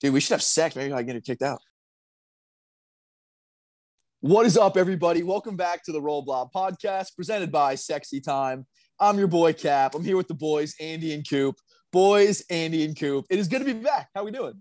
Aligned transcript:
Dude, 0.00 0.12
we 0.12 0.20
should 0.20 0.34
have 0.34 0.42
sex. 0.42 0.76
Maybe 0.76 0.92
I 0.92 1.02
get 1.02 1.16
it 1.16 1.24
kicked 1.24 1.42
out. 1.42 1.60
What 4.20 4.44
is 4.44 4.58
up, 4.58 4.76
everybody? 4.76 5.22
Welcome 5.22 5.56
back 5.56 5.84
to 5.84 5.92
the 5.92 6.02
Roll 6.02 6.20
Blob 6.20 6.50
podcast 6.54 7.16
presented 7.16 7.50
by 7.50 7.76
Sexy 7.76 8.20
Time. 8.20 8.66
I'm 9.00 9.18
your 9.18 9.28
boy 9.28 9.54
Cap. 9.54 9.94
I'm 9.94 10.04
here 10.04 10.16
with 10.16 10.28
the 10.28 10.34
boys, 10.34 10.74
Andy 10.80 11.14
and 11.14 11.26
Coop. 11.26 11.56
Boys, 11.92 12.44
Andy 12.50 12.84
and 12.84 12.98
Coop. 12.98 13.24
It 13.30 13.38
is 13.38 13.48
good 13.48 13.60
to 13.60 13.64
be 13.64 13.72
back. 13.72 14.08
How 14.14 14.24
we 14.24 14.32
doing? 14.32 14.60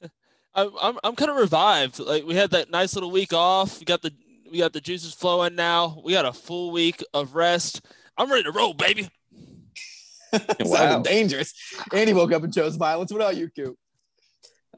I'm 0.54 0.70
I'm, 0.80 0.98
I'm 1.04 1.16
kind 1.16 1.30
of 1.30 1.36
revived. 1.36 1.98
Like 1.98 2.24
we 2.24 2.34
had 2.34 2.50
that 2.52 2.70
nice 2.70 2.94
little 2.94 3.10
week 3.10 3.34
off. 3.34 3.78
We 3.78 3.84
got 3.84 4.00
the 4.00 4.12
we 4.50 4.58
got 4.58 4.72
the 4.72 4.80
juices 4.80 5.12
flowing 5.12 5.54
now. 5.54 6.00
We 6.02 6.12
got 6.12 6.24
a 6.24 6.32
full 6.32 6.70
week 6.70 7.04
of 7.12 7.34
rest. 7.34 7.84
I'm 8.16 8.30
ready 8.30 8.44
to 8.44 8.52
roll, 8.52 8.72
baby. 8.72 9.10
wow. 10.60 11.00
dangerous. 11.00 11.52
Andy 11.92 12.14
woke 12.14 12.32
up 12.32 12.42
and 12.42 12.54
chose 12.54 12.76
violence. 12.76 13.12
What 13.12 13.20
about 13.20 13.36
you, 13.36 13.50
Coop? 13.54 13.76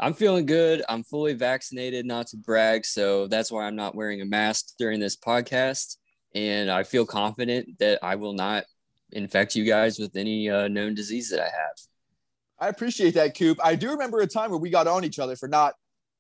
I'm 0.01 0.15
feeling 0.15 0.47
good. 0.47 0.83
I'm 0.89 1.05
fully 1.05 1.35
vaccinated, 1.35 2.05
not 2.05 2.27
to 2.29 2.37
brag. 2.37 2.85
So 2.85 3.29
that's 3.29 3.53
why 3.53 3.67
I'm 3.67 3.77
not 3.77 3.95
wearing 3.95 4.21
a 4.21 4.25
mask 4.25 4.75
during 4.79 4.99
this 4.99 5.17
podcast. 5.17 5.97
And 6.35 6.71
I 6.71 6.83
feel 6.83 7.07
confident 7.07 7.79
that 7.79 8.01
I 8.03 8.17
will 8.17 8.33
not 8.33 8.65
infect 9.13 9.55
you 9.55 9.65
guys 9.65 9.99
with 9.99 10.17
any 10.17 10.51
uh, 10.51 10.69
known 10.69 10.95
disease 10.95 11.31
that 11.31 11.41
I 11.41 11.45
have. 11.45 11.77
I 12.59 12.69
appreciate 12.69 13.15
that, 13.15 13.37
Coop. 13.37 13.59
I 13.63 13.77
do 13.77 13.91
remember 13.91 14.21
a 14.21 14.27
time 14.27 14.51
where 14.51 14.59
we 14.59 14.71
got 14.71 14.87
on 14.87 15.05
each 15.05 15.19
other 15.19 15.37
for 15.37 15.49
not 15.49 15.75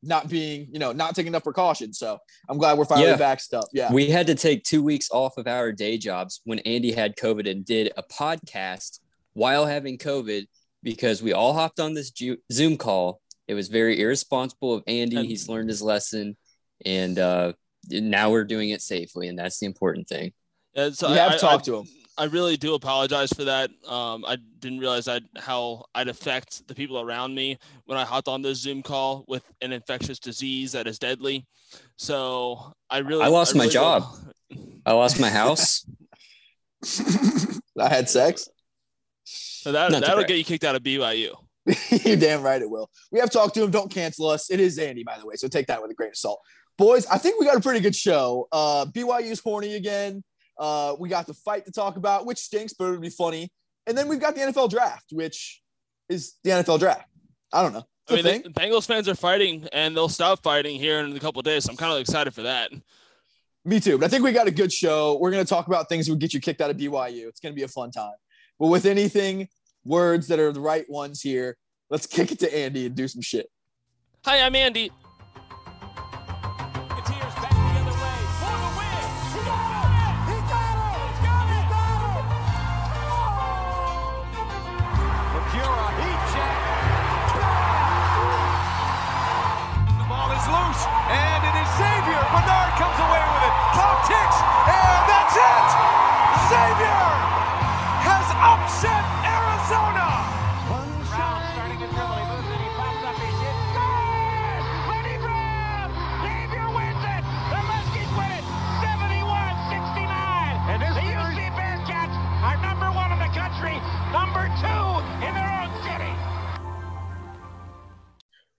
not 0.06 0.28
being, 0.28 0.68
you 0.70 0.78
know, 0.78 0.92
not 0.92 1.14
taking 1.14 1.28
enough 1.28 1.44
precautions. 1.44 1.98
So 1.98 2.18
I'm 2.48 2.58
glad 2.58 2.76
we're 2.76 2.84
finally 2.84 3.08
yeah. 3.08 3.36
up. 3.54 3.64
Yeah. 3.72 3.90
We 3.90 4.06
had 4.06 4.26
to 4.26 4.34
take 4.34 4.62
two 4.62 4.82
weeks 4.82 5.08
off 5.10 5.38
of 5.38 5.46
our 5.46 5.72
day 5.72 5.96
jobs 5.96 6.42
when 6.44 6.58
Andy 6.60 6.92
had 6.92 7.16
COVID 7.16 7.50
and 7.50 7.64
did 7.64 7.90
a 7.96 8.02
podcast 8.02 9.00
while 9.32 9.64
having 9.64 9.96
COVID 9.96 10.46
because 10.82 11.22
we 11.22 11.32
all 11.32 11.54
hopped 11.54 11.80
on 11.80 11.94
this 11.94 12.12
Zoom 12.52 12.76
call 12.76 13.22
it 13.46 13.54
was 13.54 13.68
very 13.68 14.00
irresponsible 14.00 14.74
of 14.74 14.84
Andy. 14.86 15.16
And, 15.16 15.26
He's 15.26 15.48
learned 15.48 15.68
his 15.68 15.82
lesson, 15.82 16.36
and 16.84 17.18
uh, 17.18 17.52
now 17.90 18.30
we're 18.30 18.44
doing 18.44 18.70
it 18.70 18.82
safely, 18.82 19.28
and 19.28 19.38
that's 19.38 19.58
the 19.58 19.66
important 19.66 20.08
thing. 20.08 20.32
Yeah, 20.74 20.90
so 20.90 21.08
you 21.08 21.14
I, 21.14 21.30
have 21.30 21.40
talked 21.40 21.66
to 21.66 21.76
him. 21.78 21.86
I 22.16 22.24
really 22.24 22.56
do 22.56 22.74
apologize 22.74 23.32
for 23.32 23.44
that. 23.44 23.70
Um, 23.88 24.24
I 24.26 24.36
didn't 24.60 24.78
realize 24.78 25.08
I'd, 25.08 25.24
how 25.36 25.84
I'd 25.94 26.08
affect 26.08 26.66
the 26.68 26.74
people 26.74 27.00
around 27.00 27.34
me 27.34 27.58
when 27.86 27.98
I 27.98 28.04
hopped 28.04 28.28
on 28.28 28.40
this 28.40 28.58
Zoom 28.58 28.82
call 28.82 29.24
with 29.26 29.42
an 29.62 29.72
infectious 29.72 30.18
disease 30.18 30.72
that 30.72 30.86
is 30.86 30.98
deadly. 30.98 31.44
So 31.96 32.72
I 32.88 32.98
really, 32.98 33.24
I 33.24 33.28
lost 33.28 33.54
I 33.54 33.58
really 33.58 33.66
my 33.66 33.72
job. 33.72 34.04
I 34.86 34.92
lost 34.92 35.18
my 35.18 35.30
house. 35.30 35.84
I 37.80 37.88
had 37.88 38.08
sex. 38.08 38.48
So 39.24 39.72
that, 39.72 39.90
that'll 39.90 40.24
get 40.24 40.36
you 40.36 40.44
kicked 40.44 40.64
out 40.64 40.76
of 40.76 40.82
BYU. 40.82 41.34
You're 42.04 42.16
damn 42.16 42.42
right 42.42 42.60
it 42.60 42.68
will. 42.68 42.90
We 43.10 43.20
have 43.20 43.30
talked 43.30 43.54
to 43.54 43.62
him. 43.62 43.70
Don't 43.70 43.90
cancel 43.90 44.28
us. 44.28 44.50
It 44.50 44.60
is 44.60 44.78
Andy, 44.78 45.02
by 45.02 45.18
the 45.18 45.26
way. 45.26 45.34
So 45.36 45.48
take 45.48 45.66
that 45.68 45.80
with 45.80 45.90
a 45.90 45.94
grain 45.94 46.10
of 46.10 46.16
salt. 46.16 46.40
Boys, 46.76 47.06
I 47.06 47.18
think 47.18 47.38
we 47.38 47.46
got 47.46 47.56
a 47.56 47.60
pretty 47.60 47.80
good 47.80 47.94
show. 47.94 48.48
Uh, 48.52 48.86
BYU's 48.86 49.40
horny 49.40 49.74
again. 49.74 50.22
Uh, 50.58 50.94
we 50.98 51.08
got 51.08 51.26
the 51.26 51.34
fight 51.34 51.64
to 51.66 51.72
talk 51.72 51.96
about, 51.96 52.26
which 52.26 52.38
stinks, 52.38 52.72
but 52.72 52.86
it'll 52.86 53.00
be 53.00 53.10
funny. 53.10 53.50
And 53.86 53.96
then 53.96 54.08
we've 54.08 54.20
got 54.20 54.34
the 54.34 54.40
NFL 54.40 54.70
draft, 54.70 55.06
which 55.12 55.62
is 56.08 56.34
the 56.42 56.50
NFL 56.50 56.78
draft. 56.78 57.08
I 57.52 57.62
don't 57.62 57.72
know. 57.72 57.84
I 58.08 58.14
mean, 58.16 58.42
the 58.42 58.50
Bengals 58.50 58.86
fans 58.86 59.08
are 59.08 59.14
fighting, 59.14 59.66
and 59.72 59.96
they'll 59.96 60.08
stop 60.10 60.42
fighting 60.42 60.78
here 60.78 61.00
in 61.00 61.16
a 61.16 61.20
couple 61.20 61.40
days. 61.42 61.64
So 61.64 61.70
I'm 61.70 61.76
kind 61.76 61.92
of 61.92 62.00
excited 62.00 62.34
for 62.34 62.42
that. 62.42 62.70
Me 63.64 63.80
too. 63.80 63.96
But 63.96 64.06
I 64.06 64.08
think 64.08 64.24
we 64.24 64.32
got 64.32 64.46
a 64.46 64.50
good 64.50 64.72
show. 64.72 65.16
We're 65.18 65.30
going 65.30 65.44
to 65.44 65.48
talk 65.48 65.68
about 65.68 65.88
things 65.88 66.06
that 66.06 66.12
would 66.12 66.20
get 66.20 66.34
you 66.34 66.40
kicked 66.40 66.60
out 66.60 66.70
of 66.70 66.76
BYU. 66.76 67.28
It's 67.28 67.40
going 67.40 67.54
to 67.54 67.56
be 67.56 67.62
a 67.62 67.68
fun 67.68 67.90
time. 67.90 68.12
But 68.58 68.68
with 68.68 68.84
anything, 68.84 69.48
words 69.84 70.28
that 70.28 70.38
are 70.38 70.52
the 70.52 70.60
right 70.60 70.88
ones 70.88 71.20
here. 71.20 71.56
Let's 71.90 72.06
kick 72.06 72.32
it 72.32 72.38
to 72.40 72.54
Andy 72.54 72.86
and 72.86 72.94
do 72.94 73.06
some 73.08 73.22
shit. 73.22 73.48
Hi, 74.24 74.40
I'm 74.40 74.56
Andy. 74.56 74.90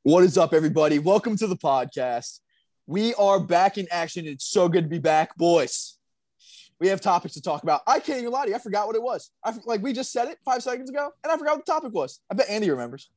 What 0.06 0.24
is 0.24 0.38
up, 0.38 0.54
everybody? 0.54 1.00
Welcome 1.00 1.36
to 1.38 1.48
the 1.48 1.56
podcast. 1.56 2.40
We 2.86 3.16
are 3.16 3.40
back 3.40 3.80
in 3.80 3.88
action. 3.90 4.28
It's 4.28 4.46
so 4.46 4.70
good 4.70 4.84
to 4.84 4.88
be 4.88 5.00
back, 5.00 5.36
boys. 5.36 5.98
We 6.80 6.90
have 6.90 7.02
topics 7.02 7.34
to 7.34 7.42
talk 7.42 7.64
about. 7.64 7.82
I 7.88 8.00
can't 8.00 8.20
even 8.20 8.32
lie 8.32 8.44
to 8.44 8.50
you. 8.52 8.56
I 8.56 8.60
forgot 8.60 8.86
what 8.86 8.96
it 8.96 9.02
was. 9.02 9.32
I 9.44 9.52
like 9.66 9.82
we 9.82 9.94
just 9.94 10.12
said 10.12 10.28
it 10.28 10.38
five 10.46 10.62
seconds 10.62 10.92
ago, 10.92 11.10
and 11.24 11.34
I 11.34 11.38
forgot 11.38 11.58
what 11.58 11.66
the 11.66 11.72
topic 11.72 11.92
was. 11.92 12.20
I 12.30 12.36
bet 12.36 12.48
Andy 12.52 12.70
remembers. 12.70 13.10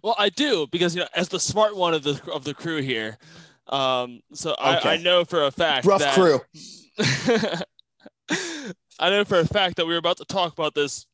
Well, 0.00 0.14
I 0.16 0.28
do 0.28 0.68
because 0.70 0.94
you 0.94 1.00
know, 1.00 1.08
as 1.12 1.28
the 1.28 1.40
smart 1.40 1.76
one 1.76 1.92
of 1.92 2.04
the 2.04 2.22
of 2.32 2.44
the 2.44 2.54
crew 2.54 2.82
here, 2.82 3.18
um, 3.66 4.20
so 4.32 4.52
okay. 4.52 4.90
I, 4.90 4.92
I 4.92 4.96
know 4.98 5.24
for 5.24 5.42
a 5.42 5.50
fact 5.50 5.86
rough 5.86 5.98
that, 5.98 6.14
crew. 6.14 6.40
I 9.00 9.10
know 9.10 9.24
for 9.24 9.40
a 9.40 9.44
fact 9.44 9.74
that 9.78 9.86
we 9.86 9.92
were 9.92 9.98
about 9.98 10.18
to 10.18 10.24
talk 10.24 10.52
about 10.52 10.76
this 10.76 11.04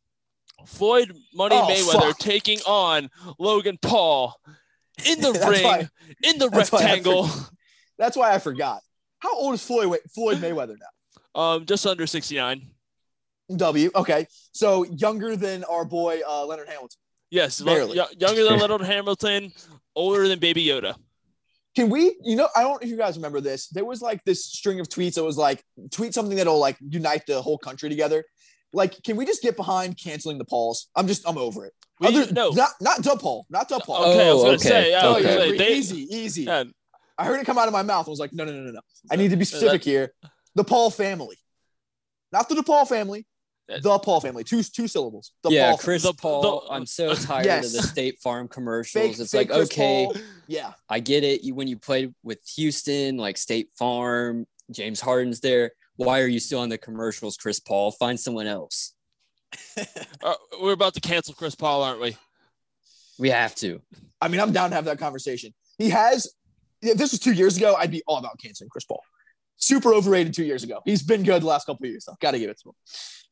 Floyd 0.66 1.16
Money 1.32 1.56
oh, 1.56 1.66
Mayweather 1.66 2.08
fuck. 2.08 2.18
taking 2.18 2.58
on 2.66 3.08
Logan 3.38 3.78
Paul 3.80 4.38
in 5.06 5.20
the 5.20 5.32
ring, 5.48 5.64
why, 5.64 5.88
in 6.22 6.38
the 6.38 6.48
that's 6.48 6.72
rectangle. 6.72 7.26
Why 7.26 7.44
that's 7.98 8.16
why 8.16 8.34
I 8.34 8.38
forgot. 8.38 8.80
How 9.18 9.34
old 9.34 9.54
is 9.54 9.64
Floyd 9.64 9.98
Floyd 10.14 10.38
Mayweather 10.38 10.76
now? 10.78 11.40
Um, 11.40 11.66
just 11.66 11.86
under 11.86 12.06
sixty 12.06 12.36
nine. 12.36 12.70
W. 13.54 13.90
Okay, 13.94 14.26
so 14.52 14.84
younger 14.84 15.36
than 15.36 15.64
our 15.64 15.84
boy 15.84 16.20
uh, 16.26 16.46
Leonard 16.46 16.68
Hamilton. 16.68 16.98
Yes, 17.30 17.60
barely. 17.60 17.96
Younger 17.96 18.44
than 18.44 18.58
Leonard 18.58 18.82
Hamilton, 18.82 19.52
older 19.96 20.28
than 20.28 20.38
Baby 20.38 20.64
Yoda. 20.64 20.94
Can 21.74 21.90
we, 21.90 22.16
you 22.22 22.36
know, 22.36 22.48
I 22.54 22.62
don't 22.62 22.74
know 22.74 22.78
if 22.80 22.88
you 22.88 22.96
guys 22.96 23.16
remember 23.16 23.40
this. 23.40 23.66
There 23.68 23.84
was 23.84 24.00
like 24.00 24.22
this 24.24 24.44
string 24.44 24.78
of 24.78 24.88
tweets 24.88 25.14
that 25.14 25.24
was 25.24 25.36
like, 25.36 25.62
tweet 25.90 26.14
something 26.14 26.36
that'll 26.36 26.60
like 26.60 26.76
unite 26.80 27.26
the 27.26 27.42
whole 27.42 27.58
country 27.58 27.88
together. 27.88 28.24
Like, 28.74 29.02
can 29.02 29.16
we 29.16 29.24
just 29.24 29.42
get 29.42 29.56
behind 29.56 29.96
canceling 29.96 30.38
the 30.38 30.44
Pauls? 30.44 30.88
I'm 30.94 31.06
just, 31.06 31.26
I'm 31.28 31.38
over 31.38 31.64
it. 31.66 31.72
We, 32.00 32.08
Other, 32.08 32.32
no, 32.32 32.50
not 32.50 32.70
not 32.80 32.98
DePaul, 33.02 33.44
not 33.48 33.68
DePaul. 33.68 34.00
Okay, 34.00 34.28
I 34.28 34.32
was 34.32 34.42
gonna 34.42 34.54
okay. 34.54 34.68
say, 34.68 34.90
yeah, 34.90 35.08
okay. 35.08 35.56
They, 35.56 35.74
easy, 35.74 36.14
easy. 36.14 36.42
Yeah. 36.42 36.64
I 37.16 37.24
heard 37.24 37.40
it 37.40 37.46
come 37.46 37.56
out 37.56 37.68
of 37.68 37.72
my 37.72 37.82
mouth. 37.82 38.08
I 38.08 38.10
was 38.10 38.18
like, 38.18 38.32
no, 38.32 38.44
no, 38.44 38.52
no, 38.52 38.62
no, 38.62 38.72
no. 38.72 38.80
I 39.10 39.16
need 39.16 39.30
to 39.30 39.36
be 39.36 39.44
specific 39.44 39.84
here. 39.84 40.12
The 40.56 40.64
Paul 40.64 40.90
family, 40.90 41.36
not 42.32 42.48
the 42.48 42.56
DePaul 42.56 42.88
family. 42.88 43.26
The 43.66 43.98
Paul 43.98 44.20
family, 44.20 44.44
two 44.44 44.62
two 44.62 44.88
syllables. 44.88 45.30
The 45.42 45.50
yeah, 45.50 45.70
Paul 45.70 45.78
Chris 45.78 46.02
family. 46.02 46.16
Paul. 46.20 46.42
The, 46.42 46.72
I'm 46.72 46.84
so 46.84 47.14
tired 47.14 47.46
yes. 47.46 47.66
of 47.66 47.72
the 47.72 47.88
State 47.88 48.18
Farm 48.20 48.48
commercials. 48.48 49.02
Fake, 49.02 49.18
it's 49.18 49.30
fake 49.30 49.48
like, 49.48 49.56
Chris 49.56 49.70
okay, 49.70 50.06
Paul. 50.06 50.16
yeah, 50.48 50.72
I 50.88 51.00
get 51.00 51.24
it. 51.24 51.44
You, 51.44 51.54
when 51.54 51.68
you 51.68 51.78
played 51.78 52.12
with 52.22 52.40
Houston, 52.56 53.16
like 53.16 53.38
State 53.38 53.68
Farm, 53.78 54.46
James 54.70 55.00
Harden's 55.00 55.40
there. 55.40 55.70
Why 55.96 56.20
are 56.20 56.26
you 56.26 56.40
still 56.40 56.60
on 56.60 56.68
the 56.68 56.78
commercials, 56.78 57.36
Chris 57.36 57.60
Paul? 57.60 57.92
Find 57.92 58.18
someone 58.18 58.46
else 58.46 58.94
uh, 60.24 60.34
we're 60.60 60.72
about 60.72 60.94
to 60.94 61.00
cancel 61.00 61.34
Chris 61.34 61.54
Paul, 61.54 61.82
aren't 61.82 62.00
we? 62.00 62.16
We 63.18 63.30
have 63.30 63.54
to. 63.56 63.80
I 64.20 64.28
mean, 64.28 64.40
I'm 64.40 64.52
down 64.52 64.70
to 64.70 64.76
have 64.76 64.84
that 64.86 64.98
conversation. 64.98 65.52
He 65.78 65.90
has. 65.90 66.32
If 66.82 66.98
this 66.98 67.12
was 67.12 67.20
two 67.20 67.32
years 67.32 67.56
ago, 67.56 67.74
I'd 67.78 67.90
be 67.90 68.02
all 68.06 68.18
about 68.18 68.38
canceling 68.38 68.68
Chris 68.68 68.84
Paul. 68.84 69.02
Super 69.56 69.94
overrated 69.94 70.34
two 70.34 70.44
years 70.44 70.64
ago. 70.64 70.80
He's 70.84 71.02
been 71.02 71.22
good 71.22 71.42
the 71.42 71.46
last 71.46 71.66
couple 71.66 71.84
of 71.84 71.90
years, 71.90 72.04
though. 72.04 72.16
Got 72.20 72.32
to 72.32 72.38
give 72.38 72.50
it 72.50 72.60
to 72.60 72.70
him. 72.70 72.74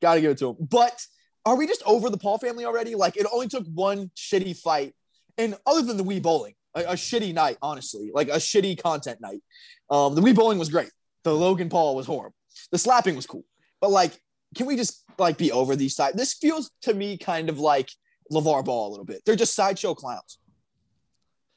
Got 0.01 0.15
to 0.15 0.21
give 0.21 0.31
it 0.31 0.39
to 0.39 0.51
him. 0.51 0.57
But 0.61 0.99
are 1.45 1.57
we 1.57 1.67
just 1.67 1.83
over 1.85 2.09
the 2.09 2.17
Paul 2.17 2.39
family 2.39 2.65
already? 2.65 2.95
Like, 2.95 3.17
it 3.17 3.27
only 3.31 3.49
took 3.49 3.67
one 3.67 4.11
shitty 4.17 4.57
fight, 4.57 4.95
and 5.37 5.57
other 5.67 5.83
than 5.83 5.97
the 5.97 6.05
Wii 6.05 6.23
Bowling, 6.23 6.55
a, 6.75 6.81
a 6.81 6.93
shitty 6.93 7.35
night, 7.35 7.59
honestly, 7.61 8.11
like 8.15 8.29
a 8.29 8.37
shitty 8.37 8.81
content 8.83 9.21
night. 9.21 9.43
Um, 9.91 10.15
the 10.15 10.23
Wii 10.23 10.35
Bowling 10.35 10.59
was 10.59 10.71
great. 10.71 10.91
The 11.25 11.35
Logan 11.35 11.69
Paul 11.69 11.95
was 11.95 12.07
horrible. 12.07 12.37
The 12.71 12.79
slapping 12.79 13.17
was 13.17 13.27
cool, 13.27 13.45
but 13.81 13.91
like 13.91 14.21
can 14.55 14.67
we 14.67 14.77
just 14.77 15.03
like 15.19 15.39
be 15.39 15.53
over 15.53 15.77
these 15.77 15.97
side? 15.97 16.15
This 16.15 16.35
feels 16.35 16.71
to 16.83 16.95
me 16.95 17.17
kind 17.17 17.49
of 17.49 17.59
like 17.59 17.91
LaVar 18.31 18.65
Ball 18.65 18.89
a 18.89 18.91
little 18.91 19.05
bit. 19.05 19.23
They're 19.25 19.37
just 19.37 19.55
sideshow 19.55 19.95
clowns. 19.95 20.39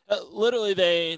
Uh, 0.09 0.19
literally, 0.31 0.73
they 0.73 1.17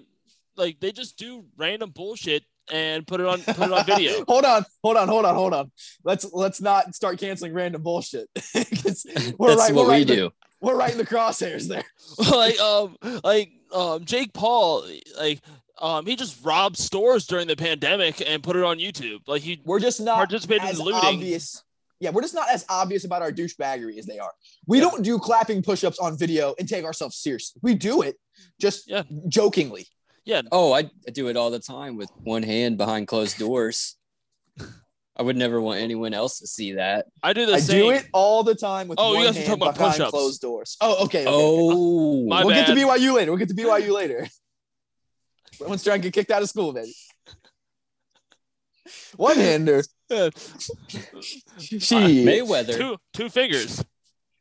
like 0.56 0.80
they 0.80 0.92
just 0.92 1.18
do 1.18 1.46
random 1.58 1.92
bullshit 1.92 2.44
and 2.72 3.06
put 3.06 3.20
it 3.22 3.28
on 3.28 3.42
put 3.42 3.68
it 3.68 3.72
on 3.72 3.86
video. 3.86 4.24
hold 4.28 4.46
on, 4.46 4.66
hold 4.84 4.98
on, 4.98 5.08
hold 5.08 5.26
on, 5.26 5.36
hold 5.36 5.54
on. 5.54 5.72
Let's 6.04 6.26
let's 6.34 6.62
not 6.62 6.96
start 6.96 7.20
canceling 7.20 7.54
random 7.54 7.84
bullshit. 7.84 8.28
we're 8.56 8.64
That's 8.64 9.06
right, 9.06 9.74
what 9.74 9.76
we're 9.76 9.84
we 9.84 9.90
right 9.90 10.08
do. 10.08 10.16
The, 10.16 10.32
we're 10.62 10.76
right 10.76 10.92
in 10.92 10.98
the 10.98 11.06
crosshairs 11.06 11.68
there. 11.68 11.84
like 12.32 12.60
um 12.60 12.96
like 13.24 13.52
um, 13.74 14.06
Jake 14.06 14.34
Paul, 14.34 14.88
like, 15.18 15.42
um, 15.80 16.06
he 16.06 16.16
just 16.16 16.44
robbed 16.44 16.78
stores 16.78 17.28
during 17.28 17.48
the 17.48 17.56
pandemic 17.56 18.22
and 18.26 18.42
put 18.44 18.56
it 18.56 18.64
on 18.64 18.78
YouTube. 18.80 19.20
Like 19.28 19.42
he 19.42 19.62
We're 19.66 19.80
just 19.80 20.00
not 20.02 20.16
participated 20.18 20.64
as 20.68 20.80
in 20.80 20.86
looting. 20.86 21.02
obvious. 21.04 21.64
Yeah, 22.00 22.12
we're 22.12 22.22
just 22.22 22.36
not 22.36 22.48
as 22.50 22.64
obvious 22.70 23.06
about 23.06 23.22
our 23.24 23.32
douchebaggery 23.32 23.98
as 23.98 24.06
they 24.06 24.20
are. 24.20 24.32
We 24.68 24.78
Yeah. 24.78 24.84
don't 24.90 25.04
do 25.04 25.18
clapping 25.18 25.64
push-ups 25.64 25.98
on 26.00 26.18
video 26.18 26.54
and 26.60 26.68
take 26.70 26.86
ourselves 26.86 27.16
seriously. 27.18 27.60
We 27.64 27.74
do 27.76 28.02
it 28.04 28.18
just 28.62 28.88
Yeah. 28.90 29.04
jokingly. 29.28 29.88
Yeah, 30.24 30.42
Oh, 30.52 30.74
I, 30.74 30.80
I 31.08 31.12
do 31.12 31.28
it 31.30 31.38
all 31.38 31.50
the 31.50 31.60
time 31.60 31.96
with 31.96 32.10
one 32.22 32.44
hand 32.44 32.78
behind 32.78 33.08
closed 33.08 33.38
doors. 33.40 33.96
I 35.20 35.24
would 35.24 35.38
never 35.38 35.60
want 35.60 35.80
anyone 35.80 36.14
else 36.14 36.38
to 36.40 36.48
see 36.48 36.74
that. 36.74 37.08
I 37.24 37.34
do 37.34 37.48
the 37.48 37.54
same. 37.54 37.56
I 37.56 37.60
same. 37.62 37.82
do 37.82 37.90
it 37.92 38.06
all 38.14 38.44
the 38.44 38.54
time 38.54 38.88
with 38.88 39.00
Oh, 39.00 39.14
you 39.14 39.18
one 39.18 39.26
guys 39.26 39.36
are 39.36 39.40
hand 39.40 39.48
talking 39.48 39.64
about 39.64 39.74
behind 39.76 39.94
push-ups. 39.94 40.12
closed 40.12 40.42
doors. 40.42 40.78
Oh, 40.80 41.06
okay. 41.06 41.22
okay, 41.22 41.22
okay. 41.22 41.26
Oh, 41.28 42.28
My 42.28 42.44
we'll 42.46 42.54
get 42.54 42.68
to. 42.68 42.74
BYU 42.74 43.16
later. 43.16 43.32
We'll 43.32 43.40
get 43.40 43.50
to 43.50 43.56
BYU 43.56 43.94
later. 43.96 44.28
Everyone's 45.60 45.84
trying 45.84 46.02
to 46.02 46.08
get 46.08 46.14
kicked 46.14 46.32
out 46.32 46.42
of 46.42 46.50
school, 46.50 46.74
baby. 46.74 46.94
One 49.16 49.36
hander. 49.36 49.84
Yeah. 50.10 50.30
She. 51.60 52.26
Mayweather. 52.26 52.78
two 52.78 52.98
two 53.14 53.30
fingers. 53.30 53.84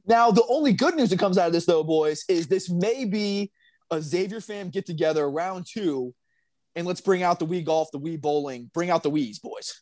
Now, 0.07 0.31
the 0.31 0.45
only 0.49 0.73
good 0.73 0.95
news 0.95 1.11
that 1.11 1.19
comes 1.19 1.37
out 1.37 1.49
of 1.49 1.53
this, 1.53 1.67
though, 1.67 1.83
boys, 1.83 2.25
is 2.29 2.47
this 2.47 2.71
may 2.71 3.05
be 3.05 3.51
a 3.91 4.01
Xavier 4.01 4.41
fam 4.41 4.71
get 4.71 4.87
together 4.87 5.29
round 5.29 5.67
two, 5.69 6.15
and 6.77 6.87
let's 6.87 7.01
bring 7.01 7.25
out 7.25 7.41
the 7.41 7.47
Wii 7.47 7.65
golf, 7.65 7.91
the 7.93 7.99
Wii 7.99 8.21
bowling, 8.21 8.71
bring 8.73 8.91
out 8.91 9.03
the 9.03 9.11
Wii's, 9.11 9.41
boys. 9.41 9.81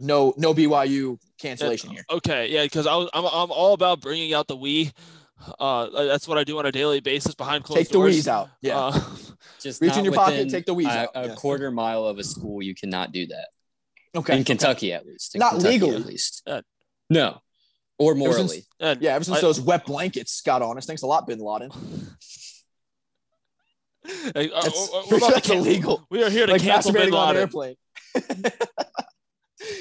No, 0.00 0.34
no 0.36 0.54
BYU 0.54 1.18
cancellation 1.38 1.90
uh, 1.90 1.92
here. 1.92 2.04
Okay, 2.10 2.48
yeah, 2.48 2.64
because 2.64 2.86
I 2.86 2.96
was 2.96 3.10
I'm, 3.12 3.24
I'm 3.24 3.50
all 3.52 3.74
about 3.74 4.00
bringing 4.00 4.34
out 4.34 4.48
the 4.48 4.56
Wii. 4.56 4.92
Uh, 5.58 6.04
that's 6.06 6.28
what 6.28 6.38
I 6.38 6.44
do 6.44 6.58
on 6.58 6.66
a 6.66 6.72
daily 6.72 7.00
basis 7.00 7.34
behind 7.34 7.64
closed 7.64 7.78
Take 7.78 7.88
the 7.88 7.94
doors. 7.94 8.28
Out. 8.28 8.50
Yeah. 8.60 8.78
Uh, 8.78 9.00
Just 9.60 9.80
Reach 9.80 9.96
in 9.96 10.04
your 10.04 10.14
pocket, 10.14 10.32
within 10.32 10.48
take 10.50 10.66
the 10.66 10.74
Wii's 10.74 10.86
a, 10.86 10.98
out. 11.00 11.08
a 11.14 11.28
Yeah. 11.28 11.34
quarter 11.34 11.70
mile 11.70 12.04
of 12.06 12.18
a 12.18 12.24
school. 12.24 12.62
You 12.62 12.74
cannot 12.74 13.12
do 13.12 13.26
that 13.28 13.48
okay. 14.16 14.36
in 14.36 14.44
Kentucky, 14.44 14.92
at 14.92 15.06
least. 15.06 15.34
In 15.34 15.38
Not 15.40 15.52
Kentucky, 15.52 15.72
legally. 15.72 15.96
at 15.96 16.06
least. 16.06 16.42
Uh, 16.46 16.62
no, 17.08 17.40
or 17.98 18.14
since- 18.14 18.18
morally. 18.18 18.66
Yeah, 19.00 19.14
ever 19.14 19.24
since 19.24 19.38
I- 19.38 19.40
those 19.40 19.60
wet 19.60 19.84
blankets 19.86 20.40
got 20.42 20.62
on 20.62 20.78
us. 20.78 20.86
Thanks 20.86 21.02
a 21.02 21.06
lot, 21.06 21.26
Bin 21.26 21.38
Laden. 21.38 21.70
Like, 24.34 24.50
uh, 24.54 24.62
That's, 24.62 24.90
we're 25.10 25.18
about 25.18 25.28
to 25.28 25.34
that's 25.34 25.50
illegal. 25.50 26.06
We 26.10 26.22
are 26.24 26.30
here 26.30 26.46
to 26.46 26.52
Like 26.52 26.62
cancel 26.62 26.92
Bin 26.92 27.10
masturbating 27.10 27.18
on 27.18 27.36
an 27.36 27.36
airplane. 27.36 27.76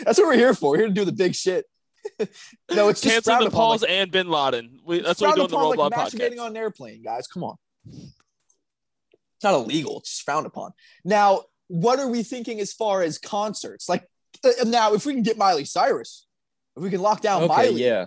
that's 0.03 0.19
what 0.19 0.27
we're 0.27 0.35
here 0.35 0.53
for. 0.53 0.71
We're 0.71 0.77
here 0.79 0.87
to 0.87 0.93
do 0.93 1.05
the 1.05 1.13
big 1.13 1.33
shit. 1.35 1.65
no, 2.71 2.89
it's 2.89 3.01
just 3.01 3.13
Canceling 3.13 3.39
the 3.39 3.45
upon, 3.47 3.51
Pauls 3.51 3.81
like- 3.81 3.91
and 3.91 4.11
Bin 4.11 4.29
Laden. 4.29 4.79
We, 4.85 4.99
that's 5.01 5.21
what 5.21 5.29
we 5.31 5.35
do 5.35 5.41
on 5.43 5.49
the 5.49 5.55
upon, 5.55 5.63
Roll 5.63 5.73
Blob 5.75 5.91
like 5.95 6.07
podcast. 6.07 6.19
masturbating 6.19 6.39
on 6.39 6.51
an 6.51 6.57
airplane, 6.57 7.01
guys. 7.03 7.27
Come 7.27 7.43
on. 7.43 7.55
It's 7.91 9.43
not 9.43 9.53
illegal. 9.53 9.99
It's 9.99 10.09
just 10.09 10.23
frowned 10.23 10.45
upon. 10.45 10.71
Now, 11.05 11.43
what 11.67 11.99
are 11.99 12.07
we 12.09 12.23
thinking 12.23 12.59
as 12.59 12.73
far 12.73 13.01
as 13.01 13.17
concerts? 13.17 13.87
Like, 13.87 14.05
uh, 14.43 14.65
now, 14.65 14.93
if 14.93 15.05
we 15.05 15.13
can 15.13 15.23
get 15.23 15.37
Miley 15.37 15.65
Cyrus, 15.65 16.25
if 16.75 16.83
we 16.83 16.89
can 16.89 17.01
lock 17.01 17.21
down 17.21 17.43
Okay, 17.43 17.53
Miley, 17.53 17.83
yeah. 17.83 18.05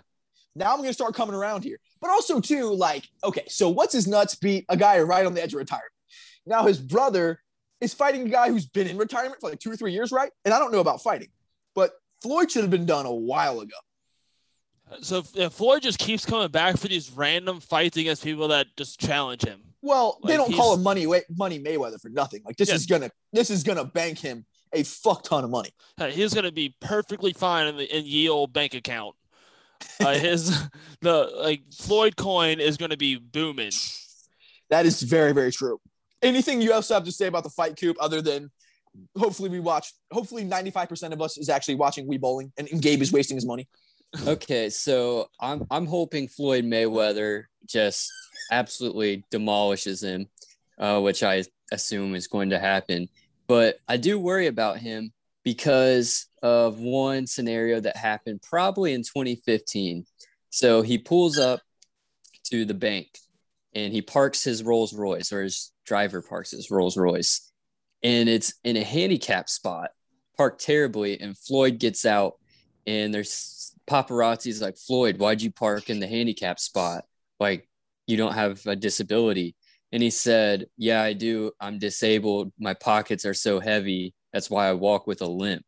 now 0.55 0.73
I'm 0.73 0.79
going 0.79 0.89
to 0.91 0.95
start 0.95 1.15
coming 1.15 1.35
around 1.35 1.65
here. 1.65 1.79
But 2.01 2.11
also, 2.11 2.41
too, 2.41 2.75
like, 2.75 3.09
okay, 3.25 3.45
so 3.49 3.71
what's 3.71 3.93
his 3.93 4.07
nuts 4.07 4.35
beat 4.35 4.65
a 4.69 4.77
guy 4.77 5.01
right 5.01 5.25
on 5.25 5.35
the 5.35 5.43
edge 5.43 5.55
of 5.55 5.59
retirement? 5.59 5.93
Now, 6.45 6.65
his 6.65 6.79
brother 6.79 7.41
is 7.81 7.95
fighting 7.95 8.27
a 8.27 8.29
guy 8.29 8.49
who's 8.49 8.67
been 8.67 8.89
in 8.89 8.97
retirement 8.99 9.41
for 9.41 9.51
like 9.51 9.61
two 9.61 9.71
or 9.71 9.77
three 9.77 9.93
years, 9.93 10.13
right? 10.13 10.31
And 10.45 10.53
I 10.53 10.59
don't 10.59 10.73
know 10.73 10.81
about 10.81 11.03
fighting, 11.03 11.29
but 11.75 11.93
Floyd 12.23 12.51
should 12.51 12.63
have 12.63 12.71
been 12.71 12.87
done 12.87 13.07
a 13.07 13.15
while 13.15 13.61
ago. 13.61 13.77
So 15.01 15.23
if, 15.35 15.53
Floyd 15.53 15.83
just 15.83 15.99
keeps 15.99 16.25
coming 16.27 16.49
back 16.49 16.77
for 16.77 16.89
these 16.89 17.11
random 17.11 17.61
fights 17.61 17.97
against 17.97 18.23
people 18.25 18.49
that 18.49 18.67
just 18.77 19.01
challenge 19.01 19.45
him. 19.45 19.63
Well, 19.81 20.19
they 20.25 20.37
don't 20.37 20.55
call 20.55 20.75
him 20.75 20.83
money 20.83 21.07
money 21.37 21.59
Mayweather 21.59 22.01
for 22.01 22.09
nothing. 22.09 22.43
Like 22.45 22.57
this 22.57 22.69
Yeah. 22.69 22.75
is 22.77 22.87
gonna 22.87 23.11
this 23.33 23.51
is 23.51 23.63
gonna 23.63 23.85
bank 23.85 24.19
him 24.19 24.45
a 24.73 24.83
fuck 24.85 25.25
ton 25.25 25.45
of 25.45 25.51
money. 25.51 25.71
uh, 25.99 26.07
He's 26.07 26.35
gonna 26.35 26.53
be 26.53 26.75
perfectly 26.81 27.33
fine 27.33 27.67
in 27.67 27.77
the 27.77 27.97
in 27.97 28.05
ye 28.07 28.29
old 28.29 28.53
bank 28.53 28.75
account. 28.75 29.17
Uh, 30.01 30.15
his 30.19 30.57
the 31.01 31.31
like 31.37 31.63
Floyd 31.73 32.17
coin 32.17 32.61
is 32.61 32.77
gonna 32.77 32.97
be 32.97 33.17
booming. 33.17 33.73
That 34.71 34.87
is 34.87 35.03
very 35.03 35.33
very 35.33 35.51
true. 35.51 35.81
Anything 36.23 36.63
you 36.63 36.73
also 36.73 36.95
have 36.95 37.05
to 37.05 37.13
say 37.13 37.27
about 37.27 37.43
the 37.43 37.51
fight 37.51 37.77
coop 37.77 37.97
other 38.01 38.23
than 38.23 38.51
hopefully 39.17 39.49
we 39.49 39.59
watch 39.59 39.93
hopefully 40.13 40.45
95% 40.45 41.13
of 41.13 41.21
us 41.21 41.39
is 41.39 41.49
actually 41.49 41.75
watching 41.75 42.07
Wii 42.07 42.21
bowling 42.21 42.53
and, 42.57 42.69
and 42.71 42.81
Gabe 42.81 43.03
is 43.03 43.11
wasting 43.11 43.37
his 43.37 43.47
money. 43.47 43.67
Okay, 44.27 44.69
so 44.69 45.31
I'm 45.41 45.67
I'm 45.71 45.87
hoping 45.87 46.29
Floyd 46.29 46.65
Mayweather 46.65 47.45
just 47.67 48.11
absolutely 48.51 49.25
demolishes 49.31 50.03
him, 50.03 50.29
uh, 50.79 51.01
which 51.01 51.23
I 51.23 51.45
assume 51.73 52.15
is 52.15 52.27
going 52.27 52.51
to 52.51 52.59
happen. 52.59 53.09
But 53.47 53.79
I 53.89 53.97
do 53.97 54.19
worry 54.19 54.47
about 54.49 54.79
him 54.79 55.13
because 55.45 56.27
of 56.43 56.79
one 56.79 57.27
scenario 57.27 57.81
that 57.81 57.97
happened 57.97 58.43
probably 58.43 58.93
in 58.93 59.03
2015. 59.03 60.05
So 60.51 60.83
he 60.83 60.99
pulls 60.99 61.39
up 61.39 61.61
to 62.45 62.65
the 62.65 62.75
bank 62.75 63.09
and 63.75 63.93
he 63.93 64.03
parks 64.03 64.45
his 64.45 64.63
Rolls 64.63 64.93
Royce, 64.93 65.33
or 65.33 65.43
his 65.43 65.73
driver 65.87 66.21
parks 66.21 66.51
his 66.51 66.71
Rolls 66.71 66.97
Royce, 66.97 67.51
and 68.03 68.29
it's 68.29 68.55
in 68.63 68.77
a 68.77 68.85
handicap 68.85 69.49
spot, 69.49 69.91
parked 70.37 70.63
terribly. 70.63 71.19
And 71.19 71.37
Floyd 71.37 71.79
gets 71.79 72.05
out, 72.05 72.35
and 72.87 73.15
there's 73.15 73.31
paparazzi's 73.87 74.63
like, 74.63 74.77
Floyd, 74.77 75.19
why'd 75.19 75.43
you 75.43 75.51
park 75.51 75.91
in 75.91 76.01
the 76.01 76.07
handicap 76.07 76.59
spot? 76.59 77.05
Like, 77.41 77.69
you 78.07 78.17
don't 78.17 78.35
have 78.35 78.65
a 78.67 78.77
disability. 78.77 79.55
And 79.93 80.03
he 80.03 80.11
said, 80.11 80.67
Yeah, 80.77 81.03
I 81.03 81.13
do. 81.13 81.53
I'm 81.61 81.79
disabled. 81.79 82.53
My 82.59 82.75
pockets 82.75 83.25
are 83.25 83.35
so 83.35 83.61
heavy. 83.61 84.15
That's 84.33 84.51
why 84.51 84.69
I 84.69 84.73
walk 84.73 85.07
with 85.07 85.21
a 85.21 85.27
limp. 85.27 85.65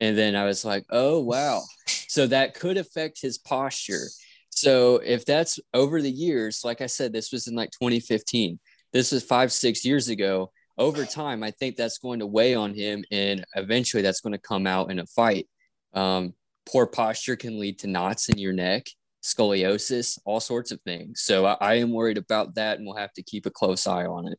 And 0.00 0.18
then 0.18 0.34
I 0.34 0.44
was 0.44 0.64
like, 0.64 0.84
Oh, 0.90 1.20
wow. 1.20 1.62
So 1.86 2.26
that 2.26 2.54
could 2.54 2.76
affect 2.76 3.20
his 3.22 3.38
posture. 3.38 4.06
So 4.50 4.96
if 4.96 5.24
that's 5.24 5.58
over 5.72 6.02
the 6.02 6.10
years, 6.10 6.62
like 6.64 6.80
I 6.80 6.86
said, 6.86 7.12
this 7.12 7.32
was 7.32 7.46
in 7.46 7.54
like 7.54 7.70
2015. 7.70 8.58
This 8.92 9.12
was 9.12 9.22
five, 9.22 9.50
six 9.50 9.84
years 9.84 10.08
ago. 10.08 10.52
Over 10.76 11.06
time, 11.06 11.42
I 11.42 11.50
think 11.52 11.76
that's 11.76 11.98
going 11.98 12.18
to 12.20 12.26
weigh 12.26 12.54
on 12.54 12.74
him, 12.74 13.04
and 13.10 13.44
eventually 13.54 14.02
that's 14.02 14.20
going 14.20 14.32
to 14.32 14.38
come 14.38 14.66
out 14.66 14.90
in 14.90 14.98
a 14.98 15.06
fight. 15.06 15.46
Um, 15.92 16.34
poor 16.66 16.86
posture 16.86 17.36
can 17.36 17.58
lead 17.58 17.78
to 17.80 17.86
knots 17.86 18.28
in 18.28 18.38
your 18.38 18.52
neck, 18.52 18.86
scoliosis, 19.22 20.18
all 20.24 20.40
sorts 20.40 20.70
of 20.70 20.80
things. 20.82 21.22
So 21.22 21.46
I, 21.46 21.56
I 21.60 21.74
am 21.74 21.92
worried 21.92 22.18
about 22.18 22.54
that, 22.56 22.78
and 22.78 22.86
we'll 22.86 22.96
have 22.96 23.12
to 23.14 23.22
keep 23.22 23.46
a 23.46 23.50
close 23.50 23.86
eye 23.86 24.06
on 24.06 24.28
it. 24.28 24.38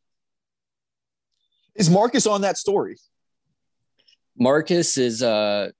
Is 1.74 1.90
Marcus 1.90 2.26
on 2.26 2.42
that 2.42 2.56
story? 2.56 2.96
Marcus 4.38 4.98
is 4.98 5.22
uh 5.22 5.70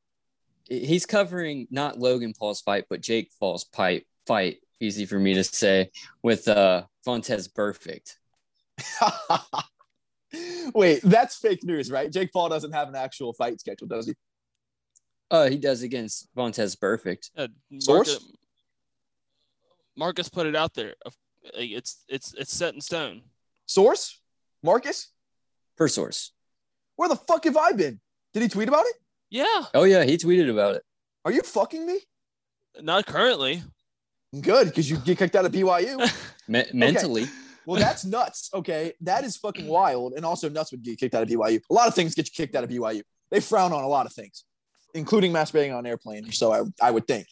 he's 0.69 1.07
covering 1.07 1.67
not 1.71 1.99
Logan 1.99 2.33
Paul's 2.39 2.61
fight, 2.61 2.85
but 2.89 3.01
Jake 3.01 3.31
Paul's 3.39 3.65
fight 3.73 4.07
fight, 4.27 4.59
easy 4.81 5.07
for 5.07 5.19
me 5.19 5.35
to 5.35 5.45
say, 5.45 5.91
with 6.23 6.49
uh 6.49 6.85
Vontez 7.07 7.53
Perfect. 7.53 8.19
Wait, 10.75 11.01
that's 11.03 11.37
fake 11.37 11.63
news, 11.63 11.91
right? 11.91 12.11
Jake 12.11 12.33
Paul 12.33 12.49
doesn't 12.49 12.73
have 12.73 12.89
an 12.89 12.97
actual 12.97 13.33
fight 13.33 13.61
schedule, 13.61 13.87
does 13.87 14.07
he? 14.07 14.15
Uh 15.31 15.49
he 15.49 15.57
does 15.59 15.83
against 15.83 16.29
Vontez 16.37 16.79
Perfect. 16.79 17.31
Uh, 17.37 17.49
Source? 17.79 18.09
Marcus, 18.09 18.33
Marcus 19.97 20.29
put 20.29 20.47
it 20.47 20.57
out 20.57 20.75
there. 20.75 20.95
It's 21.55 22.05
it's 22.09 22.35
it's 22.35 22.55
set 22.55 22.75
in 22.75 22.81
stone. 22.81 23.23
Source? 23.67 24.21
Marcus? 24.63 25.11
Per 25.77 25.89
source. 25.89 26.33
Where 26.97 27.09
the 27.09 27.17
fuck 27.17 27.45
have 27.45 27.57
I 27.57 27.73
been? 27.73 28.01
Did 28.33 28.43
he 28.43 28.49
tweet 28.49 28.69
about 28.69 28.85
it? 28.87 28.95
Yeah, 29.31 29.65
Oh 29.75 29.85
yeah, 29.85 30.05
he 30.05 30.17
tweeted 30.17 30.49
about 30.51 30.77
it. 30.77 30.83
Are 31.25 31.33
you 31.33 31.43
fucking 31.43 31.87
me? 31.87 31.99
not 32.81 33.07
currently. 33.07 33.63
Good, 34.41 34.67
because 34.69 34.91
you 34.91 34.97
get 34.99 35.19
kicked 35.19 35.37
out 35.37 35.45
of 35.45 35.53
BYU. 35.53 36.11
Me- 36.49 36.65
mentally. 36.73 37.27
Well, 37.67 37.81
that's 37.81 38.05
nuts. 38.05 38.51
Okay, 38.53 38.93
that 39.01 39.25
is 39.25 39.37
fucking 39.37 39.67
wild, 39.67 40.13
and 40.15 40.25
also 40.25 40.49
nuts 40.49 40.73
would 40.73 40.83
get 40.83 40.99
kicked 40.99 41.15
out 41.15 41.23
of 41.23 41.29
BYU. 41.29 41.61
A 41.71 41.73
lot 41.73 41.87
of 41.89 41.95
things 41.95 42.15
get 42.15 42.27
you 42.27 42.33
kicked 42.35 42.55
out 42.57 42.65
of 42.65 42.71
BYU. 42.71 43.03
They 43.31 43.41
frown 43.41 43.73
on 43.73 43.83
a 43.85 43.89
lot 43.89 44.07
of 44.07 44.13
things, 44.13 44.45
including 44.95 45.33
masturbating 45.33 45.73
on 45.73 45.81
an 45.81 45.87
airplane. 45.87 46.31
So 46.33 46.53
I, 46.53 46.63
I 46.81 46.91
would 46.91 47.07
think. 47.07 47.27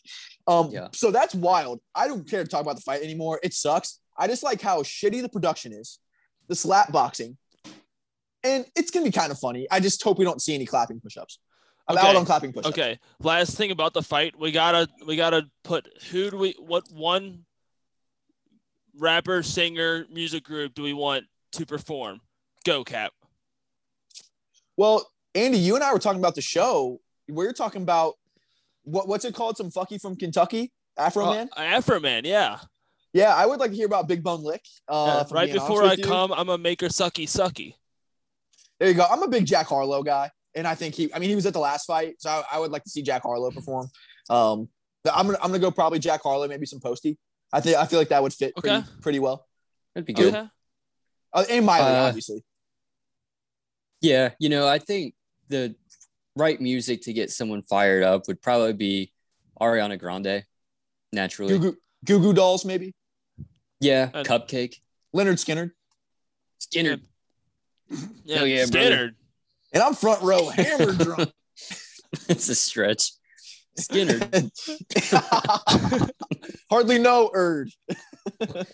Um, 0.47 0.71
Yeah. 0.71 0.89
So 0.93 1.11
that's 1.11 1.35
wild. 1.35 1.81
I 1.95 2.09
don't 2.09 2.29
care 2.29 2.43
to 2.43 2.49
talk 2.51 2.61
about 2.61 2.77
the 2.77 2.83
fight 2.83 3.03
anymore. 3.03 3.41
It 3.43 3.55
sucks. 3.55 4.01
I 4.19 4.27
just 4.27 4.43
like 4.43 4.61
how 4.61 4.83
shitty 4.83 5.23
the 5.23 5.29
production 5.29 5.73
is, 5.73 5.99
the 6.49 6.55
slap 6.57 6.93
boxing, 6.93 7.39
and 8.45 8.67
it's 8.77 8.91
gonna 8.91 9.07
be 9.07 9.13
kind 9.13 9.31
of 9.33 9.39
funny. 9.39 9.67
I 9.71 9.81
just 9.81 10.03
hope 10.03 10.19
we 10.19 10.25
don't 10.25 10.43
see 10.43 10.55
any 10.55 10.67
clapping 10.67 11.01
push-ups. 11.01 11.39
I'm 11.89 11.97
Okay. 11.97 12.07
out 12.09 12.17
on 12.17 12.25
clapping 12.27 12.53
push-ups. 12.53 12.77
Okay. 12.77 12.99
Last 13.21 13.57
thing 13.57 13.71
about 13.71 13.95
the 13.95 14.03
fight, 14.03 14.39
we 14.39 14.53
gotta 14.53 14.89
we 15.07 15.17
gotta 15.17 15.47
put 15.65 15.89
who 16.11 16.31
do 16.31 16.37
we 16.37 16.55
what 16.59 16.85
one 16.93 17.45
rapper, 18.99 19.43
singer, 19.43 20.07
music 20.11 20.45
group 20.45 20.75
do 20.75 20.83
we 20.83 20.93
want 20.93 21.25
to 21.53 21.65
perform? 21.65 22.21
Go 22.67 22.85
Cap. 22.85 23.13
Well, 24.77 25.09
Andy, 25.35 25.59
you 25.59 25.75
and 25.75 25.85
I 25.85 25.93
were 25.93 25.99
talking 25.99 26.21
about 26.21 26.35
the 26.35 26.43
show. 26.43 27.01
We 27.29 27.47
were 27.47 27.53
talking 27.53 27.83
about 27.83 28.15
what 28.85 29.09
what's 29.09 29.25
it 29.25 29.35
called? 29.35 29.57
Some 29.57 29.71
fucky 29.71 30.01
from 30.01 30.17
Kentucky, 30.17 30.73
Afro 30.97 31.27
Uh, 31.27 31.35
Man. 31.35 31.49
Afroman, 31.57 32.25
yeah. 32.25 32.59
Yeah, 33.13 33.35
I 33.35 33.45
would 33.45 33.61
like 33.61 33.71
to 33.71 33.77
hear 33.77 33.87
about 33.87 34.09
Big 34.09 34.23
Bone 34.23 34.43
Lick. 34.43 34.65
Uh, 34.89 35.25
right 35.31 35.53
before 35.53 35.85
I 35.85 35.97
come, 35.97 36.33
I'm 36.33 36.49
a 36.49 36.57
maker 36.57 36.87
sucky 36.87 37.25
sucky. 37.25 37.75
There 38.81 38.89
you 38.89 38.95
go. 38.95 39.05
I'm 39.09 39.23
a 39.23 39.29
big 39.29 39.45
Jack 39.47 39.67
Harlow 39.67 40.03
guy, 40.03 40.31
and 40.55 40.67
I 40.67 40.75
think 40.75 40.95
he. 40.95 41.13
I 41.15 41.19
mean, 41.19 41.29
he 41.29 41.35
was 41.35 41.45
at 41.47 41.53
the 41.53 41.61
last 41.61 41.85
fight, 41.85 42.15
so 42.19 42.31
I, 42.31 42.43
I 42.53 42.59
would 42.59 42.73
like 42.73 42.85
to 42.85 42.91
see 42.91 43.03
Jack 43.03 43.23
Harlow 43.23 43.51
perform. 43.51 43.89
Um, 44.31 44.69
I'm 45.13 45.27
gonna 45.27 45.39
I'm 45.43 45.49
gonna 45.51 45.59
go 45.59 45.71
probably 45.71 45.99
Jack 45.99 46.23
Harlow, 46.23 46.49
maybe 46.49 46.65
some 46.67 46.81
posty. 46.81 47.19
I 47.53 47.61
think 47.61 47.77
I 47.77 47.85
feel 47.87 47.99
like 47.99 48.09
that 48.09 48.23
would 48.23 48.33
fit 48.33 48.57
pretty, 48.57 48.83
pretty 49.03 49.19
well. 49.19 49.47
That'd 49.95 50.07
be 50.07 50.15
good. 50.15 50.35
Okay. 50.35 50.49
Uh, 51.35 51.45
and 51.51 51.67
Miley, 51.67 51.95
Uh, 51.95 52.09
obviously. 52.09 52.43
Yeah, 54.01 54.31
you 54.39 54.49
know, 54.49 54.67
I 54.67 54.79
think 54.79 55.15
the 55.49 55.75
right 56.37 56.61
music 56.61 57.03
to 57.03 57.13
get 57.13 57.31
someone 57.31 57.63
fired 57.63 58.03
up 58.03 58.27
would 58.29 58.41
probably 58.43 58.73
be 58.73 59.13
Ariana 59.61 59.99
Grande, 59.99 60.45
naturally. 61.13 61.59
Goo 61.59 61.73
Goo 61.73 61.77
Goo 62.05 62.21
Goo 62.21 62.33
Dolls, 62.33 62.65
maybe. 62.65 62.95
Yeah, 63.81 64.11
And- 64.15 64.27
Cupcake. 64.27 64.77
Lynyrd 65.15 65.35
Skynyrd. 65.39 65.73
Skynyrd. 66.61 67.01
Yeah, 68.25 68.37
Hell 68.39 68.47
yeah, 68.47 68.65
brother. 68.67 68.91
Skynyrd. 68.97 69.11
And 69.75 69.83
I'm 69.83 69.95
front 69.95 70.23
row, 70.23 70.49
hammered 70.57 70.99
drunk. 70.99 71.31
it's 72.29 72.49
a 72.49 72.55
stretch. 72.55 73.13
Skynyrd. 73.79 74.51
Hardly 76.71 76.99
know 76.99 77.31
Erd. 77.35 77.71
Good 78.41 78.67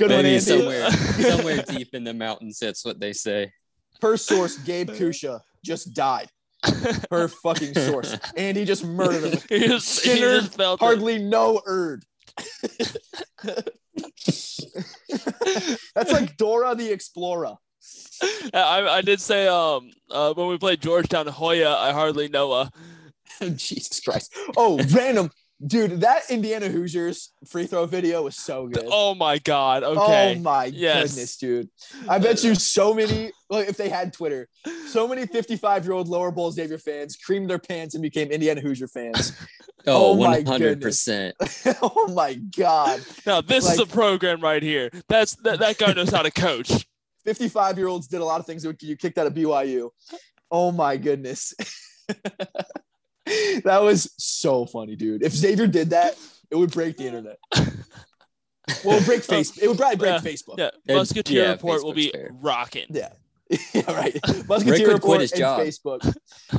one, 0.00 0.10
Andy. 0.12 0.38
somewhere, 0.40 0.90
somewhere 0.90 1.62
deep 1.68 1.94
in 1.94 2.04
the 2.04 2.14
mountains. 2.14 2.58
That's 2.58 2.84
what 2.84 2.98
they 3.00 3.12
say. 3.12 3.52
Per 4.00 4.16
source, 4.16 4.56
Gabe 4.58 4.90
Kusha 4.90 5.40
just 5.64 5.92
died. 5.94 6.28
Per 7.10 7.28
fucking 7.28 7.74
source. 7.74 8.16
And 8.36 8.56
he 8.56 8.64
just 8.64 8.84
murdered 8.84 9.32
him. 9.32 9.40
He 9.48 9.66
just, 9.66 10.04
he 10.04 10.20
just 10.20 10.54
felt 10.54 10.80
it. 10.80 10.84
Hardly 10.84 11.18
know 11.18 11.60
Erd. 11.66 12.04
That's 15.94 16.12
like 16.12 16.36
Dora 16.36 16.74
the 16.74 16.90
Explorer. 16.90 17.54
I, 18.54 18.86
I 18.88 19.02
did 19.02 19.20
say 19.20 19.48
um 19.48 19.90
uh, 20.10 20.32
when 20.34 20.48
we 20.48 20.58
played 20.58 20.80
Georgetown 20.80 21.26
Hoya, 21.26 21.74
I 21.74 21.92
hardly 21.92 22.28
know 22.28 22.52
a. 22.52 22.70
Jesus 23.56 24.00
Christ. 24.00 24.34
Oh, 24.56 24.80
random. 24.92 25.30
Dude, 25.64 26.00
that 26.00 26.22
Indiana 26.28 26.68
Hoosiers 26.68 27.32
free 27.48 27.66
throw 27.66 27.86
video 27.86 28.22
was 28.24 28.36
so 28.36 28.66
good. 28.66 28.84
Oh 28.90 29.14
my 29.14 29.38
god. 29.38 29.84
Okay. 29.84 30.34
Oh 30.36 30.40
my 30.40 30.64
Yes. 30.66 31.10
goodness, 31.12 31.36
dude. 31.36 31.68
I 32.08 32.18
bet 32.18 32.42
you 32.42 32.54
so 32.56 32.92
many, 32.92 33.30
well, 33.48 33.60
if 33.60 33.76
they 33.76 33.88
had 33.88 34.12
Twitter, 34.12 34.48
so 34.88 35.06
many 35.06 35.24
55 35.26 35.84
year 35.84 35.92
old 35.92 36.08
lower 36.08 36.32
bowl 36.32 36.50
Xavier 36.50 36.78
fans 36.78 37.16
creamed 37.16 37.48
their 37.48 37.60
pants 37.60 37.94
and 37.94 38.02
became 38.02 38.30
Indiana 38.32 38.60
Hoosier 38.60 38.88
fans. 38.88 39.32
Oh, 39.84 40.12
Oh 40.12 40.16
100%. 40.16 41.32
oh 41.82 42.12
my 42.14 42.34
God. 42.56 43.00
now 43.26 43.40
this 43.40 43.68
is 43.68 43.80
a 43.80 43.86
program 43.86 44.40
right 44.40 44.62
here. 44.62 44.90
That's 45.08 45.34
that, 45.42 45.58
that 45.58 45.76
guy 45.76 45.92
knows 45.92 46.10
how 46.10 46.22
to 46.22 46.30
coach. 46.30 46.86
55 47.24 47.78
year 47.78 47.88
olds 47.88 48.06
did 48.06 48.20
a 48.20 48.24
lot 48.24 48.38
of 48.38 48.46
things 48.46 48.62
that 48.62 48.80
you 48.80 48.96
kicked 48.96 49.18
out 49.18 49.26
of 49.26 49.34
BYU. 49.34 49.90
Oh 50.52 50.70
my 50.70 50.96
goodness. 50.96 51.52
that 53.64 53.80
was 53.82 54.12
so 54.18 54.66
funny, 54.66 54.96
dude. 54.96 55.22
If 55.22 55.32
Xavier 55.32 55.66
did 55.66 55.90
that, 55.90 56.16
it 56.50 56.56
would 56.56 56.70
break 56.72 56.96
the 56.96 57.06
internet. 57.06 57.38
Well, 58.84 58.98
it 58.98 59.06
break 59.06 59.20
oh, 59.20 59.22
face. 59.22 59.56
It 59.58 59.68
would 59.68 59.78
probably 59.78 59.96
break 59.96 60.22
Yeah. 60.22 60.30
Facebook. 60.30 60.58
Yeah, 60.58 60.70
And- 60.88 60.98
Musketeer 60.98 61.44
yeah, 61.44 61.50
report 61.52 61.84
will 61.84 61.92
be 61.94 62.10
fair. 62.10 62.30
rocking. 62.40 62.86
Yeah. 62.90 63.10
yeah, 63.74 63.92
right. 63.92 64.14
Rick 64.26 64.48
Musketeer 64.48 64.86
would 64.88 64.94
report 64.94 65.20
his 65.20 65.32
and 65.32 65.38
job. 65.40 65.60
Facebook 65.60 66.14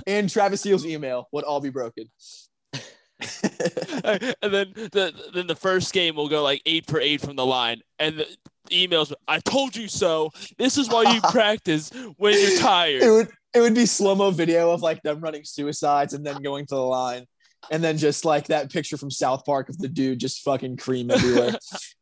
and 0.05 0.29
Travis 0.29 0.59
Steele's 0.61 0.85
email 0.85 1.27
would 1.31 1.43
all 1.43 1.59
be 1.59 1.69
broken. 1.69 2.05
and 4.03 4.35
then 4.53 4.73
the 4.75 5.13
then 5.33 5.47
the 5.47 5.55
first 5.55 5.93
game 5.93 6.15
will 6.15 6.27
go 6.29 6.43
like 6.43 6.61
eight 6.65 6.85
for 6.85 6.99
eight 6.99 7.21
from 7.21 7.35
the 7.35 7.45
line, 7.45 7.81
and 7.99 8.17
the 8.19 8.27
emails. 8.69 9.13
I 9.27 9.39
told 9.39 9.75
you 9.75 9.87
so. 9.87 10.29
This 10.57 10.77
is 10.77 10.89
why 10.89 11.13
you 11.13 11.21
practice 11.21 11.89
when 12.17 12.33
you're 12.33 12.51
it 12.51 12.59
tired. 12.59 13.01
would 13.01 13.29
it 13.53 13.61
would 13.61 13.75
be 13.75 13.85
slow 13.85 14.15
mo 14.15 14.31
video 14.31 14.71
of 14.71 14.81
like 14.81 15.01
them 15.03 15.19
running 15.19 15.43
suicides 15.43 16.13
and 16.13 16.25
then 16.25 16.41
going 16.41 16.65
to 16.67 16.75
the 16.75 16.81
line, 16.81 17.25
and 17.71 17.83
then 17.83 17.97
just 17.97 18.25
like 18.25 18.47
that 18.47 18.71
picture 18.71 18.97
from 18.97 19.11
South 19.11 19.45
Park 19.45 19.69
of 19.69 19.77
the 19.77 19.87
dude 19.87 20.19
just 20.19 20.41
fucking 20.43 20.77
cream 20.77 21.11
everywhere, 21.11 21.57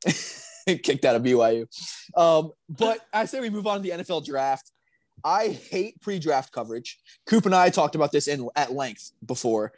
kicked 0.67 1.05
out 1.05 1.15
of 1.15 1.23
BYU. 1.23 1.67
Um, 2.15 2.51
but 2.69 2.99
I 3.13 3.25
say 3.25 3.39
we 3.39 3.49
move 3.49 3.67
on 3.67 3.77
to 3.77 3.83
the 3.83 4.03
NFL 4.03 4.25
draft. 4.25 4.71
I 5.23 5.49
hate 5.49 6.01
pre-draft 6.01 6.51
coverage. 6.51 6.99
Coop 7.27 7.45
and 7.45 7.53
I 7.53 7.69
talked 7.69 7.95
about 7.95 8.11
this 8.11 8.27
in 8.27 8.49
at 8.55 8.71
length 8.71 9.11
before, 9.25 9.73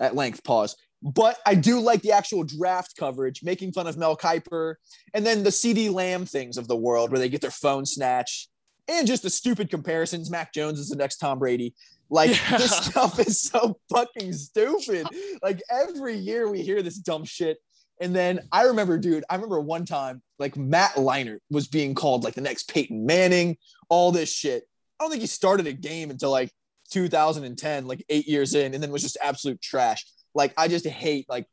at 0.00 0.16
length. 0.16 0.42
Pause. 0.42 0.76
But 1.02 1.38
I 1.46 1.54
do 1.54 1.80
like 1.80 2.02
the 2.02 2.12
actual 2.12 2.44
draft 2.44 2.96
coverage, 2.96 3.42
making 3.42 3.72
fun 3.72 3.86
of 3.86 3.96
Mel 3.96 4.16
Kiper, 4.16 4.74
and 5.14 5.24
then 5.24 5.42
the 5.42 5.50
CeeDee 5.50 5.92
Lamb 5.92 6.26
things 6.26 6.58
of 6.58 6.68
the 6.68 6.76
world, 6.76 7.10
where 7.10 7.18
they 7.18 7.30
get 7.30 7.40
their 7.40 7.50
phone 7.50 7.86
snatched, 7.86 8.49
and 8.90 9.06
just 9.06 9.22
the 9.22 9.30
stupid 9.30 9.70
comparisons. 9.70 10.30
Mac 10.30 10.52
Jones 10.52 10.78
is 10.78 10.88
the 10.88 10.96
next 10.96 11.16
Tom 11.16 11.38
Brady. 11.38 11.74
Like 12.10 12.30
Yeah. 12.30 12.58
this 12.58 12.76
stuff 12.76 13.18
is 13.20 13.40
so 13.40 13.78
fucking 13.92 14.32
stupid. 14.32 15.06
Like 15.42 15.62
every 15.70 16.16
year 16.16 16.50
we 16.50 16.60
hear 16.62 16.82
this 16.82 16.96
dumb 16.98 17.24
shit. 17.24 17.58
And 18.00 18.16
then 18.16 18.40
I 18.50 18.64
remember, 18.64 18.98
dude, 18.98 19.24
I 19.30 19.34
remember 19.36 19.60
one 19.60 19.84
time, 19.84 20.22
like 20.38 20.56
Matt 20.56 20.94
Leinart 20.94 21.38
was 21.50 21.68
being 21.68 21.94
called 21.94 22.24
like 22.24 22.34
the 22.34 22.40
next 22.40 22.68
Peyton 22.72 23.04
Manning, 23.06 23.58
all 23.88 24.10
this 24.10 24.32
shit. 24.32 24.64
I 24.98 25.04
don't 25.04 25.10
think 25.10 25.20
he 25.20 25.26
started 25.26 25.66
a 25.66 25.72
game 25.72 26.10
until 26.10 26.30
like 26.30 26.50
2010, 26.90 27.86
like 27.86 28.04
eight 28.08 28.26
years 28.26 28.54
in, 28.54 28.74
and 28.74 28.82
then 28.82 28.90
was 28.90 29.02
just 29.02 29.16
absolute 29.22 29.60
trash. 29.60 30.04
Like 30.34 30.52
I 30.56 30.68
just 30.68 30.86
hate 30.86 31.26
like 31.28 31.46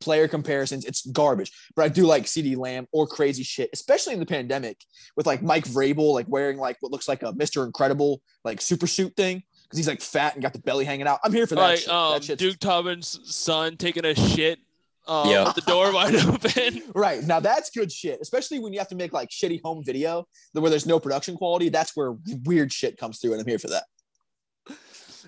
player 0.00 0.28
comparisons. 0.28 0.84
It's 0.84 1.06
garbage. 1.06 1.52
But 1.76 1.84
I 1.84 1.88
do 1.88 2.06
like 2.06 2.24
CeeDee 2.24 2.56
Lamb 2.56 2.86
or 2.92 3.06
crazy 3.06 3.42
shit, 3.42 3.70
especially 3.72 4.14
in 4.14 4.20
the 4.20 4.26
pandemic 4.26 4.84
with 5.16 5.26
like 5.26 5.42
Mike 5.42 5.64
Vrabel, 5.64 6.14
like 6.14 6.26
wearing 6.28 6.58
like 6.58 6.76
what 6.80 6.92
looks 6.92 7.08
like 7.08 7.22
a 7.22 7.32
Mr. 7.32 7.64
Incredible 7.66 8.20
like 8.44 8.60
super 8.60 8.86
suit 8.86 9.14
thing 9.16 9.42
because 9.64 9.76
he's 9.78 9.88
like 9.88 10.00
fat 10.00 10.34
and 10.34 10.42
got 10.42 10.52
the 10.52 10.58
belly 10.60 10.84
hanging 10.84 11.06
out. 11.06 11.20
I'm 11.24 11.32
here 11.32 11.46
for 11.46 11.54
that. 11.56 11.60
like 11.60 11.78
shit. 11.80 11.88
um, 11.90 12.20
that 12.20 12.38
Duke 12.38 12.58
Tubman's 12.58 13.20
son 13.34 13.76
taking 13.76 14.04
a 14.04 14.14
shit 14.14 14.58
um, 15.06 15.28
Yeah. 15.28 15.52
the 15.54 15.60
door 15.62 15.92
wide 15.94 16.14
open. 16.16 16.82
Right 16.94 17.22
now, 17.22 17.40
that's 17.40 17.70
good 17.70 17.90
shit. 17.92 18.18
Especially 18.20 18.58
when 18.58 18.72
you 18.72 18.78
have 18.78 18.88
to 18.88 18.96
make 18.96 19.12
like 19.12 19.28
shitty 19.30 19.60
home 19.62 19.84
video 19.84 20.26
where 20.52 20.70
there's 20.70 20.86
no 20.86 20.98
production 20.98 21.36
quality. 21.36 21.68
That's 21.68 21.96
where 21.96 22.16
weird 22.44 22.72
shit 22.72 22.96
comes 22.96 23.18
through, 23.18 23.32
and 23.32 23.40
I'm 23.40 23.46
here 23.46 23.58
for 23.58 23.68
that. 23.68 23.84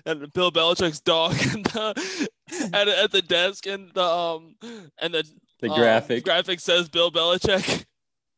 and 0.05 0.31
Bill 0.33 0.51
Belichick's 0.51 0.99
dog 0.99 1.33
and 1.53 1.65
the, 1.65 2.27
at, 2.73 2.87
at 2.87 3.11
the 3.11 3.21
desk 3.21 3.65
and 3.67 3.91
the 3.93 4.03
um 4.03 4.55
and 5.01 5.13
the 5.13 5.23
The 5.59 5.69
um, 5.69 5.79
graphic, 5.79 6.23
graphic 6.23 6.59
says 6.59 6.89
Bill 6.89 7.11
Belichick. 7.11 7.85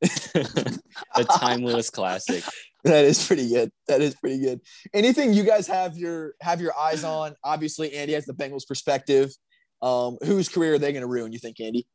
a 1.16 1.24
timeless 1.24 1.90
classic. 1.90 2.44
That 2.84 3.06
is 3.06 3.26
pretty 3.26 3.48
good. 3.48 3.72
That 3.88 4.02
is 4.02 4.14
pretty 4.14 4.40
good. 4.40 4.60
Anything 4.94 5.34
you 5.34 5.46
guys 5.46 5.68
have 5.68 5.96
your 5.98 6.34
have 6.42 6.60
your 6.60 6.78
eyes 6.78 7.06
on? 7.06 7.34
Obviously, 7.42 7.94
Andy 7.94 8.12
has 8.12 8.26
the 8.26 8.34
Bengals 8.34 8.68
perspective. 8.68 9.32
Um, 9.82 10.18
whose 10.22 10.50
career 10.50 10.74
are 10.74 10.78
they 10.78 10.92
going 10.92 11.00
to 11.02 11.08
ruin? 11.08 11.32
You 11.32 11.40
think, 11.40 11.62
Andy? 11.62 11.88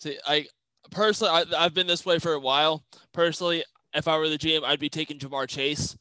See, 0.00 0.18
I 0.26 0.46
personally, 0.90 1.32
I, 1.32 1.64
I've 1.64 1.72
been 1.72 1.86
this 1.86 2.04
way 2.04 2.18
for 2.18 2.32
a 2.32 2.40
while. 2.40 2.84
Personally, 3.12 3.62
if 3.94 4.08
I 4.08 4.16
were 4.16 4.28
the 4.28 4.38
GM, 4.38 4.64
I'd 4.64 4.80
be 4.80 4.88
taking 4.88 5.20
Ja'Marr 5.20 5.48
Chase. 5.48 5.96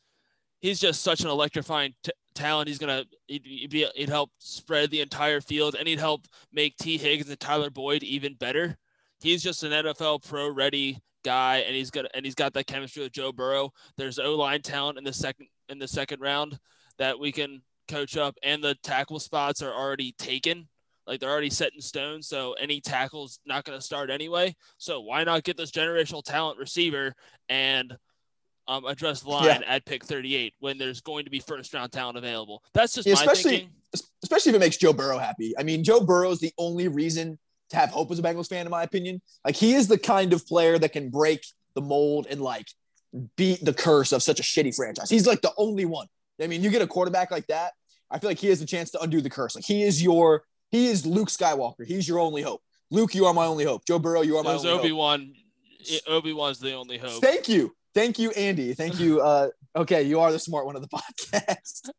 He's 0.61 0.79
just 0.79 1.03
such 1.03 1.21
an 1.21 1.27
electrifying 1.27 1.93
t- 2.03 2.11
talent. 2.41 2.67
He's 2.67 2.79
gonna 2.79 3.05
he'd, 3.27 3.45
he'd 3.45 3.69
be 3.69 3.87
he'd 3.95 4.09
help 4.09 4.31
spread 4.39 4.89
the 4.89 5.01
entire 5.01 5.41
field, 5.41 5.75
and 5.77 5.87
he'd 5.87 5.99
help 5.99 6.25
make 6.51 6.75
Tee 6.77 6.97
Higgins 6.97 7.29
and 7.29 7.39
Tyler 7.39 7.69
Boyd 7.69 8.03
even 8.03 8.33
better. 8.33 8.77
He's 9.21 9.43
just 9.43 9.63
an 9.63 9.71
NFL 9.71 10.27
pro 10.27 10.49
ready 10.49 10.99
guy, 11.23 11.57
and 11.59 11.75
he's 11.75 11.91
got 11.91 12.05
and 12.13 12.25
he's 12.25 12.35
got 12.35 12.53
that 12.53 12.67
chemistry 12.67 13.03
with 13.03 13.11
Joe 13.11 13.31
Burrow. 13.31 13.71
There's 13.97 14.19
O 14.19 14.35
line 14.35 14.61
talent 14.61 14.97
in 14.97 15.03
the 15.03 15.13
second 15.13 15.47
in 15.69 15.79
the 15.79 15.87
second 15.87 16.21
round 16.21 16.59
that 16.97 17.19
we 17.19 17.31
can 17.31 17.61
coach 17.87 18.17
up, 18.17 18.35
and 18.43 18.63
the 18.63 18.75
tackle 18.83 19.19
spots 19.19 19.61
are 19.61 19.73
already 19.73 20.13
taken. 20.17 20.67
Like 21.07 21.19
they're 21.19 21.31
already 21.31 21.49
set 21.49 21.73
in 21.73 21.81
stone, 21.81 22.21
so 22.21 22.53
any 22.53 22.79
tackle's 22.79 23.39
not 23.45 23.65
going 23.65 23.77
to 23.77 23.85
start 23.85 24.09
anyway. 24.09 24.55
So 24.77 25.01
why 25.01 25.23
not 25.23 25.43
get 25.43 25.57
this 25.57 25.71
generational 25.71 26.23
talent 26.23 26.59
receiver 26.59 27.13
and 27.49 27.97
um, 28.71 28.85
address 28.85 29.21
the 29.21 29.29
line 29.29 29.45
Yeah. 29.45 29.61
at 29.67 29.85
pick 29.85 30.03
38 30.05 30.53
when 30.59 30.77
there's 30.77 31.01
going 31.01 31.25
to 31.25 31.31
be 31.31 31.39
first 31.39 31.73
round 31.73 31.91
talent 31.91 32.17
available? 32.17 32.63
That's 32.73 32.93
just 32.93 33.07
Yeah, 33.07 33.15
my 33.15 33.21
especially- 33.21 33.51
thinking. 33.51 33.69
especially 34.23 34.51
if 34.51 34.55
it 34.55 34.59
makes 34.59 34.77
Joe 34.77 34.93
Burrow 34.93 35.17
happy. 35.17 35.53
I 35.57 35.63
mean, 35.63 35.83
Joe 35.83 35.99
Burrow 36.01 36.31
is 36.31 36.39
the 36.39 36.51
only 36.57 36.87
reason 36.87 37.37
to 37.69 37.75
have 37.75 37.89
hope 37.89 38.11
as 38.11 38.19
a 38.19 38.21
Bengals 38.21 38.47
fan, 38.49 38.65
in 38.65 38.71
my 38.71 38.83
opinion. 38.83 39.21
Like 39.45 39.55
he 39.55 39.73
is 39.73 39.87
the 39.87 39.97
kind 39.97 40.33
of 40.33 40.45
player 40.47 40.77
that 40.79 40.93
can 40.93 41.09
break 41.09 41.45
the 41.73 41.81
mold 41.81 42.27
and 42.29 42.41
like 42.41 42.67
beat 43.35 43.63
the 43.63 43.73
curse 43.73 44.11
of 44.11 44.23
such 44.23 44.39
a 44.39 44.43
shitty 44.43 44.75
franchise. 44.75 45.09
He's 45.09 45.27
like 45.27 45.41
the 45.41 45.53
only 45.57 45.85
one. 45.85 46.07
I 46.41 46.47
mean, 46.47 46.63
you 46.63 46.69
get 46.69 46.81
a 46.81 46.87
quarterback 46.87 47.29
like 47.31 47.47
that, 47.47 47.73
I 48.09 48.19
feel 48.19 48.29
like 48.29 48.39
he 48.39 48.47
has 48.47 48.59
the 48.59 48.65
chance 48.65 48.91
to 48.91 49.01
undo 49.01 49.21
the 49.21 49.29
curse. 49.29 49.55
Like 49.55 49.63
he 49.65 49.83
is 49.83 50.01
your, 50.01 50.43
he 50.69 50.87
is 50.87 51.05
Luke 51.05 51.29
Skywalker. 51.29 51.85
He's 51.85 52.07
your 52.07 52.19
only 52.19 52.41
hope. 52.41 52.61
Luke, 52.89 53.13
you 53.15 53.25
are 53.25 53.33
my 53.33 53.45
only 53.45 53.63
hope. 53.63 53.85
Joe 53.85 53.99
Burrow, 53.99 54.21
you 54.21 54.37
are 54.37 54.43
my 54.43 54.53
only 54.53 54.69
Obi 54.69 54.89
hope. 54.89 54.97
Wan. 54.97 55.33
Obi 56.07 56.33
Wan's 56.33 56.59
the 56.59 56.73
only 56.73 56.97
hope. 56.97 57.21
Thank 57.23 57.47
you. 57.47 57.73
Thank 57.93 58.19
you, 58.19 58.31
Andy. 58.31 58.73
Thank 58.73 58.99
you. 58.99 59.21
Uh, 59.21 59.49
okay, 59.75 60.03
you 60.03 60.19
are 60.21 60.31
the 60.31 60.39
smart 60.39 60.65
one 60.65 60.75
of 60.75 60.81
the 60.81 60.87
podcast. 61.33 61.89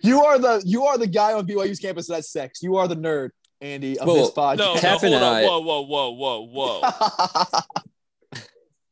you 0.04 0.22
are 0.24 0.38
the 0.38 0.62
you 0.64 0.84
are 0.84 0.98
the 0.98 1.06
guy 1.06 1.32
on 1.32 1.46
BYU's 1.46 1.78
campus 1.78 2.06
that's 2.08 2.30
sex. 2.30 2.62
You 2.62 2.76
are 2.76 2.86
the 2.88 2.96
nerd. 2.96 3.30
Andy, 3.60 3.96
of 3.96 4.08
Well, 4.08 4.16
this 4.16 4.30
podcast. 4.32 4.56
No, 4.58 4.74
no, 4.74 4.80
hold 4.80 5.14
on. 5.14 5.22
I- 5.22 5.42
Whoa, 5.44 5.60
whoa, 5.60 5.80
whoa, 5.82 6.10
whoa, 6.10 6.80
whoa. 6.82 8.40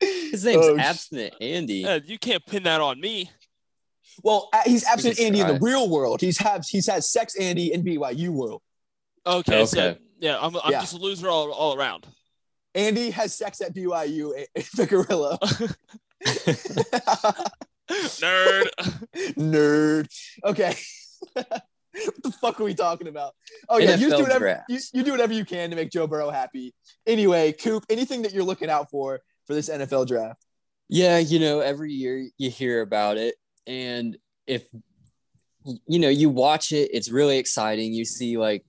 His 0.30 0.45
name's 0.45 0.64
Oh, 0.64 0.76
sh- 0.76 0.80
Abstinent 0.80 1.35
Andy. 1.40 1.75
Yeah, 1.75 1.99
you 2.04 2.19
can't 2.19 2.45
pin 2.47 2.62
that 2.62 2.80
on 2.80 3.00
me. 3.00 3.30
well, 4.23 4.49
uh, 4.52 4.62
he's 4.64 4.85
absent 4.85 5.16
can 5.16 5.26
Andy 5.26 5.40
in 5.40 5.49
the 5.49 5.59
real 5.61 5.90
world. 5.90 6.21
He's 6.21 6.38
had 6.38 6.62
he's 6.69 6.87
had 6.87 7.04
sex 7.04 7.35
Andy 7.37 7.73
in 7.73 7.83
BYU 7.85 8.28
world. 8.30 8.62
Okay, 9.26 9.66
so 9.66 9.78
Okay. 9.80 9.99
yeah, 10.21 10.38
I'm, 10.40 10.57
I'm 10.57 10.71
Yeah. 10.73 10.80
just 10.80 10.95
a 10.95 10.99
loser 10.99 11.28
all, 11.28 11.50
all 11.52 11.76
around. 11.76 12.07
Andy 12.74 13.10
has 13.10 13.36
sex 13.36 13.60
at 13.60 13.74
BYU 13.74 14.36
in 14.36 14.46
in 14.54 14.64
the 14.74 14.86
gorilla. 14.86 15.38
Nerd. 17.90 18.68
Nerd. 19.36 20.08
Okay. 20.44 20.74
what 21.34 22.22
the 22.22 22.32
fuck 22.40 22.60
are 22.60 22.64
we 22.64 22.74
talking 22.74 23.08
about? 23.08 23.34
Oh 23.68 23.78
yeah, 23.78 23.96
you 23.96 24.10
do 24.10 24.22
whatever 24.22 24.64
you, 24.68 24.78
you 24.92 25.02
do 25.02 25.10
whatever 25.10 25.32
you 25.32 25.44
can 25.44 25.70
to 25.70 25.76
make 25.76 25.90
Joe 25.90 26.06
Burrow 26.06 26.30
happy. 26.30 26.74
Anyway, 27.06 27.52
Coop, 27.52 27.84
anything 27.90 28.22
that 28.22 28.32
you're 28.32 28.44
looking 28.44 28.70
out 28.70 28.90
for 28.90 29.20
for 29.46 29.54
this 29.54 29.68
NFL 29.68 30.06
draft? 30.06 30.44
Yeah, 30.88 31.18
you 31.18 31.38
know, 31.38 31.60
every 31.60 31.92
year 31.92 32.28
you 32.38 32.50
hear 32.50 32.80
about 32.80 33.16
it. 33.16 33.34
And 33.66 34.16
if, 34.46 34.64
you 35.86 36.00
know, 36.00 36.08
you 36.08 36.28
watch 36.28 36.72
it, 36.72 36.90
it's 36.92 37.10
really 37.10 37.38
exciting. 37.38 37.92
You 37.92 38.04
see 38.04 38.38
like 38.38 38.64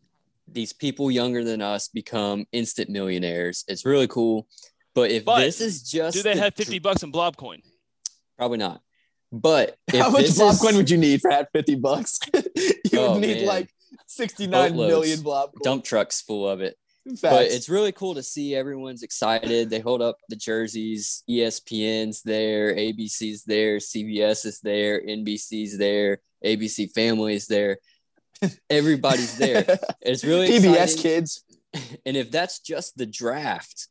these 0.54 0.74
people 0.74 1.10
younger 1.12 1.44
than 1.44 1.62
us 1.62 1.88
become 1.88 2.46
instant 2.52 2.90
millionaires. 2.90 3.64
It's 3.68 3.86
really 3.86 4.08
cool. 4.08 4.48
But 4.94 5.12
if 5.12 5.26
But 5.26 5.40
this 5.40 5.62
is 5.62 5.84
just. 5.84 6.18
Do 6.18 6.24
they 6.24 6.34
the 6.34 6.42
have 6.42 6.54
dr- 6.56 6.66
50 6.68 6.80
bucks 6.80 7.04
in 7.04 7.12
blob 7.12 7.38
coin? 7.38 7.62
Probably 8.38 8.58
not. 8.58 8.82
But 9.32 9.78
if 9.94 10.00
How 10.00 10.10
much 10.10 10.24
this 10.24 10.38
blob 10.38 10.54
is- 10.54 10.60
coin 10.62 10.76
would 10.76 10.90
you 10.90 10.98
need 10.98 11.22
for 11.22 11.32
that 11.32 11.50
50 11.54 11.76
bucks? 11.76 12.20
you 12.34 13.00
Oh, 13.00 13.14
would 13.14 13.22
need 13.22 13.38
man. 13.38 13.46
like 13.46 13.70
69 14.08 14.52
Boatloads. 14.52 14.90
million 14.90 15.22
blob 15.22 15.52
dump 15.64 15.84
trucks 15.86 16.22
full 16.22 16.48
of 16.48 16.62
it. 16.62 16.76
But 17.22 17.46
it's 17.48 17.68
really 17.68 17.92
cool 17.92 18.14
to 18.14 18.22
see 18.22 18.54
everyone's 18.54 19.02
excited. 19.02 19.72
They 19.72 19.80
hold 19.80 20.04
up 20.04 20.18
the 20.30 20.36
jerseys. 20.36 21.24
ESPN's 21.28 22.22
there, 22.22 22.76
ABC's 22.76 23.44
there, 23.44 23.78
CBS 23.78 24.46
is 24.46 24.60
there, 24.60 25.02
NBC's 25.02 25.80
there, 25.80 26.20
ABC 26.46 26.92
Family 26.92 27.34
is 27.34 27.48
there. 27.48 27.78
Everybody's 28.70 29.38
there. 29.38 29.66
It's 30.02 30.24
really 30.24 30.50
PBS 30.50 30.84
exciting. 30.84 31.02
kids. 31.02 31.44
And 32.06 32.18
if 32.18 32.32
that's 32.32 32.60
just 32.60 32.98
the 32.98 33.06
draft, 33.06 33.88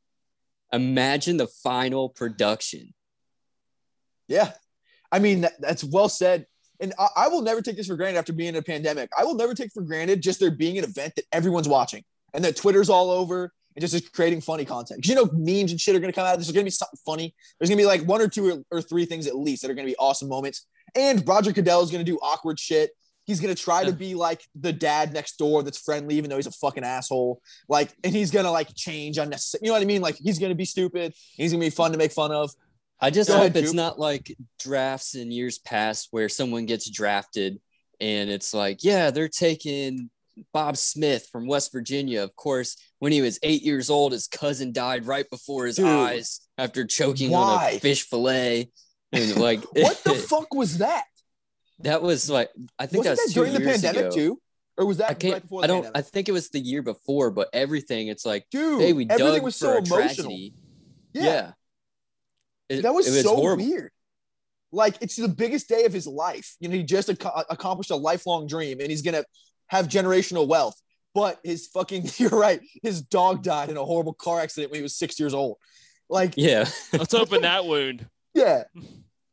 imagine 0.70 1.38
the 1.38 1.46
final 1.46 2.10
production. 2.10 2.92
Yeah. 4.28 4.52
I 5.10 5.18
mean, 5.18 5.40
that, 5.42 5.52
that's 5.60 5.82
well 5.82 6.08
said. 6.10 6.46
And 6.78 6.92
I, 6.98 7.08
I 7.16 7.28
will 7.28 7.40
never 7.42 7.62
take 7.62 7.76
this 7.76 7.86
for 7.86 7.96
granted 7.96 8.18
after 8.18 8.32
being 8.34 8.50
in 8.50 8.56
a 8.56 8.62
pandemic. 8.62 9.08
I 9.18 9.24
will 9.24 9.34
never 9.34 9.54
take 9.54 9.72
for 9.72 9.82
granted 9.82 10.22
just 10.22 10.40
there 10.40 10.50
being 10.50 10.76
an 10.78 10.84
event 10.84 11.14
that 11.16 11.24
everyone's 11.32 11.68
watching 11.68 12.04
and 12.34 12.44
that 12.44 12.56
Twitter's 12.56 12.90
all 12.90 13.10
over 13.10 13.52
and 13.74 13.80
just 13.80 13.94
is 13.94 14.06
creating 14.10 14.40
funny 14.42 14.64
content. 14.66 15.02
'Cause 15.02 15.08
you 15.08 15.14
know, 15.14 15.30
memes 15.32 15.70
and 15.70 15.80
shit 15.80 15.96
are 15.96 16.00
going 16.00 16.12
to 16.12 16.16
come 16.16 16.26
out 16.26 16.34
of 16.34 16.40
this. 16.40 16.48
There's 16.48 16.54
going 16.54 16.64
to 16.64 16.66
be 16.66 16.70
something 16.70 16.98
funny. 17.06 17.34
There's 17.58 17.70
going 17.70 17.78
to 17.78 17.82
be 17.82 17.86
like 17.86 18.02
one 18.02 18.20
or 18.20 18.28
two 18.28 18.50
or, 18.70 18.78
or 18.78 18.82
three 18.82 19.06
things 19.06 19.26
at 19.26 19.36
least 19.36 19.62
that 19.62 19.70
are 19.70 19.74
going 19.74 19.86
to 19.86 19.92
be 19.92 19.96
awesome 19.96 20.28
moments. 20.28 20.66
And 20.94 21.26
Roger 21.26 21.52
Goodell 21.52 21.82
is 21.82 21.90
going 21.90 22.04
to 22.04 22.10
do 22.12 22.18
awkward 22.18 22.58
shit. 22.60 22.90
He's 23.30 23.40
going 23.40 23.54
to 23.54 23.62
try 23.62 23.84
to 23.84 23.92
be 23.92 24.14
like 24.14 24.44
the 24.54 24.72
dad 24.72 25.12
next 25.12 25.38
door 25.38 25.62
that's 25.62 25.78
friendly, 25.78 26.16
even 26.16 26.28
though 26.30 26.36
he's 26.36 26.46
a 26.46 26.52
fucking 26.52 26.84
asshole. 26.84 27.40
Like, 27.68 27.92
and 28.04 28.12
he's 28.14 28.30
going 28.30 28.44
to 28.44 28.50
like 28.50 28.74
change 28.74 29.18
unnecessary. 29.18 29.60
You 29.62 29.68
know 29.68 29.74
what 29.74 29.82
I 29.82 29.86
mean? 29.86 30.02
Like, 30.02 30.16
he's 30.16 30.38
going 30.38 30.50
to 30.50 30.56
be 30.56 30.64
stupid. 30.64 31.14
He's 31.36 31.52
going 31.52 31.60
to 31.60 31.66
be 31.66 31.70
fun 31.70 31.92
to 31.92 31.98
make 31.98 32.12
fun 32.12 32.32
of. 32.32 32.50
I 33.00 33.10
just 33.10 33.28
Go 33.28 33.34
hope 33.36 33.42
ahead, 33.42 33.56
it's 33.56 33.68
Coop. 33.70 33.76
not 33.76 33.98
like 33.98 34.36
drafts 34.58 35.14
in 35.14 35.30
years 35.30 35.58
past 35.58 36.08
where 36.10 36.28
someone 36.28 36.66
gets 36.66 36.90
drafted 36.90 37.58
and 38.00 38.30
it's 38.30 38.52
like, 38.52 38.82
yeah, 38.82 39.10
they're 39.10 39.28
taking 39.28 40.10
Bob 40.52 40.76
Smith 40.76 41.28
from 41.30 41.46
West 41.46 41.72
Virginia. 41.72 42.22
Of 42.22 42.34
course, 42.36 42.76
when 42.98 43.12
he 43.12 43.20
was 43.22 43.38
eight 43.42 43.62
years 43.62 43.90
old, 43.90 44.12
his 44.12 44.26
cousin 44.26 44.72
died 44.72 45.06
right 45.06 45.28
before 45.30 45.66
his 45.66 45.76
Dude. 45.76 45.86
eyes 45.86 46.40
after 46.58 46.84
choking 46.84 47.34
on 47.34 47.62
a 47.74 47.78
fish 47.78 48.06
fillet. 48.08 48.70
And 49.12 49.36
like, 49.36 49.62
What 49.74 50.02
the 50.04 50.14
fuck 50.28 50.54
was 50.54 50.78
that? 50.78 51.04
That 51.82 52.02
was 52.02 52.28
like, 52.30 52.50
I 52.78 52.86
think 52.86 53.04
Wasn't 53.04 53.16
that 53.16 53.16
that 53.16 53.24
was 53.26 53.34
two 53.34 53.40
during 53.40 53.52
the 53.54 53.60
pandemic 53.70 54.00
ago. 54.06 54.10
too? 54.10 54.40
Or 54.76 54.86
was 54.86 54.96
that 54.98 55.10
I 55.10 55.14
can't. 55.14 55.32
right 55.34 55.42
before 55.42 55.64
I 55.64 55.66
don't. 55.66 55.86
I 55.94 56.00
think 56.02 56.28
it 56.28 56.32
was 56.32 56.48
the 56.50 56.60
year 56.60 56.82
before, 56.82 57.30
but 57.30 57.48
everything. 57.52 58.08
It's 58.08 58.24
like, 58.24 58.46
Dude, 58.50 58.80
hey, 58.80 58.92
we 58.92 59.04
everything 59.10 59.34
dug 59.34 59.42
was 59.42 59.58
for 59.58 59.64
so 59.66 59.72
a 59.72 59.76
emotional. 59.78 59.98
tragedy. 60.06 60.54
Yeah, 61.12 61.22
Yeah. 61.24 61.50
It- 62.68 62.82
that 62.82 62.94
was, 62.94 63.06
it 63.14 63.22
so 63.24 63.36
horrible. 63.36 63.64
weird. 63.64 63.90
Like 64.72 64.96
it's 65.00 65.16
the 65.16 65.28
biggest 65.28 65.68
day 65.68 65.84
of 65.84 65.92
his 65.92 66.06
life. 66.06 66.54
You 66.60 66.68
know, 66.68 66.76
he 66.76 66.82
just 66.84 67.10
ac- 67.10 67.18
accomplished 67.50 67.90
a 67.90 67.96
lifelong 67.96 68.46
dream, 68.46 68.78
and 68.80 68.88
he's 68.88 69.02
gonna 69.02 69.24
have 69.66 69.88
generational 69.88 70.46
wealth. 70.46 70.80
But 71.12 71.40
his 71.42 71.66
fucking, 71.66 72.08
you're 72.18 72.30
right. 72.30 72.60
His 72.82 73.02
dog 73.02 73.42
died 73.42 73.68
in 73.68 73.76
a 73.76 73.84
horrible 73.84 74.14
car 74.14 74.40
accident 74.40 74.70
when 74.70 74.78
he 74.78 74.82
was 74.82 74.94
six 74.96 75.18
years 75.18 75.34
old. 75.34 75.56
Like, 76.08 76.34
Yeah. 76.36 76.68
Let's 76.92 77.14
open 77.14 77.42
that 77.42 77.64
wound. 77.66 78.06
yeah, 78.34 78.62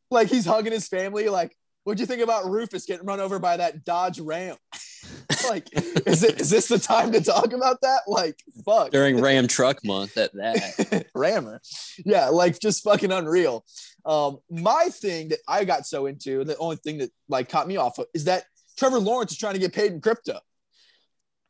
like 0.09 0.27
he's 0.27 0.45
hugging 0.45 0.73
his 0.73 0.87
family. 0.87 1.29
Like, 1.29 1.55
what'd 1.87 2.01
you 2.01 2.05
think 2.05 2.21
about 2.21 2.49
Rufus 2.49 2.85
getting 2.85 3.05
run 3.05 3.21
over 3.21 3.39
by 3.39 3.55
that 3.55 3.85
Dodge 3.85 4.19
Ram? 4.19 4.57
like, 5.49 5.69
is 6.05 6.21
it 6.21 6.41
is 6.41 6.49
this 6.49 6.67
the 6.67 6.77
time 6.77 7.13
to 7.13 7.21
talk 7.21 7.53
about 7.53 7.79
that? 7.79 8.01
Like, 8.07 8.43
fuck. 8.65 8.91
During 8.91 9.21
Ram 9.21 9.47
Truck 9.47 9.85
Month 9.85 10.17
at 10.17 10.33
that. 10.33 11.07
Rammer. 11.15 11.61
Yeah, 12.05 12.27
like 12.27 12.59
just 12.59 12.83
fucking 12.83 13.13
unreal. 13.13 13.63
Um, 14.05 14.39
my 14.49 14.89
thing 14.91 15.29
that 15.29 15.39
I 15.47 15.63
got 15.63 15.85
so 15.85 16.07
into, 16.07 16.43
the 16.43 16.57
only 16.57 16.75
thing 16.75 16.97
that 16.97 17.09
like 17.29 17.47
caught 17.47 17.69
me 17.69 17.77
off 17.77 17.97
is 18.13 18.25
that 18.25 18.43
Trevor 18.77 18.99
Lawrence 18.99 19.31
is 19.31 19.37
trying 19.37 19.53
to 19.53 19.59
get 19.59 19.73
paid 19.73 19.93
in 19.93 20.01
crypto. 20.01 20.39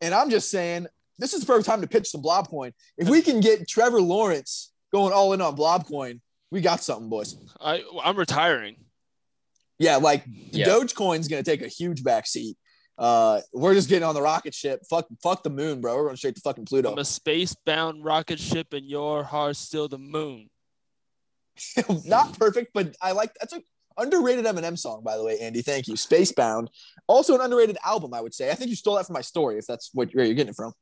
And 0.01 0.13
I'm 0.13 0.29
just 0.29 0.51
saying, 0.51 0.85
this 1.17 1.33
is 1.33 1.39
the 1.39 1.47
perfect 1.47 1.65
time 1.65 1.81
to 1.81 1.87
pitch 1.87 2.09
some 2.09 2.21
Blobcoin. 2.21 2.73
If 2.95 3.09
we 3.09 3.23
can 3.23 3.39
get 3.39 3.67
Trevor 3.67 4.01
Lawrence 4.01 4.71
going 4.93 5.13
all 5.13 5.33
in 5.33 5.41
on 5.41 5.57
Blobcoin, 5.57 6.21
we 6.51 6.61
got 6.61 6.83
something, 6.83 7.09
boys. 7.09 7.35
I 7.59 7.83
I'm 8.03 8.15
retiring. 8.15 8.75
Yeah, 9.79 9.97
like 9.97 10.23
Yeah. 10.51 10.67
Dogecoin's 10.67 11.27
gonna 11.27 11.43
take 11.43 11.61
a 11.61 11.67
huge 11.67 12.03
backseat. 12.03 12.55
Uh, 12.97 13.41
we're 13.53 13.75
just 13.75 13.89
getting 13.89 14.03
on 14.07 14.15
the 14.15 14.21
rocket 14.21 14.55
ship. 14.55 14.81
Fuck, 14.89 15.07
fuck 15.21 15.43
the 15.43 15.51
moon, 15.51 15.81
bro. 15.81 15.95
We're 15.95 16.05
going 16.05 16.15
straight 16.15 16.33
to 16.35 16.41
fucking 16.41 16.65
Pluto. 16.65 16.91
I'm 16.93 16.97
a 16.97 17.05
space-bound 17.05 18.03
rocket 18.03 18.39
ship, 18.39 18.73
and 18.73 18.87
your 18.89 19.23
heart's 19.23 19.59
still 19.59 19.87
the 19.87 19.99
moon. 19.99 20.49
not 22.05 22.37
perfect, 22.37 22.71
but 22.73 22.95
I 23.01 23.11
like 23.13 23.31
that's 23.39 23.53
a 23.53 23.61
underrated 23.97 24.45
Eminem 24.45 24.77
song, 24.77 25.01
by 25.03 25.17
the 25.17 25.23
way, 25.23 25.39
Andy. 25.39 25.61
Thank 25.61 25.87
you. 25.87 25.95
Spacebound, 25.95 26.67
also 27.07 27.35
an 27.35 27.41
underrated 27.41 27.77
album, 27.85 28.13
I 28.13 28.21
would 28.21 28.33
say. 28.33 28.51
I 28.51 28.55
think 28.55 28.69
you 28.69 28.75
stole 28.75 28.95
that 28.95 29.05
from 29.07 29.13
my 29.13 29.21
story, 29.21 29.57
if 29.57 29.65
that's 29.67 29.89
what 29.93 30.09
where 30.13 30.25
you're 30.25 30.35
getting 30.35 30.51
it 30.51 30.55
from. 30.55 30.73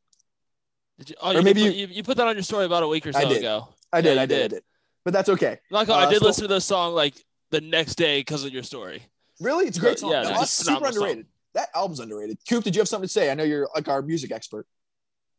Did 1.00 1.10
you? 1.12 1.16
Oh, 1.22 1.32
Or 1.32 1.34
you, 1.36 1.42
maybe 1.42 1.64
maybe 1.64 1.76
you, 1.76 1.88
you 1.88 2.04
put 2.04 2.18
that 2.18 2.28
on 2.28 2.36
your 2.36 2.44
story 2.44 2.66
about 2.66 2.84
a 2.84 2.88
week 2.88 3.06
or 3.08 3.14
so 3.14 3.20
I 3.20 3.26
did. 3.26 3.38
ago. 3.40 3.68
I 3.92 3.98
Yeah, 3.98 4.02
did, 4.02 4.14
you 4.16 4.20
I 4.22 4.26
did, 4.26 4.44
I 4.44 4.48
did. 4.56 4.64
But 5.04 5.14
that's 5.14 5.30
okay. 5.30 5.60
Like 5.72 5.88
Uh, 5.90 5.94
I 5.96 6.10
did 6.10 6.18
still- 6.18 6.28
listen 6.28 6.42
to 6.44 6.48
the 6.48 6.62
song 6.62 6.94
like 6.94 7.16
the 7.56 7.62
next 7.62 7.96
day 7.96 8.20
because 8.20 8.44
of 8.44 8.52
your 8.52 8.64
story. 8.64 9.02
Really, 9.40 9.66
it's 9.66 9.78
a 9.78 9.80
great 9.80 9.98
song. 10.00 10.12
Yeah, 10.12 10.24
No, 10.24 10.42
it's 10.42 10.52
super 10.52 10.66
phenomenal 10.78 10.94
song. 10.94 11.04
underrated. 11.04 11.26
That 11.54 11.70
album's 11.74 12.00
underrated. 12.02 12.38
Coop, 12.50 12.64
did 12.66 12.76
you 12.76 12.82
have 12.82 12.88
something 12.90 13.08
to 13.08 13.12
say? 13.14 13.32
I 13.32 13.34
know 13.34 13.44
you're 13.46 13.70
like 13.74 13.88
our 13.88 14.02
music 14.02 14.32
expert. 14.34 14.68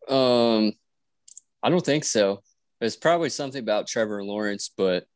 Um, 0.08 0.72
I 1.62 1.68
don't 1.68 1.84
think 1.84 2.04
so. 2.04 2.42
It's 2.80 2.96
probably 2.96 3.28
something 3.28 3.60
about 3.60 3.86
Trevor 3.86 4.24
Lawrence, 4.24 4.70
but 4.74 5.06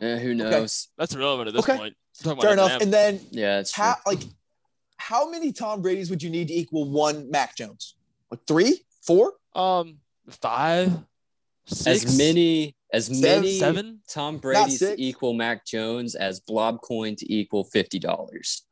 eh, 0.00 0.18
who 0.18 0.34
knows? 0.34 0.88
That's 0.96 1.14
irrelevant 1.14 1.48
at 1.48 1.54
this 1.54 1.64
Okay. 1.68 1.76
point. 1.76 1.94
I'm 2.24 2.24
Fair 2.24 2.32
about 2.32 2.52
enough. 2.52 2.70
Eminem. 2.72 2.82
And 2.82 2.92
then 2.92 3.20
Yeah, 3.30 3.58
it's 3.60 3.72
true. 3.72 3.92
like 4.06 4.22
how 4.96 5.28
many 5.30 5.52
Tom 5.52 5.82
Brady's 5.82 6.08
would 6.10 6.22
you 6.22 6.30
need 6.30 6.48
to 6.48 6.54
equal 6.54 6.90
one 6.90 7.30
Mac 7.30 7.56
Jones? 7.56 7.94
Like 8.30 8.40
three, 8.46 8.84
four? 9.02 9.34
Um, 9.54 9.98
five, 10.28 10.92
six, 11.66 12.04
as 12.04 12.18
many 12.18 12.74
as 12.92 13.06
Seven- 13.06 13.20
many 13.20 13.58
seven. 13.58 14.00
Tom 14.08 14.38
Brady's 14.38 14.78
to 14.80 15.00
equal 15.00 15.34
Mac 15.34 15.64
Jones 15.66 16.14
as 16.14 16.40
Blobcoin 16.40 17.16
to 17.18 17.32
equal 17.32 17.64
fifty 17.64 17.98
dollars. 17.98 18.62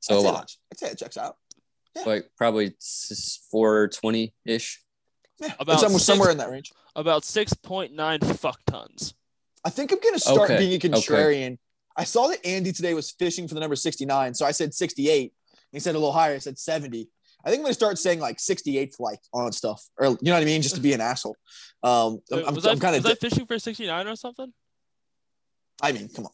So 0.00 0.14
I'd 0.14 0.18
a 0.18 0.20
say 0.22 0.26
lot, 0.28 0.40
that- 0.48 0.56
I'd 0.72 0.78
say 0.78 0.90
it 0.92 0.98
checks 0.98 1.16
out. 1.16 1.36
like 2.06 2.30
probably 2.36 2.74
four 3.50 3.88
twenty 3.88 4.34
ish. 4.44 4.82
Yeah, 5.40 5.54
About 5.58 5.80
somewhere, 5.80 5.98
six- 5.98 6.06
somewhere 6.06 6.30
in 6.30 6.38
that 6.38 6.50
range. 6.50 6.72
About 6.96 7.24
six 7.24 7.52
point 7.54 7.92
nine 7.94 8.20
fuck 8.20 8.60
tons. 8.66 9.14
I 9.64 9.70
think 9.70 9.92
I'm 9.92 10.00
gonna 10.00 10.18
start 10.18 10.50
Okay, 10.50 10.58
being 10.58 10.72
a 10.72 10.76
okay. 10.76 10.88
contrarian. 10.88 11.58
I 11.96 12.04
saw 12.04 12.26
that 12.28 12.44
Andy 12.46 12.72
today 12.72 12.94
was 12.94 13.10
fishing 13.10 13.46
for 13.46 13.54
the 13.54 13.60
number 13.60 13.76
69, 13.76 14.34
so 14.34 14.46
I 14.46 14.50
said 14.52 14.72
68. 14.72 15.32
He 15.72 15.78
said 15.78 15.94
a 15.94 15.98
little 15.98 16.12
higher. 16.12 16.34
I 16.34 16.38
said 16.38 16.58
70. 16.58 17.08
I 17.44 17.50
think 17.50 17.60
I'm 17.60 17.64
gonna 17.64 17.74
start 17.74 17.98
saying 17.98 18.20
like 18.20 18.38
68th 18.38 19.00
like 19.00 19.20
on 19.32 19.52
stuff, 19.52 19.84
or 19.96 20.06
you 20.06 20.18
know 20.22 20.34
what 20.34 20.42
I 20.42 20.44
mean, 20.44 20.62
just 20.62 20.76
to 20.76 20.80
be 20.80 20.92
an 20.92 21.00
asshole. 21.00 21.36
Um, 21.82 22.20
I'm, 22.30 22.38
Wait, 22.38 22.48
I'm, 22.48 22.54
was, 22.54 22.66
I, 22.66 22.76
kind 22.76 22.96
was 22.96 23.04
of. 23.04 23.10
I 23.12 23.14
fishing 23.14 23.46
for 23.46 23.58
sixty 23.58 23.86
nine 23.86 24.06
or 24.06 24.16
something? 24.16 24.52
I 25.82 25.92
mean, 25.92 26.08
come 26.08 26.26
on. 26.26 26.32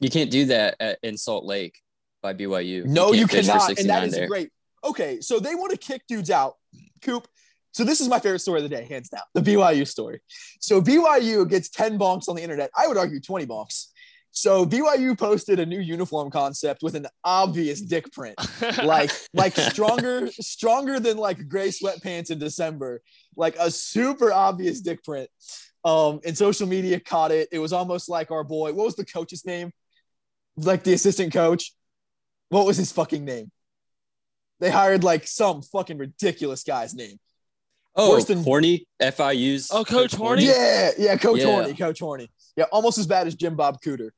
You 0.00 0.10
can't 0.10 0.30
do 0.30 0.46
that 0.46 0.76
at, 0.80 0.98
in 1.02 1.16
Salt 1.16 1.44
Lake 1.44 1.78
by 2.22 2.34
BYU. 2.34 2.84
No, 2.84 3.12
you, 3.12 3.26
can't 3.26 3.44
fish 3.44 3.46
for 3.46 3.52
cannot, 3.52 3.78
and 3.78 3.90
that 3.90 4.04
is 4.04 4.14
there. 4.14 4.28
great. 4.28 4.50
Okay, 4.84 5.20
so 5.20 5.40
they 5.40 5.54
want 5.54 5.72
to 5.72 5.76
kick 5.76 6.02
dudes 6.08 6.30
out. 6.30 6.54
Coop. 7.02 7.26
So 7.72 7.84
this 7.84 8.00
is 8.00 8.08
my 8.08 8.18
favorite 8.18 8.40
story 8.40 8.62
of 8.62 8.68
the 8.68 8.74
day, 8.74 8.84
hands 8.84 9.08
down. 9.08 9.22
The 9.34 9.40
BYU 9.40 9.86
story. 9.86 10.20
So 10.60 10.80
BYU 10.80 11.48
gets 11.48 11.68
10 11.68 11.98
bonks 11.98 12.28
on 12.28 12.34
the 12.34 12.42
internet. 12.42 12.70
I 12.76 12.88
would 12.88 12.96
argue 12.96 13.20
20 13.20 13.46
bonks. 13.46 13.88
So 14.30 14.64
BYU 14.64 15.18
posted 15.18 15.58
a 15.58 15.66
new 15.66 15.80
uniform 15.80 16.30
concept 16.30 16.82
with 16.82 16.94
an 16.94 17.06
obvious 17.24 17.80
dick 17.80 18.12
print, 18.12 18.36
like 18.84 19.10
like 19.34 19.56
stronger 19.56 20.28
stronger 20.32 21.00
than 21.00 21.16
like 21.16 21.48
gray 21.48 21.68
sweatpants 21.68 22.30
in 22.30 22.38
December, 22.38 23.00
like 23.36 23.56
a 23.58 23.70
super 23.70 24.32
obvious 24.32 24.80
dick 24.80 25.02
print. 25.02 25.28
Um, 25.84 26.20
and 26.24 26.36
social 26.36 26.66
media 26.66 27.00
caught 27.00 27.30
it. 27.30 27.48
It 27.52 27.58
was 27.58 27.72
almost 27.72 28.08
like 28.08 28.30
our 28.30 28.44
boy. 28.44 28.72
What 28.72 28.84
was 28.84 28.96
the 28.96 29.04
coach's 29.04 29.44
name? 29.44 29.72
Like 30.56 30.82
the 30.84 30.92
assistant 30.92 31.32
coach. 31.32 31.72
What 32.50 32.66
was 32.66 32.76
his 32.76 32.92
fucking 32.92 33.24
name? 33.24 33.50
They 34.60 34.70
hired 34.70 35.04
like 35.04 35.26
some 35.26 35.62
fucking 35.62 35.98
ridiculous 35.98 36.64
guy's 36.64 36.94
name. 36.94 37.18
Oh, 37.94 38.10
Worse 38.10 38.26
than- 38.26 38.44
Horny, 38.44 38.86
FIU's. 39.00 39.70
Oh, 39.72 39.84
Coach 39.84 40.14
Horny? 40.14 40.46
Yeah, 40.46 40.90
yeah, 40.98 41.16
Coach 41.16 41.40
Yeah. 41.40 41.46
Horny, 41.46 41.74
Coach 41.74 41.98
Horny. 41.98 42.30
Yeah, 42.58 42.64
almost 42.72 42.98
as 42.98 43.06
bad 43.06 43.28
as 43.28 43.36
Jim 43.36 43.54
Bob 43.54 43.80
Cooter. 43.80 44.10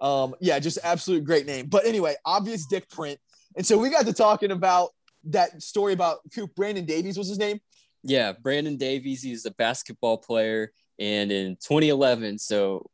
Um, 0.00 0.34
yeah, 0.40 0.58
just 0.58 0.80
absolute 0.82 1.22
great 1.22 1.46
name. 1.46 1.66
But 1.66 1.86
anyway, 1.86 2.16
obvious 2.26 2.66
dick 2.66 2.90
print. 2.90 3.20
And 3.56 3.64
so 3.64 3.78
we 3.78 3.88
got 3.88 4.04
to 4.06 4.12
talking 4.12 4.50
about 4.50 4.90
that 5.26 5.62
story 5.62 5.92
about 5.92 6.18
Coop 6.34 6.56
Brandon 6.56 6.84
Davies 6.84 7.16
was 7.16 7.28
his 7.28 7.38
name. 7.38 7.60
Yeah, 8.02 8.32
Brandon 8.32 8.76
Davies. 8.76 9.22
He's 9.22 9.46
a 9.46 9.52
basketball 9.52 10.18
player, 10.18 10.72
and 10.98 11.30
in 11.30 11.54
2011, 11.54 12.38
so 12.38 12.90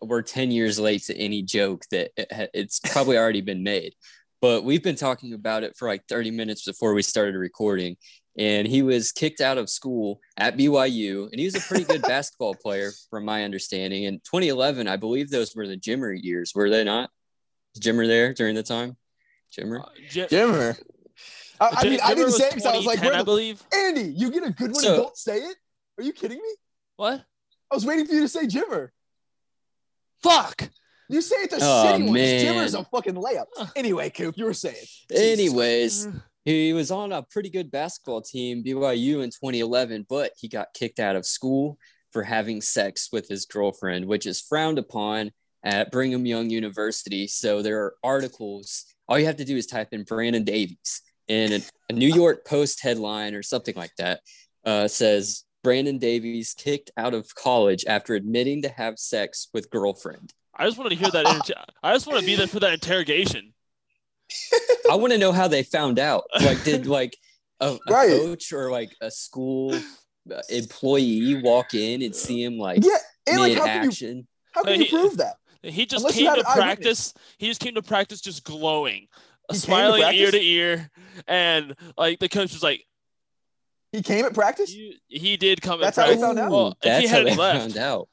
we're 0.00 0.22
10 0.22 0.50
years 0.50 0.80
late 0.80 1.02
to 1.04 1.16
any 1.16 1.42
joke 1.42 1.84
that 1.90 2.10
it's 2.54 2.80
probably 2.80 3.18
already 3.18 3.42
been 3.42 3.62
made. 3.62 3.92
But 4.40 4.64
we've 4.64 4.82
been 4.82 4.96
talking 4.96 5.34
about 5.34 5.64
it 5.64 5.76
for 5.76 5.86
like 5.86 6.06
30 6.08 6.30
minutes 6.30 6.64
before 6.64 6.94
we 6.94 7.02
started 7.02 7.36
recording. 7.36 7.98
And 8.36 8.66
he 8.66 8.82
was 8.82 9.12
kicked 9.12 9.40
out 9.40 9.58
of 9.58 9.70
school 9.70 10.20
at 10.36 10.56
BYU, 10.56 11.30
and 11.30 11.38
he 11.38 11.44
was 11.46 11.54
a 11.54 11.60
pretty 11.60 11.84
good 11.84 12.02
basketball 12.14 12.54
player, 12.54 12.90
from 13.08 13.24
my 13.24 13.44
understanding. 13.44 14.04
In 14.04 14.14
2011, 14.20 14.88
I 14.88 14.96
believe 14.96 15.30
those 15.30 15.54
were 15.54 15.68
the 15.68 15.76
Jimmer 15.76 16.12
years, 16.20 16.52
were 16.54 16.68
they 16.68 16.82
not? 16.82 17.10
Was 17.74 17.80
Jimmer 17.84 18.06
there 18.08 18.34
during 18.34 18.54
the 18.56 18.62
time? 18.64 18.96
Jimmer? 19.56 19.82
Uh, 19.84 19.88
Jim, 20.10 20.28
Jimmer. 20.28 20.76
I, 21.60 21.66
I 21.76 21.82
Jim- 21.82 21.90
mean, 21.92 22.00
I 22.02 22.14
didn't 22.14 22.32
say 22.32 22.46
it 22.46 22.54
because 22.54 22.66
I 22.66 22.76
was 22.76 22.86
like, 22.86 22.98
2010, 22.98 23.06
where 23.06 23.14
I 23.14 23.18
the, 23.18 23.24
believe. 23.24 23.62
Andy, 23.72 24.12
you 24.16 24.30
get 24.32 24.42
a 24.42 24.50
good 24.50 24.72
one 24.72 24.82
So- 24.82 24.94
and 24.94 25.02
don't 25.04 25.16
say 25.16 25.36
it? 25.38 25.56
Are 25.98 26.02
you 26.02 26.12
kidding 26.12 26.38
me? 26.38 26.54
What? 26.96 27.20
I 27.70 27.74
was 27.74 27.86
waiting 27.86 28.06
for 28.06 28.14
you 28.14 28.22
to 28.22 28.28
say 28.28 28.46
Jimmer. 28.46 28.88
Fuck. 30.22 30.70
You 31.08 31.20
say 31.20 31.36
it 31.36 31.50
the 31.50 31.56
Oh, 31.60 31.84
shitty 31.86 32.00
ones. 32.00 32.12
man. 32.12 32.44
Jimmer's 32.44 32.74
a 32.74 32.84
fucking 32.84 33.14
layup. 33.14 33.44
Anyway, 33.76 34.10
Coop, 34.10 34.36
you 34.38 34.44
were 34.46 34.54
saying. 34.54 34.86
Anyways, 35.14 36.08
he 36.44 36.72
was 36.72 36.90
on 36.90 37.12
a 37.12 37.22
pretty 37.22 37.48
good 37.48 37.70
basketball 37.70 38.20
team, 38.20 38.62
BYU, 38.62 39.22
in 39.22 39.30
2011, 39.30 40.06
but 40.08 40.32
he 40.38 40.48
got 40.48 40.74
kicked 40.74 41.00
out 41.00 41.16
of 41.16 41.24
school 41.24 41.78
for 42.12 42.22
having 42.22 42.60
sex 42.60 43.08
with 43.12 43.28
his 43.28 43.46
girlfriend, 43.46 44.06
which 44.06 44.26
is 44.26 44.40
frowned 44.40 44.78
upon 44.78 45.32
at 45.64 45.90
Brigham 45.90 46.26
Young 46.26 46.50
University. 46.50 47.26
So 47.26 47.62
there 47.62 47.82
are 47.82 47.94
articles. 48.04 48.84
All 49.08 49.18
you 49.18 49.26
have 49.26 49.38
to 49.38 49.44
do 49.44 49.56
is 49.56 49.66
type 49.66 49.88
in 49.92 50.04
Brandon 50.04 50.44
Davies, 50.44 51.02
and 51.28 51.54
a, 51.54 51.60
a 51.88 51.92
New 51.94 52.08
York 52.08 52.46
Post 52.46 52.82
headline 52.82 53.34
or 53.34 53.42
something 53.42 53.74
like 53.74 53.92
that 53.96 54.20
uh, 54.66 54.86
says 54.86 55.44
Brandon 55.62 55.96
Davies 55.96 56.54
kicked 56.54 56.90
out 56.98 57.14
of 57.14 57.34
college 57.34 57.86
after 57.88 58.14
admitting 58.14 58.62
to 58.62 58.68
have 58.68 58.98
sex 58.98 59.48
with 59.54 59.70
girlfriend. 59.70 60.34
I 60.54 60.66
just 60.66 60.76
wanted 60.76 60.90
to 60.90 60.96
hear 60.96 61.10
that. 61.10 61.26
inter- 61.26 61.64
I 61.82 61.94
just 61.94 62.06
want 62.06 62.20
to 62.20 62.26
be 62.26 62.36
there 62.36 62.46
for 62.46 62.60
that 62.60 62.74
interrogation. 62.74 63.53
I 64.90 64.96
want 64.96 65.12
to 65.12 65.18
know 65.18 65.32
how 65.32 65.48
they 65.48 65.62
found 65.62 65.98
out. 65.98 66.24
Like, 66.40 66.62
did 66.64 66.86
like 66.86 67.16
a, 67.60 67.76
a 67.86 67.92
Right. 67.92 68.10
coach 68.10 68.52
or 68.52 68.70
like 68.70 68.94
a 69.00 69.10
school 69.10 69.74
uh, 69.74 70.40
employee 70.48 71.40
walk 71.42 71.74
in 71.74 72.02
and 72.02 72.14
see 72.14 72.42
him 72.42 72.58
like 72.58 72.84
Yeah, 72.84 72.96
and 73.26 73.40
like, 73.40 73.50
mid 73.52 73.58
how 73.58 73.64
can 73.66 73.90
you, 73.90 74.24
how 74.52 74.62
can 74.62 74.80
you 74.80 74.86
he- 74.86 74.90
prove 74.90 75.16
that? 75.18 75.36
He 75.62 75.86
just 75.86 76.02
Unless 76.02 76.14
came 76.16 76.26
to 76.26 76.32
an 76.40 76.46
eyewitness. 76.46 76.54
practice. 76.54 77.14
He 77.38 77.46
just 77.48 77.60
came 77.60 77.74
to 77.76 77.82
practice 77.82 78.20
just 78.20 78.44
glowing, 78.44 78.94
He 79.02 79.06
came 79.06 79.54
to 79.54 79.58
smiling 79.60 80.14
ear 80.14 80.30
to 80.30 80.42
ear, 80.42 80.90
and 81.26 81.74
like 81.96 82.18
the 82.18 82.28
coach 82.28 82.52
was 82.52 82.62
like, 82.62 82.84
He 83.92 84.02
came 84.02 84.26
at 84.26 84.34
practice? 84.34 84.70
you, 84.74 84.92
"He 85.08 85.38
did 85.38 85.62
come 85.62 85.80
That's 85.80 85.96
at 85.96 86.02
how 86.02 86.06
they 86.10 86.18
practice." 86.18 86.26
found 86.26 86.38
out? 86.38 86.50
Well, 86.52 86.76
That's 86.82 87.00
he 87.02 87.06
how 87.08 87.16
had 87.18 87.26
they 87.28 87.34
left, 87.34 87.60
found 87.60 87.76
out. 87.78 88.08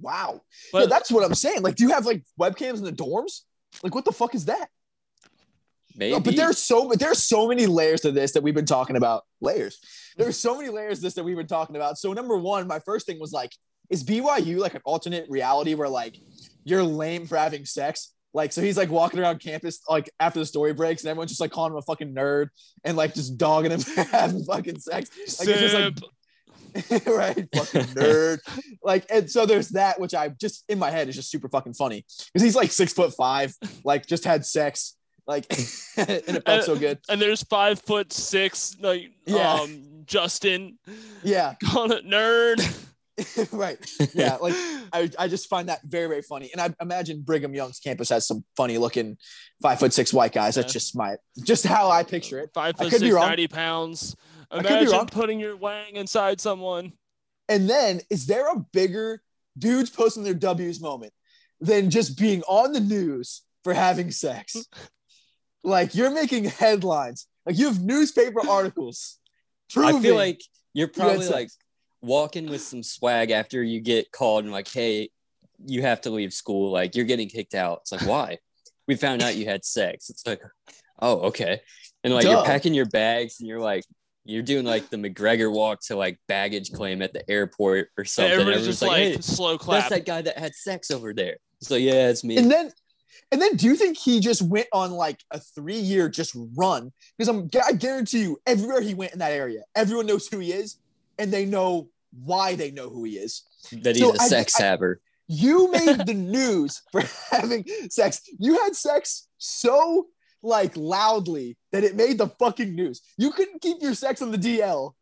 Wow. 0.00 0.42
but 0.72 0.80
yeah, 0.80 0.86
that's 0.86 1.10
what 1.12 1.24
I'm 1.24 1.34
saying. 1.36 1.62
Like, 1.62 1.76
do 1.76 1.84
you 1.84 1.90
have 1.90 2.06
like 2.06 2.24
webcams 2.40 2.78
in 2.78 2.84
the 2.84 2.92
dorms? 2.92 3.42
Like, 3.84 3.94
what 3.94 4.04
the 4.04 4.10
fuck 4.12 4.34
is 4.34 4.46
that? 4.46 4.68
Maybe. 5.96 6.12
No, 6.12 6.20
but 6.20 6.36
there's 6.36 6.58
so 6.58 6.92
there's 6.98 7.22
so 7.22 7.48
many 7.48 7.66
layers 7.66 8.02
to 8.02 8.12
this 8.12 8.32
that 8.32 8.42
we've 8.42 8.54
been 8.54 8.66
talking 8.66 8.96
about. 8.96 9.24
Layers. 9.40 9.78
There's 10.16 10.38
so 10.38 10.56
many 10.56 10.70
layers 10.70 10.98
to 10.98 11.04
this 11.04 11.14
that 11.14 11.24
we've 11.24 11.36
been 11.36 11.46
talking 11.46 11.76
about. 11.76 11.98
So 11.98 12.12
number 12.12 12.36
one, 12.36 12.66
my 12.66 12.80
first 12.80 13.06
thing 13.06 13.18
was 13.20 13.32
like, 13.32 13.52
is 13.90 14.04
BYU 14.04 14.58
like 14.58 14.74
an 14.74 14.82
alternate 14.84 15.28
reality 15.28 15.74
where 15.74 15.88
like 15.88 16.16
you're 16.64 16.82
lame 16.82 17.26
for 17.26 17.36
having 17.36 17.64
sex? 17.64 18.12
Like, 18.34 18.52
so 18.52 18.60
he's 18.60 18.76
like 18.76 18.90
walking 18.90 19.18
around 19.18 19.40
campus 19.40 19.80
like 19.88 20.10
after 20.20 20.38
the 20.38 20.46
story 20.46 20.74
breaks, 20.74 21.02
and 21.02 21.10
everyone's 21.10 21.30
just 21.30 21.40
like 21.40 21.50
calling 21.50 21.72
him 21.72 21.78
a 21.78 21.82
fucking 21.82 22.14
nerd 22.14 22.48
and 22.84 22.96
like 22.96 23.14
just 23.14 23.38
dogging 23.38 23.70
him 23.70 23.80
for 23.80 24.02
having 24.02 24.44
fucking 24.44 24.78
sex. 24.78 25.10
Like, 25.40 25.48
it's 25.48 25.60
just, 25.60 25.74
like, 25.74 25.94
right? 27.06 27.48
Fucking 27.54 27.80
nerd. 27.94 28.38
Like, 28.82 29.06
and 29.10 29.30
so 29.30 29.46
there's 29.46 29.70
that, 29.70 29.98
which 29.98 30.14
I 30.14 30.28
just 30.28 30.64
in 30.68 30.78
my 30.78 30.90
head 30.90 31.08
is 31.08 31.16
just 31.16 31.30
super 31.30 31.48
fucking 31.48 31.74
funny 31.74 32.04
because 32.26 32.42
he's 32.42 32.56
like 32.56 32.72
six 32.72 32.92
foot 32.92 33.14
five, 33.14 33.54
like 33.84 34.06
just 34.06 34.24
had 34.24 34.44
sex, 34.44 34.96
like, 35.26 35.46
and 35.96 36.08
it 36.36 36.44
felt 36.44 36.64
so 36.64 36.76
good. 36.76 36.98
and 37.08 37.20
there's 37.20 37.42
five 37.42 37.80
foot 37.80 38.12
six, 38.12 38.76
like 38.80 39.10
Yeah. 39.26 39.54
um 39.54 39.82
Justin 40.06 40.78
Yeah, 41.22 41.54
calling 41.64 41.92
it 41.92 42.06
nerd. 42.06 42.60
right. 43.52 43.78
Yeah, 44.14 44.36
like 44.36 44.52
I, 44.92 45.10
I 45.18 45.26
just 45.28 45.48
find 45.48 45.68
that 45.70 45.80
very, 45.84 46.06
very 46.06 46.22
funny. 46.22 46.50
And 46.52 46.60
I 46.60 46.74
imagine 46.82 47.22
Brigham 47.22 47.54
Young's 47.54 47.78
campus 47.80 48.10
has 48.10 48.26
some 48.26 48.44
funny 48.56 48.76
looking 48.78 49.16
five 49.62 49.78
foot 49.80 49.92
six 49.94 50.12
white 50.12 50.32
guys. 50.32 50.54
That's 50.54 50.68
Yeah. 50.68 50.72
just 50.78 50.96
my 50.96 51.16
just 51.42 51.66
how 51.66 51.90
I 51.90 52.02
picture 52.02 52.38
it. 52.38 52.50
Five 52.52 52.74
I 52.78 52.84
foot 52.84 52.92
could 52.92 53.00
be 53.02 53.12
wrong. 53.12 53.28
90 53.28 53.48
pounds. 53.48 54.16
I 54.50 54.56
could 54.56 54.62
be 54.64 54.68
Imagine 54.68 54.92
wrong. 54.92 55.06
putting 55.06 55.40
your 55.40 55.56
wang 55.56 55.96
inside 55.96 56.40
someone. 56.40 56.92
And 57.48 57.68
then 57.70 58.00
is 58.10 58.26
there 58.26 58.52
a 58.52 58.58
bigger 58.58 59.22
dudes 59.58 59.88
posting 59.90 60.22
their 60.22 60.34
W's 60.34 60.80
moment 60.80 61.12
than 61.60 61.90
just 61.90 62.18
being 62.18 62.42
on 62.42 62.72
the 62.72 62.80
news 62.80 63.42
for 63.64 63.72
having 63.72 64.10
sex? 64.10 64.56
Like 65.64 65.94
you're 65.94 66.10
making 66.10 66.44
headlines. 66.44 67.26
Like 67.44 67.58
you 67.58 67.66
have 67.68 67.80
newspaper 67.80 68.46
articles. 68.48 69.18
I 69.76 70.00
feel 70.00 70.14
like 70.14 70.40
you're 70.74 70.88
probably 70.88 71.22
sex. 71.22 71.30
like 71.32 71.48
walking 72.02 72.48
with 72.48 72.60
some 72.62 72.82
swag 72.82 73.30
after 73.30 73.62
you 73.62 73.80
get 73.80 74.12
called 74.12 74.44
and 74.44 74.52
like, 74.52 74.68
hey, 74.68 75.10
you 75.64 75.82
have 75.82 76.00
to 76.02 76.10
leave 76.10 76.32
school. 76.32 76.70
Like 76.70 76.94
you're 76.94 77.04
getting 77.04 77.28
kicked 77.28 77.54
out. 77.54 77.80
It's 77.82 77.92
like, 77.92 78.02
why? 78.06 78.38
We 78.86 78.94
found 78.96 79.22
out 79.22 79.36
you 79.36 79.46
had 79.46 79.64
sex. 79.64 80.10
It's 80.10 80.26
like, 80.26 80.40
oh, 81.00 81.20
okay. 81.28 81.60
And 82.04 82.14
like 82.14 82.24
Duh. 82.24 82.30
you're 82.30 82.44
packing 82.44 82.74
your 82.74 82.86
bags 82.86 83.40
and 83.40 83.48
you're 83.48 83.60
like, 83.60 83.84
you're 84.24 84.42
doing 84.42 84.64
like 84.64 84.90
the 84.90 84.96
McGregor 84.96 85.52
walk 85.52 85.80
to 85.86 85.96
like 85.96 86.18
baggage 86.28 86.72
claim 86.72 87.00
at 87.02 87.12
the 87.12 87.28
airport 87.30 87.88
or 87.96 88.02
And 88.02 88.08
something. 88.08 88.32
everybody's 88.32 88.58
Everyone's 88.58 88.80
just 88.80 88.82
like, 88.82 88.96
hey, 88.98 89.20
slow 89.20 89.56
clap. 89.58 89.82
that's 89.88 89.94
that 89.94 90.06
guy 90.06 90.22
that 90.22 90.38
had 90.38 90.54
sex 90.54 90.90
over 90.90 91.12
there. 91.14 91.36
So 91.62 91.76
yeah, 91.76 92.08
it's 92.08 92.22
me. 92.24 92.36
And 92.36 92.50
then, 92.50 92.70
and 93.32 93.40
then, 93.40 93.56
do 93.56 93.66
you 93.66 93.76
think 93.76 93.96
he 93.98 94.20
just 94.20 94.42
went 94.42 94.66
on 94.72 94.92
like 94.92 95.20
a 95.30 95.38
three-year 95.40 96.08
just 96.08 96.36
run? 96.56 96.92
Because 97.16 97.28
I'm, 97.28 97.50
I 97.66 97.72
guarantee 97.72 98.22
you, 98.22 98.38
everywhere 98.46 98.80
he 98.80 98.94
went 98.94 99.12
in 99.12 99.18
that 99.20 99.32
area, 99.32 99.62
everyone 99.74 100.06
knows 100.06 100.26
who 100.28 100.38
he 100.38 100.52
is, 100.52 100.78
and 101.18 101.32
they 101.32 101.44
know 101.44 101.88
why 102.24 102.54
they 102.54 102.70
know 102.70 102.88
who 102.88 103.04
he 103.04 103.12
is. 103.18 103.42
that 103.82 103.96
he's 103.96 104.04
so 104.04 104.10
a 104.12 104.16
I- 104.20 104.28
sex 104.28 104.58
I- 104.60 104.64
haver. 104.64 105.00
You 105.28 105.70
made 105.72 106.06
the 106.06 106.14
news 106.14 106.82
for 106.92 107.02
having 107.30 107.64
sex. 107.90 108.22
You 108.38 108.60
had 108.62 108.76
sex 108.76 109.26
so 109.38 110.06
like 110.42 110.76
loudly 110.76 111.56
that 111.72 111.82
it 111.82 111.96
made 111.96 112.18
the 112.18 112.28
fucking 112.28 112.72
news. 112.74 113.02
You 113.18 113.32
couldn't 113.32 113.60
keep 113.60 113.78
your 113.82 113.94
sex 113.94 114.22
on 114.22 114.30
the 114.30 114.38
DL 114.38 114.92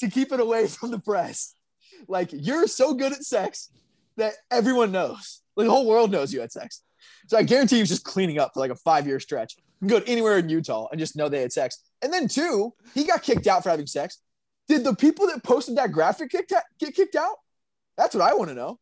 to 0.00 0.08
keep 0.08 0.32
it 0.32 0.40
away 0.40 0.66
from 0.68 0.90
the 0.90 0.98
press. 0.98 1.54
Like 2.08 2.30
you're 2.32 2.66
so 2.66 2.94
good 2.94 3.12
at 3.12 3.24
sex 3.24 3.68
that 4.16 4.32
everyone 4.50 4.90
knows. 4.90 5.42
Like 5.54 5.66
the 5.66 5.70
whole 5.72 5.86
world 5.86 6.10
knows 6.10 6.32
you 6.32 6.40
had 6.40 6.50
sex. 6.52 6.80
So 7.26 7.36
I 7.36 7.42
guarantee 7.42 7.76
he 7.76 7.82
was 7.82 7.88
just 7.88 8.04
cleaning 8.04 8.38
up 8.38 8.52
for 8.54 8.60
like 8.60 8.70
a 8.70 8.76
five 8.76 9.06
year 9.06 9.20
stretch. 9.20 9.56
You 9.80 9.88
can 9.88 9.98
go 9.98 10.00
to 10.00 10.08
anywhere 10.10 10.38
in 10.38 10.48
Utah 10.48 10.88
and 10.90 10.98
just 10.98 11.16
know 11.16 11.28
they 11.28 11.40
had 11.40 11.52
sex. 11.52 11.78
And 12.02 12.12
then 12.12 12.28
two, 12.28 12.74
he 12.94 13.04
got 13.04 13.22
kicked 13.22 13.46
out 13.46 13.62
for 13.62 13.70
having 13.70 13.86
sex. 13.86 14.18
Did 14.68 14.84
the 14.84 14.94
people 14.94 15.26
that 15.28 15.42
posted 15.42 15.76
that 15.76 15.92
graphic 15.92 16.30
kicked 16.30 16.52
out, 16.52 16.62
get 16.78 16.94
kicked 16.94 17.16
out? 17.16 17.36
That's 17.96 18.14
what 18.14 18.22
I 18.28 18.34
want 18.34 18.48
to 18.50 18.54
know. 18.54 18.78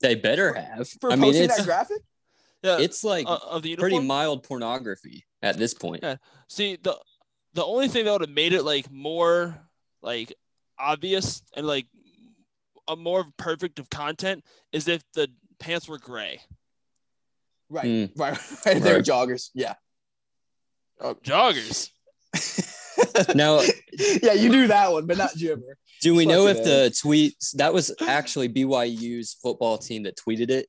They 0.00 0.14
better 0.14 0.54
have. 0.54 0.88
For 1.00 1.12
I 1.12 1.16
mean, 1.16 1.32
posting 1.32 1.44
it's 1.44 1.58
that 1.58 1.66
graphic? 1.66 1.98
Uh, 2.62 2.78
it's 2.80 3.04
like 3.04 3.26
uh, 3.26 3.38
of 3.48 3.62
the 3.62 3.70
uniform. 3.70 3.90
pretty 3.90 4.06
mild 4.06 4.42
pornography 4.42 5.24
at 5.42 5.56
this 5.56 5.74
point. 5.74 6.02
Yeah. 6.02 6.16
See 6.48 6.76
the 6.82 6.98
the 7.54 7.64
only 7.64 7.88
thing 7.88 8.04
that 8.04 8.12
would 8.12 8.20
have 8.20 8.30
made 8.30 8.52
it 8.52 8.64
like 8.64 8.90
more 8.90 9.58
like 10.02 10.34
obvious 10.78 11.42
and 11.56 11.66
like 11.66 11.86
a 12.88 12.96
more 12.96 13.24
perfect 13.36 13.78
of 13.78 13.88
content 13.88 14.44
is 14.72 14.88
if 14.88 15.02
the 15.14 15.28
pants 15.60 15.88
were 15.88 15.98
gray. 15.98 16.40
Right, 17.68 17.84
Mm. 17.86 18.10
right, 18.16 18.38
right. 18.66 18.82
They're 18.82 18.96
Right. 18.96 19.04
joggers. 19.04 19.50
Yeah. 19.54 19.74
Oh. 21.00 21.14
Joggers. 21.14 21.90
Now, 23.34 23.60
yeah, 24.22 24.34
you 24.34 24.50
do 24.50 24.66
that 24.66 24.92
one, 24.92 25.06
but 25.06 25.16
not 25.16 25.30
Jimmer. 25.30 25.72
do 26.02 26.14
we 26.14 26.26
know 26.26 26.46
if 26.48 26.58
Fucking 26.58 26.70
the 26.70 26.90
tweet 27.00 27.34
that 27.54 27.72
was 27.72 27.94
actually 28.06 28.48
BYU's 28.48 29.34
football 29.42 29.78
team 29.78 30.02
that 30.02 30.16
tweeted 30.18 30.50
it? 30.50 30.68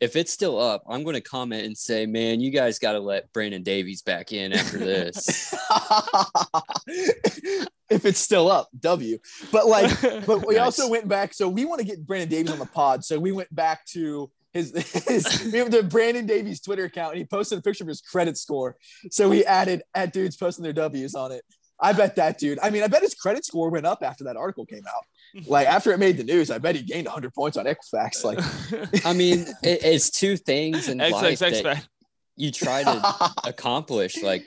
If 0.00 0.14
it's 0.14 0.32
still 0.32 0.60
up, 0.60 0.84
I'm 0.88 1.02
going 1.02 1.14
to 1.14 1.20
comment 1.20 1.66
and 1.66 1.76
say, 1.76 2.06
man, 2.06 2.40
you 2.40 2.50
guys 2.50 2.78
got 2.78 2.92
to 2.92 3.00
let 3.00 3.32
Brandon 3.32 3.62
Davies 3.62 4.02
back 4.02 4.32
in 4.32 4.52
after 4.52 4.78
this. 4.78 5.52
if 6.86 8.04
it's 8.04 8.20
still 8.20 8.50
up, 8.50 8.68
W. 8.78 9.18
But 9.50 9.66
like, 9.66 9.90
but 10.24 10.46
we 10.46 10.54
Nice. 10.56 10.64
also 10.64 10.88
went 10.88 11.08
back. 11.08 11.34
So 11.34 11.48
we 11.48 11.64
want 11.64 11.80
to 11.80 11.86
get 11.86 12.06
Brandon 12.06 12.28
Davies 12.28 12.52
on 12.52 12.58
the 12.60 12.66
pod. 12.66 13.04
So 13.04 13.18
we 13.18 13.32
went 13.32 13.52
back 13.54 13.84
to 13.86 14.30
his, 14.52 14.72
his 15.08 15.50
we 15.52 15.58
have 15.58 15.70
the 15.70 15.82
Brandon 15.82 16.26
Davies 16.26 16.60
Twitter 16.60 16.84
account 16.84 17.12
and 17.12 17.18
he 17.18 17.24
posted 17.24 17.58
a 17.58 17.62
picture 17.62 17.84
of 17.84 17.88
his 17.88 18.00
credit 18.00 18.38
score. 18.38 18.76
So 19.10 19.28
we 19.28 19.44
added 19.44 19.82
at 19.94 20.12
dudes 20.12 20.36
posting 20.36 20.62
their 20.62 20.72
W's 20.72 21.14
on 21.14 21.32
it. 21.32 21.42
I 21.80 21.92
bet 21.92 22.16
that 22.16 22.38
dude, 22.38 22.58
I 22.60 22.70
mean, 22.70 22.82
I 22.82 22.88
bet 22.88 23.02
his 23.02 23.14
credit 23.14 23.44
score 23.44 23.70
went 23.70 23.86
up 23.86 24.02
after 24.02 24.24
that 24.24 24.36
article 24.36 24.66
came 24.66 24.82
out. 24.86 25.04
Like 25.46 25.66
after 25.68 25.92
it 25.92 25.98
made 25.98 26.16
the 26.16 26.24
news, 26.24 26.50
I 26.50 26.58
bet 26.58 26.74
he 26.76 26.82
gained 26.82 27.06
100 27.06 27.34
points 27.34 27.56
on 27.56 27.66
Equifax. 27.66 28.24
Like, 28.24 29.06
I 29.06 29.12
mean, 29.12 29.40
it, 29.62 29.84
it's 29.84 30.10
two 30.10 30.36
things 30.36 30.88
in 30.88 31.00
life 31.12 31.38
that 31.38 31.62
you 32.36 32.50
try 32.50 32.82
to 32.82 33.32
accomplish. 33.44 34.22
Like 34.22 34.46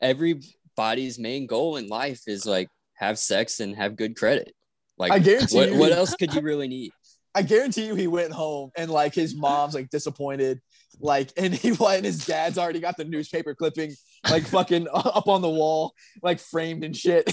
everybody's 0.00 1.18
main 1.18 1.46
goal 1.46 1.76
in 1.76 1.88
life 1.88 2.22
is 2.26 2.46
like 2.46 2.68
have 2.94 3.18
sex 3.18 3.60
and 3.60 3.76
have 3.76 3.96
good 3.96 4.16
credit. 4.16 4.54
Like 4.98 5.12
I 5.12 5.18
guarantee 5.18 5.56
what, 5.56 5.72
you- 5.72 5.78
what 5.78 5.92
else 5.92 6.14
could 6.14 6.34
you 6.34 6.40
really 6.40 6.68
need? 6.68 6.92
I 7.34 7.42
guarantee 7.42 7.86
you 7.86 7.94
he 7.94 8.06
went 8.08 8.32
home 8.32 8.70
and 8.76 8.90
like 8.90 9.14
his 9.14 9.36
mom's 9.36 9.74
like 9.74 9.90
disappointed. 9.90 10.60
Like, 10.98 11.30
and 11.36 11.54
he 11.54 11.68
and 11.80 12.04
his 12.04 12.26
dad's 12.26 12.58
already 12.58 12.80
got 12.80 12.96
the 12.96 13.04
newspaper 13.04 13.54
clipping 13.54 13.94
like 14.28 14.44
fucking 14.46 14.88
up 14.92 15.28
on 15.28 15.42
the 15.42 15.48
wall, 15.48 15.94
like 16.22 16.40
framed 16.40 16.82
and 16.84 16.96
shit. 16.96 17.30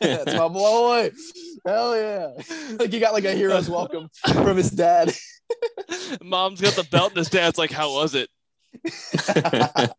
That's 0.00 0.34
my 0.34 0.48
boy. 0.48 1.10
Hell 1.66 1.96
yeah. 1.96 2.30
Like 2.78 2.92
he 2.92 3.00
got 3.00 3.12
like 3.12 3.24
a 3.24 3.32
hero's 3.32 3.68
welcome 3.68 4.08
from 4.26 4.56
his 4.56 4.70
dad. 4.70 5.12
Mom's 6.22 6.60
got 6.60 6.74
the 6.74 6.84
belt, 6.84 7.10
and 7.10 7.18
his 7.18 7.30
dad's 7.30 7.58
like, 7.58 7.70
"How 7.70 7.92
was 7.92 8.14
it?" 8.14 8.28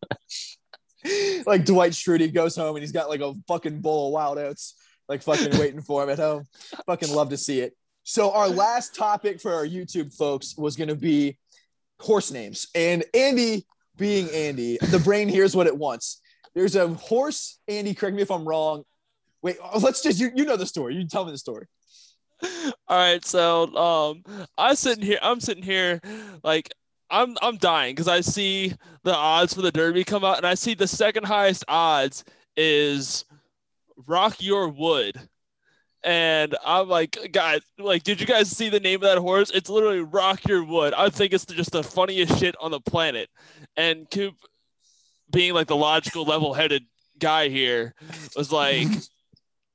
like 1.46 1.64
Dwight 1.64 1.92
Schrute 1.92 2.34
goes 2.34 2.56
home 2.56 2.76
and 2.76 2.82
he's 2.82 2.92
got 2.92 3.08
like 3.08 3.20
a 3.20 3.34
fucking 3.46 3.80
bowl 3.80 4.08
of 4.08 4.14
wild 4.14 4.38
oats, 4.38 4.74
like 5.08 5.22
fucking 5.22 5.58
waiting 5.58 5.82
for 5.82 6.02
him 6.02 6.10
at 6.10 6.18
home. 6.18 6.44
Fucking 6.86 7.14
love 7.14 7.30
to 7.30 7.36
see 7.36 7.60
it. 7.60 7.74
So 8.02 8.32
our 8.32 8.48
last 8.48 8.94
topic 8.94 9.40
for 9.40 9.54
our 9.54 9.66
YouTube 9.66 10.14
folks 10.14 10.56
was 10.56 10.76
gonna 10.76 10.94
be 10.94 11.38
horse 12.00 12.30
names. 12.30 12.66
And 12.74 13.04
Andy 13.14 13.66
being 13.96 14.28
Andy, 14.30 14.78
the 14.90 14.98
brain 14.98 15.28
hears 15.28 15.54
what 15.54 15.66
it 15.66 15.76
wants. 15.76 16.20
There's 16.54 16.76
a 16.76 16.88
horse, 16.88 17.58
Andy, 17.68 17.94
correct 17.94 18.16
me 18.16 18.22
if 18.22 18.30
I'm 18.30 18.46
wrong. 18.46 18.84
Wait, 19.44 19.58
oh, 19.62 19.78
let's 19.78 20.00
just 20.00 20.18
you, 20.18 20.30
you 20.34 20.46
know 20.46 20.56
the 20.56 20.64
story. 20.64 20.94
You 20.94 21.06
tell 21.06 21.26
me 21.26 21.30
the 21.30 21.36
story. 21.36 21.66
All 22.88 22.96
right, 22.96 23.22
so 23.22 23.76
um, 23.76 24.22
I'm 24.56 24.74
sitting 24.74 25.04
here. 25.04 25.18
I'm 25.20 25.38
sitting 25.38 25.62
here, 25.62 26.00
like 26.42 26.70
I'm 27.10 27.36
I'm 27.42 27.58
dying 27.58 27.94
because 27.94 28.08
I 28.08 28.22
see 28.22 28.72
the 29.02 29.14
odds 29.14 29.52
for 29.52 29.60
the 29.60 29.70
Derby 29.70 30.02
come 30.02 30.24
out, 30.24 30.38
and 30.38 30.46
I 30.46 30.54
see 30.54 30.72
the 30.72 30.88
second 30.88 31.24
highest 31.26 31.62
odds 31.68 32.24
is 32.56 33.26
Rock 34.06 34.36
Your 34.40 34.68
Wood, 34.68 35.20
and 36.02 36.56
I'm 36.64 36.88
like, 36.88 37.18
guys, 37.30 37.60
like, 37.78 38.02
did 38.02 38.22
you 38.22 38.26
guys 38.26 38.50
see 38.50 38.70
the 38.70 38.80
name 38.80 38.96
of 38.96 39.02
that 39.02 39.18
horse? 39.18 39.50
It's 39.50 39.68
literally 39.68 40.00
Rock 40.00 40.48
Your 40.48 40.64
Wood. 40.64 40.94
I 40.94 41.10
think 41.10 41.34
it's 41.34 41.44
just 41.44 41.70
the 41.70 41.82
funniest 41.82 42.38
shit 42.38 42.54
on 42.62 42.70
the 42.70 42.80
planet, 42.80 43.28
and 43.76 44.10
Coop, 44.10 44.36
being 45.30 45.52
like 45.52 45.66
the 45.66 45.76
logical, 45.76 46.24
level-headed 46.24 46.84
guy 47.18 47.50
here, 47.50 47.94
was 48.36 48.50
like, 48.50 48.88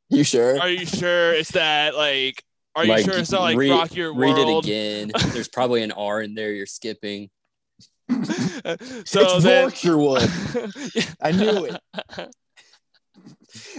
You 0.09 0.23
sure? 0.23 0.59
"Are 0.59 0.69
you 0.69 0.85
sure 0.85 1.33
it's 1.33 1.51
that? 1.51 1.95
Like, 1.95 2.43
are 2.75 2.83
you 2.83 2.91
Like, 2.91 3.05
sure 3.05 3.17
it's 3.17 3.31
not 3.31 3.41
like 3.41 3.57
read- 3.57 3.71
Rock 3.71 3.95
Your 3.95 4.13
Read 4.13 4.35
World?" 4.35 4.65
it 4.65 4.69
again. 4.69 5.11
There's 5.33 5.47
probably 5.47 5.83
an 5.83 5.91
R 5.91 6.21
in 6.21 6.33
there 6.35 6.51
you're 6.51 6.65
skipping. 6.65 7.29
so 8.09 8.17
it's 8.23 9.43
then, 9.43 9.61
Yorkshire 9.61 9.97
Wood. 9.97 10.29
I 11.21 11.31
knew 11.31 11.65
it. 11.65 11.77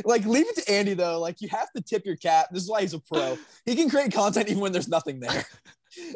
like 0.05 0.25
leave 0.25 0.47
it 0.49 0.57
to 0.57 0.71
Andy 0.73 0.95
though. 0.95 1.19
Like 1.19 1.41
you 1.41 1.49
have 1.49 1.71
to 1.73 1.83
tip 1.83 2.07
your 2.07 2.17
cap. 2.17 2.47
This 2.53 2.63
is 2.63 2.71
why 2.71 2.83
he's 2.83 2.95
a 2.95 3.01
pro. 3.01 3.37
He 3.67 3.75
can 3.75 3.91
create 3.91 4.13
content 4.13 4.49
even 4.49 4.61
when 4.61 4.73
there's 4.73 4.89
nothing 4.89 5.21
there. 5.21 5.45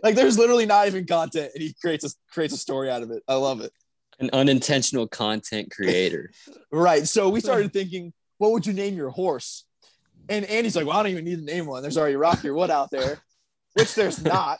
Like 0.05 0.15
there's 0.15 0.39
literally 0.39 0.67
not 0.67 0.87
even 0.87 1.05
content, 1.07 1.51
and 1.55 1.63
he 1.63 1.75
creates 1.81 2.05
a 2.05 2.11
creates 2.31 2.55
a 2.55 2.59
story 2.59 2.89
out 2.91 3.03
of 3.03 3.11
it. 3.11 3.23
I 3.27 3.35
love 3.35 3.61
it. 3.61 3.73
An 4.21 4.31
unintentional 4.33 5.09
content 5.09 5.71
creator. 5.73 6.31
Right. 6.71 7.07
So 7.07 7.29
we 7.29 7.41
started 7.41 7.73
thinking, 7.73 8.13
what 8.39 8.51
would 8.53 8.67
you 8.67 8.73
name 8.73 8.95
your 8.97 9.11
horse? 9.11 9.65
And 10.29 10.45
Andy's 10.47 10.77
like, 10.77 10.87
well, 10.87 10.97
I 10.99 11.03
don't 11.03 11.13
even 11.13 11.25
need 11.25 11.37
to 11.37 11.45
name 11.45 11.67
one. 11.67 11.83
There's 11.83 11.99
already 11.99 12.17
Rock 12.17 12.43
Your 12.43 12.55
Wood 12.55 12.71
out 12.71 12.91
there, 12.91 13.19
which 13.75 13.95
there's 13.95 14.23
not. 14.23 14.59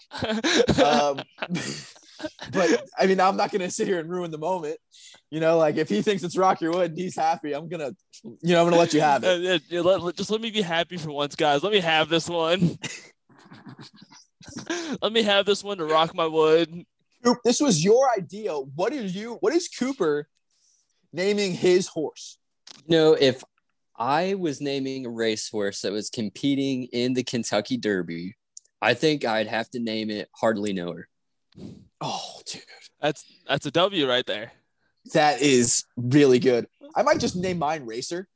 Um, 0.83 1.21
but 2.53 2.85
I 2.99 3.07
mean, 3.07 3.21
I'm 3.21 3.37
not 3.37 3.51
gonna 3.51 3.71
sit 3.71 3.87
here 3.87 3.99
and 3.99 4.11
ruin 4.11 4.31
the 4.31 4.39
moment. 4.39 4.79
You 5.31 5.41
know, 5.41 5.59
like 5.59 5.77
if 5.77 5.89
he 5.89 6.03
thinks 6.03 6.23
it's 6.23 6.37
Rock 6.37 6.61
Your 6.61 6.73
Wood 6.73 6.91
and 6.91 6.99
he's 6.99 7.17
happy, 7.17 7.55
I'm 7.55 7.69
gonna, 7.69 7.93
you 8.23 8.55
know, 8.55 8.63
I'm 8.63 8.67
gonna 8.67 8.81
let 8.81 8.95
you 8.95 9.01
have 9.01 9.25
it. 9.25 9.29
Uh, 9.29 9.35
yeah, 9.35 9.59
yeah, 9.69 9.81
let- 9.81 10.03
let- 10.03 10.17
just 10.17 10.31
let 10.31 10.41
me 10.41 10.51
be 10.51 10.63
happy 10.63 10.97
for 10.97 11.11
once, 11.11 11.35
guys. 11.35 11.63
Let 11.63 11.73
me 11.73 11.81
have 11.81 12.09
this 12.09 12.29
one. 12.29 12.79
let 15.03 15.13
me 15.13 15.23
have 15.23 15.47
this 15.47 15.65
one 15.65 15.79
to 15.79 15.85
rock 15.85 16.15
my 16.15 16.27
wood. 16.27 16.85
Coop, 17.25 17.39
this 17.45 17.61
was 17.61 17.83
your 17.83 18.11
idea. 18.17 18.53
What 18.53 18.93
are 18.93 19.03
you? 19.03 19.39
What 19.41 19.55
is 19.55 19.69
Cooper 19.69 20.29
naming 21.13 21.55
his 21.55 21.89
horse? 21.89 22.39
You 22.87 22.97
know, 22.99 23.13
if 23.15 23.43
I 23.97 24.35
was 24.35 24.61
naming 24.61 25.07
a 25.07 25.11
racehorse 25.11 25.83
that 25.83 25.93
was 25.93 26.11
competing 26.11 26.85
in 26.85 27.15
the 27.15 27.23
Kentucky 27.23 27.77
Derby, 27.77 28.35
I 28.83 28.95
think 28.95 29.25
I'd 29.25 29.47
have 29.47 29.71
to 29.71 29.79
name 29.81 30.11
it 30.11 30.29
Hardly 30.35 30.73
Know 30.73 30.93
Her. 30.93 31.09
Oh, 32.01 32.41
dude, 32.47 32.63
That's 33.01 33.25
that's 33.49 33.67
a 33.67 33.71
W 33.71 34.09
right 34.09 34.27
there. 34.27 34.53
that 35.13 35.41
is 35.41 35.85
really 35.97 36.39
good. 36.39 36.67
I 36.97 37.03
might 37.03 37.21
just 37.21 37.37
name 37.37 37.59
mine 37.59 37.87
Racer, 37.87 38.29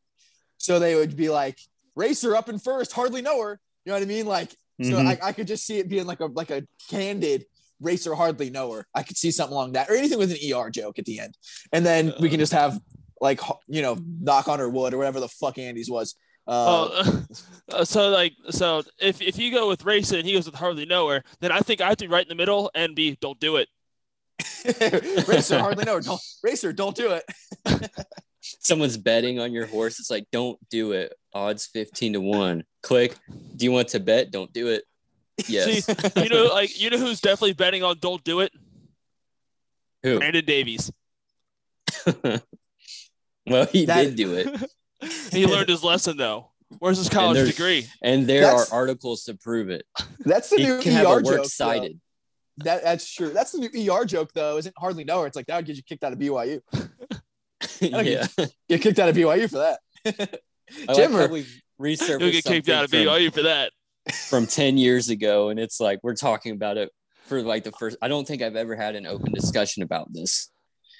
so 0.58 0.78
they 0.78 0.94
would 0.94 1.16
be 1.16 1.28
like 1.28 1.58
Racer 1.96 2.36
up 2.36 2.48
in 2.48 2.58
first, 2.58 2.92
hardly 2.92 3.22
know 3.22 3.42
her. 3.42 3.60
You 3.84 3.90
know 3.90 3.96
what 3.96 4.02
I 4.02 4.06
mean? 4.06 4.26
Like, 4.26 4.50
so 4.82 4.92
Mhm. 4.92 5.06
I, 5.06 5.28
I 5.28 5.32
could 5.32 5.46
just 5.48 5.66
see 5.66 5.78
it 5.78 5.88
being 5.88 6.06
like 6.06 6.20
a 6.20 6.26
like 6.26 6.50
a 6.50 6.62
candid 6.88 7.44
Racer, 7.80 8.14
hardly 8.14 8.50
know 8.50 8.72
her. 8.72 8.86
I 8.94 9.02
could 9.02 9.16
see 9.16 9.30
something 9.32 9.52
along 9.54 9.72
that, 9.72 9.88
or 9.90 9.94
anything 9.96 10.18
with 10.18 10.30
an 10.32 10.38
ER 10.54 10.70
joke 10.70 10.98
at 10.98 11.04
the 11.04 11.18
end, 11.20 11.36
and 11.72 11.84
then 11.84 12.12
we 12.20 12.28
can 12.28 12.38
just 12.38 12.52
have 12.52 12.80
like 13.20 13.40
you 13.66 13.82
know 13.82 13.98
knock 14.20 14.48
on 14.48 14.58
her 14.58 14.68
wood 14.68 14.94
or 14.94 14.98
whatever 14.98 15.20
the 15.20 15.28
fuck 15.28 15.58
Andy's 15.58 15.90
was. 15.90 16.14
Uh, 16.46 16.88
Oh, 16.90 17.24
uh, 17.72 17.84
so 17.84 18.08
like 18.08 18.32
so 18.50 18.82
if 18.98 19.20
if 19.20 19.38
you 19.38 19.52
go 19.52 19.68
with 19.68 19.84
Racer 19.84 20.16
and 20.16 20.26
he 20.26 20.32
goes 20.32 20.46
with 20.46 20.54
Hardly 20.54 20.86
Know 20.86 21.08
Her, 21.08 21.22
then 21.40 21.52
I 21.52 21.60
think 21.60 21.80
I 21.80 21.88
have 21.88 21.98
to 21.98 22.04
be 22.06 22.12
right 22.12 22.22
in 22.22 22.28
the 22.28 22.34
middle 22.34 22.70
and 22.74 22.94
be 22.94 23.16
Don't 23.20 23.38
Do 23.38 23.56
It. 23.56 23.68
Racer, 25.28 25.58
hardly 25.60 25.84
know 25.84 25.94
her. 25.94 26.00
Don't, 26.00 26.20
Racer, 26.42 26.72
don't 26.72 26.96
do 26.96 27.12
it. 27.12 27.90
Someone's 28.40 28.96
betting 28.96 29.40
on 29.40 29.52
your 29.52 29.66
horse. 29.66 29.98
It's 29.98 30.10
like, 30.10 30.26
don't 30.32 30.58
do 30.70 30.92
it. 30.92 31.12
Odds 31.34 31.66
15 31.66 32.14
to 32.14 32.20
1. 32.20 32.64
Click. 32.82 33.16
Do 33.56 33.64
you 33.64 33.72
want 33.72 33.88
to 33.88 34.00
bet? 34.00 34.30
Don't 34.30 34.52
do 34.52 34.68
it. 34.68 34.84
Yes. 35.48 35.84
See, 35.84 36.22
you 36.22 36.28
know, 36.28 36.46
like 36.46 36.80
you 36.80 36.90
know 36.90 36.98
who's 36.98 37.20
definitely 37.20 37.52
betting 37.52 37.84
on 37.84 37.96
Don't 38.00 38.22
Do 38.24 38.40
It? 38.40 38.52
Who? 40.02 40.18
Brandon 40.18 40.44
Davies. 40.44 40.90
Well, 43.50 43.66
he 43.66 43.86
That- 43.86 44.02
did 44.04 44.16
do 44.16 44.34
it. 44.34 44.48
He 45.30 45.46
learned 45.46 45.68
his 45.68 45.84
lesson 45.84 46.16
though. 46.16 46.50
Where's 46.80 46.98
his 46.98 47.08
college 47.08 47.36
there's- 47.36 47.50
degree? 47.54 47.86
And 48.02 48.26
there 48.26 48.42
That's- 48.42 48.72
are 48.72 48.74
articles 48.80 49.24
to 49.24 49.34
prove 49.34 49.70
it. 49.70 49.84
That's 50.20 50.50
the 50.50 50.56
He 50.56 50.64
new 50.64 50.80
can 50.80 50.92
ER 50.94 51.06
have 51.08 51.18
a 51.18 51.22
joke. 51.22 51.44
cited. 51.46 52.00
That 52.58 52.82
that's 52.82 53.08
true. 53.08 53.30
That's 53.30 53.52
the 53.52 53.58
new 53.60 53.92
ER 53.92 54.04
joke 54.04 54.32
though. 54.34 54.56
Isn't 54.58 54.74
hardly 54.76 55.04
know. 55.04 55.22
It's 55.22 55.36
like 55.36 55.46
that 55.46 55.56
would 55.56 55.66
get 55.66 55.76
you 55.76 55.82
kicked 55.84 56.02
out 56.02 56.12
of 56.12 56.18
BYU. 56.18 56.60
yeah. 57.80 58.26
Get 58.68 58.82
kicked 58.82 58.98
out 58.98 59.08
of 59.08 59.14
BYU 59.16 59.48
for 59.48 59.58
that. 59.58 59.80
I 60.04 60.12
like 60.92 60.96
Jimmer. 60.98 61.30
we've 61.30 61.60
resurfaced 61.80 62.20
He'll 62.20 62.32
get 62.32 62.44
kicked 62.44 62.68
out 62.68 62.84
of 62.84 62.90
something 62.90 63.06
from- 63.06 63.14
BYU 63.16 63.32
for 63.32 63.42
that. 63.42 63.72
from 64.28 64.46
10 64.46 64.78
years 64.78 65.10
ago 65.10 65.50
and 65.50 65.60
it's 65.60 65.80
like 65.80 66.00
we're 66.02 66.14
talking 66.16 66.52
about 66.52 66.76
it 66.78 66.90
for 67.26 67.42
like 67.42 67.62
the 67.62 67.70
first 67.72 67.94
i 68.00 68.08
don't 68.08 68.26
think 68.26 68.40
i've 68.40 68.56
ever 68.56 68.74
had 68.74 68.96
an 68.96 69.06
open 69.06 69.32
discussion 69.34 69.82
about 69.82 70.10
this 70.14 70.48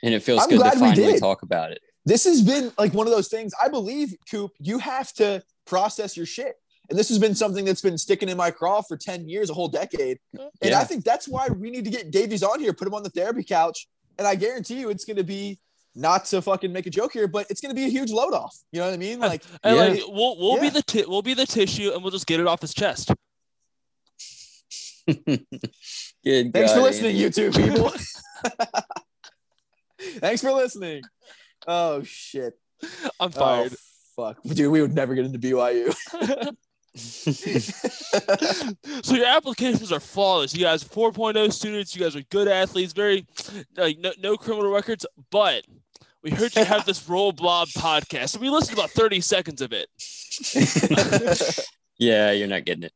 and 0.03 0.13
it 0.13 0.23
feels 0.23 0.43
I'm 0.43 0.51
good 0.51 0.63
to 0.63 0.79
finally 0.79 1.19
talk 1.19 1.41
about 1.41 1.73
it 1.73 1.81
This 2.09 2.25
has 2.25 2.41
been 2.41 2.73
like 2.79 2.95
one 2.95 3.07
of 3.07 3.13
those 3.13 3.29
things. 3.29 3.53
I 3.63 3.69
believe, 3.69 4.15
Coop, 4.31 4.53
you 4.59 4.79
have 4.79 5.13
to 5.15 5.43
process 5.67 6.17
your 6.17 6.25
shit. 6.25 6.55
And 6.89 6.99
this 6.99 7.11
has 7.11 7.19
been 7.19 7.35
something 7.35 7.67
that's 7.67 7.83
been 7.83 7.99
sticking 7.99 8.31
in 8.31 8.37
my 8.39 8.51
craw 8.51 8.81
for 8.81 8.97
10 8.97 9.29
years, 9.29 9.51
a 9.51 9.55
whole 9.55 9.69
decade. 9.69 10.19
And 10.39 10.49
Yeah. 10.63 10.81
I 10.81 10.85
think 10.85 11.05
that's 11.05 11.29
why 11.29 11.49
we 11.49 11.69
need 11.71 11.85
to 11.85 11.91
get 11.91 12.11
Davies 12.11 12.43
on 12.43 12.61
here, 12.61 12.73
put 12.73 12.89
him 12.89 12.95
on 12.95 13.03
the 13.03 13.11
therapy 13.11 13.45
couch. 13.45 13.89
And 14.17 14.27
I 14.27 14.37
guarantee 14.37 14.81
you 14.81 14.89
it's 14.89 15.05
going 15.05 15.19
to 15.19 15.23
be 15.23 15.59
not 15.95 16.25
to 16.27 16.41
fucking 16.41 16.73
make 16.73 16.87
a 16.87 16.91
joke 16.91 17.13
here, 17.13 17.29
but 17.29 17.47
it's 17.51 17.61
going 17.61 17.75
to 17.75 17.79
be 17.79 17.85
a 17.85 17.91
huge 17.91 18.11
load 18.11 18.33
off. 18.33 18.57
You 18.73 18.81
know 18.81 18.87
what 18.87 18.95
I 18.95 18.97
mean? 18.97 19.19
Like, 19.33 19.43
And 19.63 19.77
Yeah. 19.77 19.83
like 19.83 20.03
we'll 20.09 20.39
we'll 20.39 20.61
be 20.61 20.71
the 20.71 20.83
ti- 20.83 21.05
we'll 21.07 21.21
be 21.21 21.35
the 21.35 21.45
tissue 21.47 21.91
and 21.93 22.03
we'll 22.03 22.11
just 22.13 22.27
get 22.27 22.41
it 22.41 22.47
off 22.47 22.63
his 22.63 22.73
chest. 22.73 23.11
good 25.07 25.45
thanks 26.25 26.73
for 26.73 26.81
listening, 26.81 27.17
Andy. 27.17 27.29
YouTube 27.29 27.55
people. 27.55 27.93
thanks 30.21 30.41
for 30.41 30.53
listening. 30.53 31.03
Oh, 31.69 32.03
shit. 32.03 32.59
I'm 33.21 33.21
Oh, 33.21 33.29
fired. 33.29 33.77
fuck. 34.17 34.43
Dude, 34.43 34.73
we 34.73 34.81
would 34.81 34.95
never 34.95 35.15
get 35.15 35.27
into 35.27 35.39
BYU. 35.39 35.95
so 39.05 39.15
your 39.15 39.27
applications 39.27 39.93
are 39.93 40.01
flawless. 40.01 40.53
You 40.55 40.65
guys 40.65 40.83
are 40.83 40.89
4.0 40.89 41.53
students. 41.53 41.95
You 41.95 42.03
guys 42.03 42.17
are 42.17 42.23
good 42.23 42.49
athletes. 42.49 42.93
Very 42.93 43.25
like 43.77 43.99
no, 43.99 44.13
no 44.21 44.37
criminal 44.37 44.73
records, 44.73 45.07
but 45.31 45.65
we 46.23 46.31
heard 46.31 46.57
you 46.57 46.65
have 46.65 46.85
this 46.87 47.09
roll 47.09 47.31
blob 47.31 47.69
podcast. 47.69 48.31
So 48.31 48.41
we 48.41 48.51
listened 48.51 48.77
to 48.79 48.83
about 48.83 48.91
30 48.91 49.21
seconds 49.21 49.61
of 49.61 49.73
it. 49.73 49.89
yeah, 51.99 52.33
you're 52.33 52.49
not 52.49 52.65
getting 52.65 52.85
it. 52.85 52.93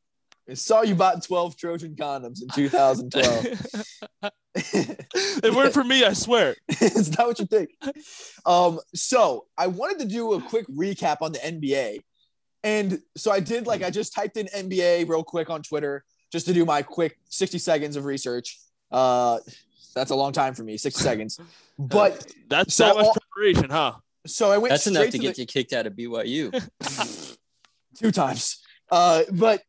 I 0.49 0.55
saw 0.55 0.81
you 0.81 0.95
bought 0.95 1.23
12 1.23 1.55
Trojan 1.55 1.95
condoms 1.95 2.41
in 2.41 2.49
2012. 2.49 4.31
They 5.41 5.49
weren't 5.49 5.73
for 5.73 5.83
me, 5.83 6.03
I 6.03 6.13
swear. 6.13 6.55
it's 6.67 7.17
not 7.17 7.27
what 7.27 7.39
you 7.39 7.45
think. 7.45 7.71
Um, 8.45 8.79
so 8.93 9.45
I 9.57 9.67
wanted 9.67 9.99
to 9.99 10.05
do 10.05 10.33
a 10.33 10.41
quick 10.41 10.67
recap 10.67 11.17
on 11.21 11.31
the 11.31 11.39
NBA. 11.39 11.99
And 12.63 12.99
so 13.17 13.31
I 13.31 13.39
did 13.39 13.67
like 13.67 13.83
I 13.83 13.89
just 13.89 14.13
typed 14.13 14.37
in 14.37 14.47
NBA 14.47 15.09
real 15.09 15.23
quick 15.23 15.49
on 15.49 15.63
Twitter 15.63 16.03
just 16.31 16.45
to 16.45 16.53
do 16.53 16.65
my 16.65 16.81
quick 16.81 17.17
60 17.29 17.57
seconds 17.57 17.95
of 17.95 18.05
research. 18.05 18.59
Uh 18.91 19.39
that's 19.95 20.11
a 20.11 20.15
long 20.15 20.31
time 20.31 20.53
for 20.53 20.63
me, 20.63 20.77
60 20.77 21.01
seconds. 21.01 21.39
But 21.79 22.31
that's 22.49 22.75
so 22.75 22.85
that 22.85 22.95
much 22.95 23.05
all, 23.07 23.15
preparation, 23.15 23.71
huh? 23.71 23.93
So 24.27 24.51
I 24.51 24.59
went 24.59 24.69
That's 24.69 24.85
enough 24.85 25.05
to, 25.05 25.11
to 25.11 25.17
get 25.17 25.35
the, 25.35 25.41
you 25.41 25.47
kicked 25.47 25.73
out 25.73 25.87
of 25.87 25.93
BYU. 25.93 26.51
two 27.95 28.11
times. 28.11 28.61
Uh, 28.91 29.23
but 29.31 29.63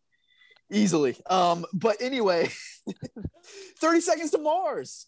easily. 0.70 1.16
Um, 1.29 1.64
but 1.72 1.96
anyway, 2.00 2.50
30 3.81 4.00
seconds 4.00 4.31
to 4.33 4.38
Mars. 4.38 5.07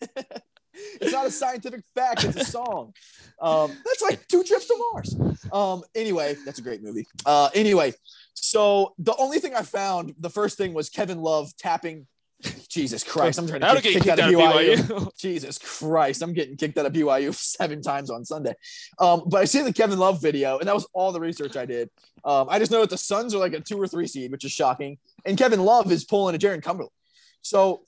it's 1.00 1.12
not 1.12 1.26
a 1.26 1.30
scientific 1.30 1.82
fact, 1.94 2.24
it's 2.24 2.36
a 2.36 2.44
song. 2.44 2.92
Um, 3.40 3.76
that's 3.84 4.02
like 4.02 4.26
two 4.28 4.42
trips 4.42 4.66
to 4.66 4.84
Mars. 4.92 5.16
Um, 5.52 5.82
anyway, 5.94 6.36
that's 6.44 6.58
a 6.58 6.62
great 6.62 6.82
movie. 6.82 7.06
Uh, 7.24 7.50
anyway, 7.54 7.94
so 8.34 8.94
the 8.98 9.14
only 9.16 9.38
thing 9.38 9.54
I 9.54 9.62
found, 9.62 10.14
the 10.18 10.30
first 10.30 10.56
thing 10.56 10.74
was 10.74 10.88
Kevin 10.88 11.20
Love 11.20 11.56
tapping. 11.56 12.06
Jesus 12.76 13.02
Christ, 13.02 13.38
I'm 13.38 13.48
trying 13.48 13.62
to 13.62 13.80
kick, 13.80 14.02
kick 14.02 14.06
out, 14.06 14.18
of 14.18 14.26
BYU. 14.26 14.76
BYU. 14.76 15.16
Jesus 15.18 15.56
Christ, 15.56 16.20
I'm 16.20 16.34
getting 16.34 16.58
kicked 16.58 16.76
out 16.76 16.84
of 16.84 16.92
BYU 16.92 17.34
seven 17.34 17.80
times 17.80 18.10
on 18.10 18.22
Sunday. 18.22 18.52
Um, 18.98 19.22
but 19.26 19.40
I 19.40 19.46
see 19.46 19.62
the 19.62 19.72
Kevin 19.72 19.98
Love 19.98 20.20
video, 20.20 20.58
and 20.58 20.68
that 20.68 20.74
was 20.74 20.86
all 20.92 21.10
the 21.10 21.18
research 21.18 21.56
I 21.56 21.64
did. 21.64 21.88
Um, 22.22 22.48
I 22.50 22.58
just 22.58 22.70
know 22.70 22.82
that 22.82 22.90
the 22.90 22.98
Suns 22.98 23.34
are 23.34 23.38
like 23.38 23.54
a 23.54 23.60
two 23.60 23.80
or 23.80 23.88
three 23.88 24.06
seed, 24.06 24.30
which 24.30 24.44
is 24.44 24.52
shocking. 24.52 24.98
And 25.24 25.38
Kevin 25.38 25.60
Love 25.60 25.90
is 25.90 26.04
pulling 26.04 26.34
a 26.34 26.38
Jarron 26.38 26.62
Cumberland. 26.62 26.92
So, 27.40 27.84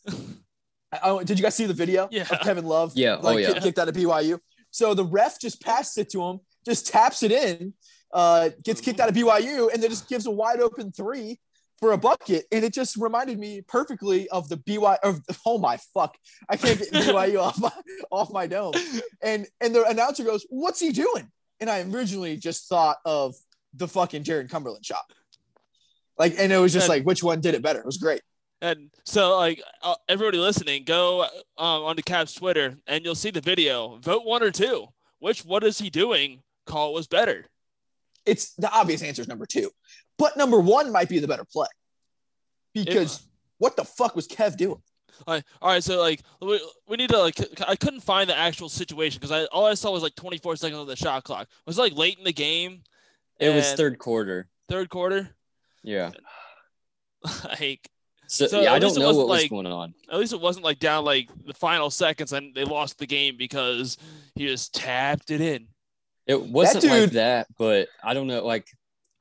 I, 0.91 1.23
did 1.23 1.39
you 1.39 1.43
guys 1.43 1.55
see 1.55 1.67
the 1.67 1.75
video 1.75 2.09
yeah. 2.11 2.23
of 2.23 2.41
Kevin 2.41 2.65
Love? 2.65 2.93
Yeah. 2.95 3.17
Like, 3.17 3.37
oh, 3.37 3.39
yeah. 3.39 3.61
Kicked 3.61 3.79
out 3.79 3.89
of 3.89 3.95
BYU. 3.95 4.39
So 4.71 4.95
the 4.95 5.05
ref 5.05 5.39
just 5.39 5.61
passes 5.61 5.99
it 5.99 6.09
to 6.13 6.23
him, 6.23 6.41
just 6.65 6.87
taps 6.87 7.23
it 7.23 7.33
in, 7.33 7.75
uh, 8.15 8.49
gets 8.65 8.81
kicked 8.81 9.01
out 9.01 9.11
of 9.11 9.15
BYU, 9.15 9.71
and 9.71 9.83
then 9.83 9.91
just 9.91 10.09
gives 10.09 10.25
a 10.25 10.31
wide 10.31 10.61
open 10.61 10.93
three 10.93 11.41
for 11.79 11.93
a 11.93 11.99
bucket. 11.99 12.47
And 12.53 12.65
it 12.65 12.73
just 12.73 12.97
reminded 12.97 13.39
me 13.39 13.63
perfectly 13.63 14.29
of 14.31 14.49
the 14.49 14.57
BYU. 14.57 14.97
Of, 15.03 15.21
oh 15.47 15.59
my 15.59 15.79
fuck! 15.95 16.17
I 16.49 16.57
can't 16.57 16.79
get 16.79 16.93
BYU 16.93 17.39
off 17.43 17.59
my 17.59 17.73
off 18.11 18.33
my 18.33 18.47
dome. 18.47 18.75
And 19.23 19.47
and 19.61 19.75
the 19.75 19.85
announcer 19.85 20.25
goes, 20.25 20.47
"What's 20.51 20.81
he 20.81 20.93
doing?" 20.93 21.31
And 21.61 21.69
I 21.69 21.81
originally 21.83 22.37
just 22.37 22.69
thought 22.69 22.99
of 23.05 23.35
the 23.75 23.89
fucking 23.89 24.25
Jarron 24.25 24.49
Cumberland 24.51 24.85
shot. 24.85 25.05
Like, 26.19 26.35
and 26.39 26.53
it 26.53 26.59
was 26.59 26.73
just 26.73 26.89
and, 26.89 26.99
like, 26.99 27.05
which 27.05 27.23
one 27.23 27.41
did 27.41 27.55
it 27.55 27.63
better? 27.63 27.79
It 27.79 27.87
was 27.87 27.99
great. 27.99 28.23
And 28.61 28.91
so, 29.05 29.37
like, 29.37 29.63
uh, 29.83 29.95
everybody 30.09 30.39
listening, 30.39 30.85
go 30.85 31.23
um, 31.23 31.29
onto 31.85 32.03
Cavs 32.03 32.37
Twitter 32.37 32.77
and 32.89 33.05
you'll 33.05 33.15
see 33.15 33.31
the 33.31 33.41
video. 33.41 33.99
Vote 33.99 34.25
one 34.25 34.43
or 34.43 34.51
two. 34.51 34.89
Which 35.21 35.45
what 35.45 35.65
is 35.65 35.79
he 35.79 35.91
doing? 35.91 36.43
Call 36.67 36.93
was 36.93 37.07
better. 37.07 37.47
It's 38.27 38.55
the 38.55 38.71
obvious 38.71 39.03
answer 39.03 39.23
is 39.23 39.29
number 39.29 39.47
two, 39.47 39.71
but 40.19 40.37
number 40.37 40.61
one 40.61 40.93
might 40.93 41.09
be 41.09 41.19
the 41.19 41.29
better 41.29 41.45
play 41.45 41.69
because 42.75 43.19
it, 43.19 43.23
what 43.59 43.77
the 43.77 43.85
fuck 43.85 44.15
was 44.15 44.29
Kev 44.29 44.57
doing? 44.57 44.83
Like, 45.27 45.45
all 45.61 45.71
right, 45.71 45.83
so 45.83 45.99
like 45.99 46.23
we, 46.41 46.61
we 46.87 46.97
need 46.97 47.11
to 47.11 47.19
like 47.19 47.37
I 47.67 47.75
couldn't 47.75 48.01
find 48.01 48.29
the 48.31 48.37
actual 48.37 48.69
situation 48.69 49.19
because 49.21 49.33
I 49.33 49.47
all 49.47 49.67
I 49.67 49.75
saw 49.75 49.91
was 49.91 50.03
like 50.03 50.15
24 50.15 50.57
seconds 50.57 50.79
on 50.79 50.87
the 50.87 50.97
shot 50.97 51.25
clock. 51.25 51.43
It 51.43 51.67
was 51.67 51.79
like 51.79 51.97
late 51.97 52.19
in 52.19 52.25
the 52.25 52.33
game 52.33 52.83
it 53.39 53.55
was 53.55 53.73
third 53.75 53.99
quarter. 53.99 54.49
Third 54.69 54.89
quarter. 54.89 55.31
Yeah. 55.83 56.11
like. 57.61 57.89
So, 58.31 58.47
so 58.47 58.61
yeah, 58.61 58.75
I 58.75 58.79
don't 58.79 58.95
know 58.99 59.15
what 59.15 59.27
like, 59.27 59.43
was 59.43 59.49
going 59.49 59.67
on. 59.67 59.95
At 60.13 60.19
least 60.19 60.35
it 60.35 60.41
wasn't 60.41 60.65
like 60.65 60.79
down 60.79 61.03
like 61.05 61.31
the 61.47 61.55
final 61.55 61.89
seconds 61.89 62.35
and 62.35 62.55
they 62.55 62.65
lost 62.65 62.99
the 62.99 63.07
game 63.07 63.37
because 63.39 63.97
he 64.35 64.47
just 64.47 64.75
tapped 64.75 65.31
it 65.31 65.41
in. 65.41 65.69
It 66.27 66.43
wasn't 66.43 66.85
that 66.85 67.01
like 67.01 67.11
that, 67.13 67.47
but 67.57 67.89
I 68.05 68.13
don't 68.13 68.27
know. 68.27 68.45
Like, 68.45 68.67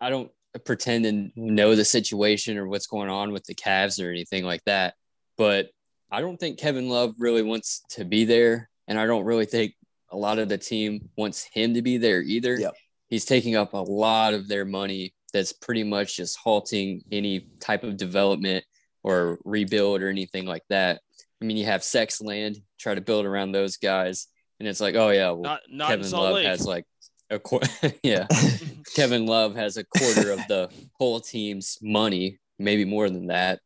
I 0.01 0.09
don't 0.09 0.29
pretend 0.65 1.05
to 1.05 1.31
know 1.35 1.75
the 1.75 1.85
situation 1.85 2.57
or 2.57 2.67
what's 2.67 2.87
going 2.87 3.09
on 3.09 3.31
with 3.31 3.43
the 3.45 3.55
Cavs 3.55 4.03
or 4.03 4.09
anything 4.09 4.43
like 4.43 4.63
that. 4.65 4.95
But 5.37 5.69
I 6.11 6.21
don't 6.21 6.37
think 6.37 6.59
Kevin 6.59 6.89
Love 6.89 7.15
really 7.19 7.43
wants 7.43 7.83
to 7.91 8.05
be 8.05 8.25
there, 8.25 8.69
and 8.87 8.99
I 8.99 9.05
don't 9.05 9.25
really 9.25 9.45
think 9.45 9.73
a 10.09 10.17
lot 10.17 10.39
of 10.39 10.49
the 10.49 10.57
team 10.57 11.09
wants 11.17 11.43
him 11.43 11.73
to 11.73 11.81
be 11.81 11.97
there 11.97 12.21
either. 12.21 12.57
Yep 12.57 12.73
he's 13.07 13.25
taking 13.25 13.55
up 13.55 13.73
a 13.73 13.77
lot 13.77 14.33
of 14.33 14.47
their 14.47 14.65
money 14.65 15.13
that's 15.33 15.53
pretty 15.53 15.83
much 15.83 16.17
just 16.17 16.37
halting 16.37 17.03
any 17.11 17.47
type 17.59 17.83
of 17.83 17.97
development 17.97 18.63
or 19.03 19.39
rebuild 19.43 20.01
or 20.01 20.09
anything 20.09 20.45
like 20.45 20.63
that. 20.69 21.01
I 21.41 21.45
mean, 21.45 21.57
you 21.57 21.65
have 21.65 21.83
sex 21.83 22.21
land, 22.21 22.57
try 22.79 22.95
to 22.95 23.01
build 23.01 23.25
around 23.25 23.51
those 23.51 23.77
guys, 23.77 24.27
and 24.59 24.67
it's 24.67 24.81
like, 24.81 24.95
oh 24.95 25.09
yeah, 25.09 25.31
well, 25.31 25.41
not, 25.41 25.61
not 25.69 25.89
Kevin 25.89 26.11
Love 26.11 26.35
Lake. 26.35 26.47
has 26.47 26.65
like 26.65 26.85
a 27.29 27.39
quarter. 27.39 27.69
yeah, 28.03 28.27
Kevin 28.95 29.25
Love 29.25 29.55
has 29.55 29.77
a 29.77 29.83
quarter 29.83 30.31
of 30.31 30.39
the 30.47 30.69
whole 30.93 31.19
team's 31.19 31.77
money, 31.81 32.39
maybe 32.59 32.85
more 32.85 33.09
than 33.09 33.27
that. 33.27 33.59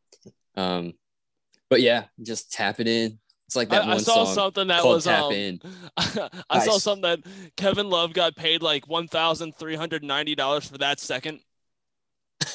Um, 0.55 0.93
but 1.69 1.81
yeah, 1.81 2.05
just 2.21 2.51
tap 2.51 2.79
it 2.79 2.87
in, 2.87 3.19
it's 3.51 3.55
like 3.57 3.67
that 3.67 3.83
I, 3.83 3.87
one 3.87 3.97
I 3.97 3.99
saw 3.99 4.23
something 4.23 4.67
that 4.69 4.81
was 4.85 5.03
tap 5.03 5.23
um, 5.23 5.33
in. 5.33 5.59
I 5.97 6.29
nice. 6.53 6.63
saw 6.63 6.77
something 6.77 7.01
that 7.01 7.19
Kevin 7.57 7.89
Love 7.89 8.13
got 8.13 8.33
paid 8.33 8.61
like 8.63 8.87
one 8.87 9.09
thousand 9.09 9.57
three 9.57 9.75
hundred 9.75 10.05
ninety 10.05 10.35
dollars 10.35 10.69
for 10.69 10.77
that 10.77 11.01
second. 11.01 11.41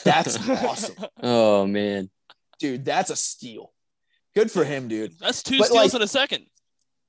That's 0.05 0.39
awesome. 0.49 0.95
Oh 1.23 1.67
man, 1.67 2.09
dude, 2.59 2.87
that's 2.87 3.11
a 3.11 3.17
steal. 3.17 3.75
Good 4.35 4.51
for 4.51 4.65
him, 4.65 4.89
dude. 4.89 5.13
That's 5.21 5.43
two 5.43 5.59
but 5.59 5.67
steals 5.67 5.93
like, 5.93 6.01
in 6.01 6.03
a 6.03 6.09
second. 6.09 6.47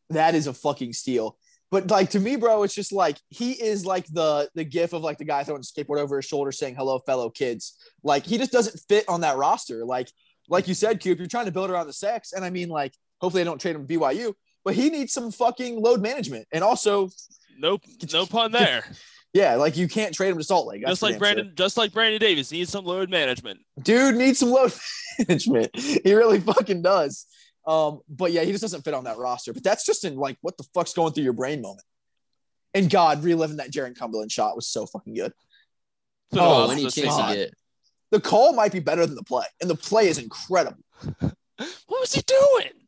That 0.09 0.35
is 0.35 0.47
a 0.47 0.53
fucking 0.53 0.91
steal. 0.91 1.37
But 1.69 1.89
like 1.89 2.11
to 2.11 2.19
me, 2.19 2.37
bro, 2.37 2.63
it's 2.63 2.73
just 2.73 2.93
like 2.93 3.17
he 3.29 3.51
is 3.51 3.85
like 3.85 4.05
the 4.07 4.49
the 4.55 4.63
gif 4.63 4.93
of 4.93 5.01
like 5.01 5.17
the 5.17 5.25
guy 5.25 5.43
throwing 5.43 5.61
a 5.61 5.63
skateboard 5.63 5.99
over 5.99 6.15
his 6.15 6.25
shoulder 6.25 6.51
saying 6.51 6.75
"Hello, 6.75 6.99
fellow 6.99 7.29
kids." 7.29 7.77
Like 8.03 8.25
he 8.25 8.37
just 8.37 8.51
doesn't 8.51 8.79
fit 8.87 9.03
on 9.09 9.21
that 9.21 9.37
roster. 9.37 9.85
Like 9.85 10.09
like 10.49 10.67
you 10.67 10.73
said, 10.73 11.03
Coop, 11.03 11.17
you're 11.17 11.27
trying 11.27 11.45
to 11.45 11.51
build 11.51 11.69
around 11.69 11.87
the 11.87 11.93
sex, 11.93 12.31
and 12.31 12.45
I 12.45 12.49
mean 12.49 12.69
like 12.69 12.93
Hopefully, 13.21 13.43
they 13.43 13.49
don't 13.49 13.59
trade 13.59 13.75
him 13.75 13.87
to 13.87 13.97
BYU, 13.97 14.33
but 14.63 14.75
he 14.75 14.89
needs 14.89 15.13
some 15.13 15.31
fucking 15.31 15.81
load 15.81 16.01
management. 16.01 16.47
And 16.51 16.63
also, 16.63 17.09
nope, 17.57 17.81
no 18.13 18.25
pun 18.25 18.51
there. 18.51 18.83
yeah, 19.33 19.55
like 19.55 19.75
you 19.77 19.87
can't 19.87 20.13
trade 20.13 20.29
him 20.29 20.37
to 20.37 20.43
Salt 20.43 20.67
Lake. 20.67 20.85
Just 20.85 21.01
like 21.01 21.17
Brandon, 21.17 21.47
sure. 21.47 21.53
just 21.55 21.77
like 21.77 21.93
Brandon 21.93 22.19
Davis 22.19 22.51
needs 22.51 22.71
some 22.71 22.85
load 22.85 23.09
management. 23.09 23.59
Dude 23.81 24.15
needs 24.15 24.39
some 24.39 24.49
load 24.49 24.73
management. 25.19 25.75
He 25.75 26.13
really 26.13 26.39
fucking 26.39 26.81
does. 26.81 27.25
Um, 27.67 28.01
but 28.09 28.31
yeah, 28.31 28.43
he 28.43 28.51
just 28.51 28.63
doesn't 28.63 28.83
fit 28.83 28.93
on 28.93 29.03
that 29.03 29.17
roster. 29.17 29.53
But 29.53 29.63
that's 29.63 29.85
just 29.85 30.05
in 30.05 30.15
like 30.15 30.37
what 30.41 30.57
the 30.57 30.63
fuck's 30.73 30.93
going 30.93 31.13
through 31.13 31.25
your 31.25 31.33
brain 31.33 31.61
moment. 31.61 31.83
And 32.73 32.89
God, 32.89 33.23
reliving 33.23 33.57
that 33.57 33.71
Jarron 33.71 33.95
Cumberland 33.95 34.31
shot 34.31 34.55
was 34.55 34.67
so 34.67 34.85
fucking 34.85 35.13
good. 35.13 35.33
Oh, 36.33 36.69
any 36.69 36.83
chance 36.83 36.97
you 36.97 37.35
get. 37.35 37.53
The 38.09 38.21
call 38.21 38.53
might 38.53 38.71
be 38.71 38.79
better 38.79 39.05
than 39.05 39.15
the 39.15 39.23
play, 39.23 39.45
and 39.61 39.69
the 39.69 39.75
play 39.75 40.07
is 40.07 40.17
incredible. 40.17 40.81
what 41.19 41.35
was 41.89 42.13
he 42.13 42.21
doing? 42.21 42.87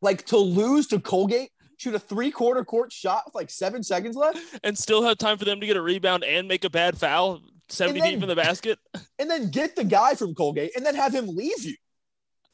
like 0.00 0.24
to 0.26 0.36
lose 0.36 0.86
to 0.88 1.00
Colgate, 1.00 1.50
shoot 1.76 1.94
a 1.94 1.98
three 1.98 2.30
quarter 2.30 2.64
court 2.64 2.92
shot 2.92 3.24
with 3.26 3.34
like 3.34 3.50
seven 3.50 3.82
seconds 3.82 4.16
left, 4.16 4.38
and 4.62 4.76
still 4.76 5.02
have 5.02 5.18
time 5.18 5.38
for 5.38 5.44
them 5.44 5.60
to 5.60 5.66
get 5.66 5.76
a 5.76 5.82
rebound 5.82 6.24
and 6.24 6.48
make 6.48 6.64
a 6.64 6.70
bad 6.70 6.98
foul 6.98 7.40
70 7.68 8.00
then, 8.00 8.10
deep 8.10 8.22
in 8.22 8.28
the 8.28 8.36
basket, 8.36 8.78
and 9.18 9.30
then 9.30 9.50
get 9.50 9.76
the 9.76 9.84
guy 9.84 10.14
from 10.14 10.34
Colgate 10.34 10.74
and 10.76 10.84
then 10.84 10.94
have 10.94 11.14
him 11.14 11.28
leave 11.28 11.64
you. 11.64 11.76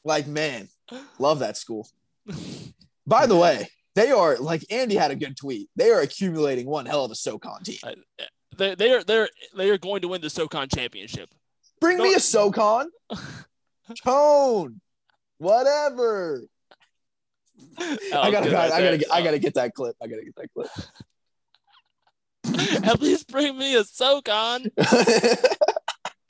Like, 0.03 0.27
man, 0.27 0.67
love 1.19 1.39
that 1.39 1.57
school. 1.57 1.87
By 3.07 3.25
the 3.25 3.35
way, 3.35 3.69
they 3.95 4.11
are 4.11 4.37
like 4.37 4.65
Andy 4.69 4.95
had 4.95 5.11
a 5.11 5.15
good 5.15 5.37
tweet. 5.37 5.69
They 5.75 5.91
are 5.91 6.01
accumulating 6.01 6.67
one 6.67 6.85
hell 6.85 7.05
of 7.05 7.11
a 7.11 7.15
SoCon 7.15 7.63
team. 7.63 7.77
They, 8.57 8.75
they 8.75 8.91
are 8.91 9.03
they're 9.03 9.29
they 9.55 9.69
are 9.69 9.77
going 9.77 10.01
to 10.01 10.07
win 10.07 10.21
the 10.21 10.29
SoCon 10.29 10.69
championship. 10.69 11.29
Bring 11.79 11.97
me 11.97 12.13
a 12.13 12.19
SoCon. 12.19 12.89
Tone. 14.03 14.81
Whatever. 15.37 16.43
Oh, 17.77 17.97
I 18.13 18.31
gotta, 18.31 18.57
I, 18.57 18.65
I 18.65 18.81
gotta, 18.81 18.97
get, 18.97 19.11
I 19.11 19.21
gotta 19.21 19.39
get 19.39 19.53
that 19.55 19.73
clip. 19.73 19.95
I 20.01 20.07
gotta 20.07 20.23
get 20.23 20.35
that 20.35 20.53
clip. 20.53 20.67
At 22.85 23.01
least 23.01 23.27
bring 23.27 23.57
me 23.57 23.75
a 23.75 23.83
SoCon. 23.83 24.71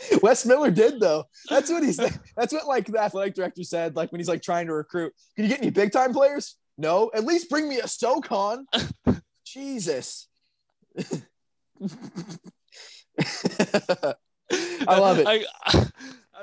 Wes 0.22 0.46
Miller 0.46 0.72
did 0.72 1.00
though. 1.00 1.26
That's 1.50 1.70
what 1.70 1.84
he's. 1.84 1.98
That's 2.36 2.54
what 2.54 2.68
like 2.68 2.88
the 2.88 3.00
athletic 3.00 3.36
director 3.36 3.64
said. 3.64 3.96
Like 3.96 4.12
when 4.12 4.20
he's 4.20 4.28
like 4.28 4.42
trying 4.42 4.68
to 4.68 4.74
recruit, 4.74 5.14
can 5.36 5.46
you 5.46 5.50
get 5.50 5.62
any 5.62 5.72
big 5.72 5.92
time 5.92 6.14
players? 6.14 6.56
No. 6.78 7.12
At 7.14 7.26
least 7.26 7.50
bring 7.50 7.70
me 7.70 7.80
a 7.80 7.88
SoCon. 7.88 8.66
Jesus. 9.46 10.28
I 14.88 15.00
love 15.00 15.20
it. 15.20 15.28
I, 15.28 15.46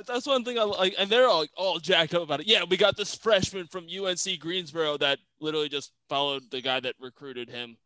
that's 0.06 0.26
one 0.26 0.44
thing 0.44 0.58
I 0.58 0.62
like, 0.64 0.94
and 0.98 1.08
they're 1.10 1.28
all 1.28 1.46
all 1.56 1.78
jacked 1.78 2.14
up 2.14 2.22
about 2.22 2.40
it. 2.40 2.46
Yeah, 2.46 2.64
we 2.68 2.76
got 2.76 2.96
this 2.96 3.14
freshman 3.14 3.66
from 3.66 3.86
UNC 3.86 4.40
Greensboro 4.40 4.96
that 4.98 5.18
literally 5.40 5.68
just 5.68 5.92
followed 6.08 6.50
the 6.50 6.60
guy 6.60 6.80
that 6.80 6.94
recruited 6.98 7.48
him. 7.48 7.76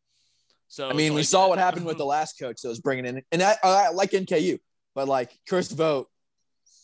So 0.68 0.88
I 0.88 0.92
mean, 0.92 1.12
we 1.12 1.20
like, 1.20 1.28
saw 1.28 1.48
what 1.48 1.58
happened 1.58 1.86
with 1.86 1.98
the 1.98 2.06
last 2.06 2.38
coach 2.38 2.62
that 2.62 2.68
was 2.68 2.80
bringing 2.80 3.06
in, 3.06 3.22
and 3.32 3.42
I, 3.42 3.56
I 3.62 3.90
like 3.90 4.10
NKU, 4.10 4.58
but 4.96 5.06
like 5.06 5.38
Chris 5.48 5.70
Vogt, 5.70 6.10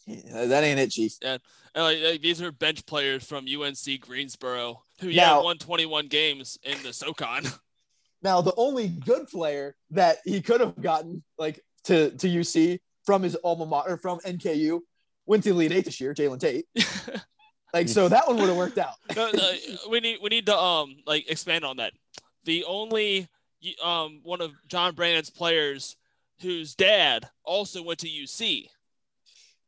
that 0.06 0.62
ain't 0.62 0.78
it, 0.78 0.90
Chief. 0.90 1.14
And, 1.22 1.40
and 1.74 1.84
like, 1.84 1.98
like, 2.02 2.20
these 2.20 2.40
are 2.42 2.52
bench 2.52 2.86
players 2.86 3.24
from 3.24 3.46
UNC 3.48 4.00
Greensboro 4.00 4.84
who 5.00 5.08
Now- 5.08 5.12
yeah 5.38 5.42
won 5.42 5.58
21 5.58 6.06
games 6.06 6.58
in 6.62 6.80
the 6.84 6.92
SoCon. 6.92 7.42
Now, 8.24 8.40
the 8.40 8.54
only 8.56 8.86
good 8.86 9.26
player 9.26 9.74
that 9.90 10.18
he 10.24 10.40
could 10.40 10.60
have 10.60 10.80
gotten 10.80 11.24
like 11.38 11.58
to 11.86 12.10
to 12.18 12.28
UC 12.28 12.78
from 13.04 13.24
his 13.24 13.36
alma 13.42 13.66
mater 13.66 13.96
from 13.96 14.20
NKU 14.20 14.78
went 15.26 15.42
to 15.42 15.50
Elite 15.50 15.72
Eight 15.72 15.86
this 15.86 16.00
year, 16.00 16.14
Jalen 16.14 16.38
Tate. 16.38 16.66
Like, 17.74 17.88
so 17.88 18.06
that 18.08 18.28
one 18.28 18.36
would 18.36 18.48
have 18.48 18.56
worked 18.56 18.76
out. 18.78 18.94
no, 19.16 19.30
no, 19.32 19.50
we 19.90 19.98
need 20.00 20.18
we 20.22 20.28
need 20.28 20.44
to 20.46 20.56
um 20.56 20.94
like 21.06 21.28
expand 21.30 21.64
on 21.64 21.78
that. 21.78 21.94
The 22.44 22.64
only 22.64 23.28
um 23.82 24.20
one 24.22 24.40
of 24.42 24.52
John 24.68 24.94
Brannen's 24.94 25.30
players 25.30 25.96
whose 26.42 26.74
dad 26.74 27.28
also 27.44 27.82
went 27.82 28.00
to 28.00 28.08
UC. 28.08 28.68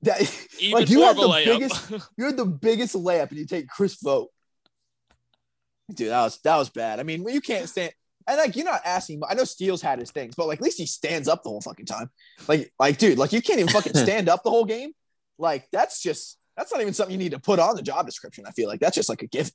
That, 0.03 0.21
Even 0.61 0.81
Like, 0.81 0.91
you 0.91 0.99
more 0.99 1.07
have 1.07 1.17
the 1.17 1.23
layup. 1.23 1.45
biggest- 1.45 1.91
you 2.17 2.25
had 2.27 2.37
the 2.37 2.47
biggest 2.47 2.95
layup, 2.95 3.31
and 3.31 3.39
you 3.39 3.47
take 3.47 3.69
Chris 3.69 3.97
Vogt. 4.03 4.31
Dude, 5.93 6.11
that 6.11 6.23
was 6.23 6.39
that 6.45 6.57
was 6.57 6.71
bad. 6.71 6.99
I 6.99 7.03
mean, 7.03 7.27
you 7.29 7.41
can't 7.41 7.69
stand. 7.69 7.93
And 8.27 8.39
like, 8.39 8.57
you're 8.57 8.65
not 8.65 8.81
asking. 8.85 9.21
I 9.29 9.35
know 9.35 9.45
Steele's 9.45 9.83
had 9.83 9.99
his 9.99 10.11
things, 10.11 10.35
but 10.35 10.47
like, 10.47 10.59
at 10.59 10.65
least 10.65 10.79
he 10.79 10.87
stands 10.87 11.29
up 11.29 11.43
the 11.43 11.51
whole 11.51 11.61
fucking 11.61 11.85
time. 11.85 12.11
Like, 12.49 12.73
like, 12.79 12.97
dude, 12.97 13.19
like, 13.19 13.33
you 13.33 13.43
can't 13.43 13.59
even 13.61 13.73
fucking 13.73 13.95
stand 13.95 14.31
up 14.31 14.43
the 14.43 14.51
whole 14.51 14.65
game. 14.65 14.93
Like, 15.39 15.69
that's 15.73 16.03
just 16.03 16.39
that's 16.57 16.73
not 16.73 16.81
even 16.81 16.95
something 16.95 17.13
you 17.13 17.19
need 17.23 17.33
to 17.33 17.39
put 17.39 17.59
on 17.59 17.77
the 17.77 17.83
job 17.83 18.07
description. 18.07 18.45
I 18.47 18.53
feel 18.53 18.69
like 18.69 18.81
that's 18.81 18.95
just 18.95 19.09
like 19.09 19.23
a 19.23 19.27
gift. 19.27 19.53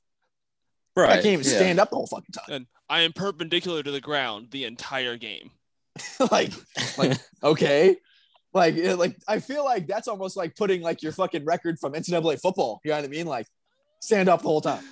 Right. 0.94 1.10
I 1.10 1.14
can't 1.14 1.26
even 1.26 1.46
yeah. 1.46 1.56
stand 1.56 1.80
up 1.80 1.90
the 1.90 1.96
whole 1.96 2.06
fucking 2.06 2.32
time. 2.32 2.54
and 2.54 2.66
I 2.88 3.00
am 3.00 3.12
perpendicular 3.12 3.82
to 3.82 3.90
the 3.90 4.00
ground 4.00 4.48
the 4.50 4.64
entire 4.64 5.16
game. 5.16 5.50
like, 6.30 6.52
like, 6.98 7.18
okay. 7.42 7.96
Like, 8.52 8.74
it- 8.76 8.96
like, 8.96 9.16
I 9.28 9.38
feel 9.40 9.64
like 9.64 9.86
that's 9.86 10.08
almost 10.08 10.36
like 10.36 10.56
putting 10.56 10.82
like 10.82 11.02
your 11.02 11.12
fucking 11.12 11.44
record 11.44 11.78
from 11.78 11.92
NCAA 11.92 12.40
football. 12.40 12.80
You 12.84 12.90
know 12.90 12.96
what 12.98 13.04
I 13.04 13.08
mean? 13.08 13.26
Like, 13.26 13.46
stand 14.00 14.28
up 14.28 14.42
the 14.42 14.48
whole 14.48 14.60
time. 14.60 14.84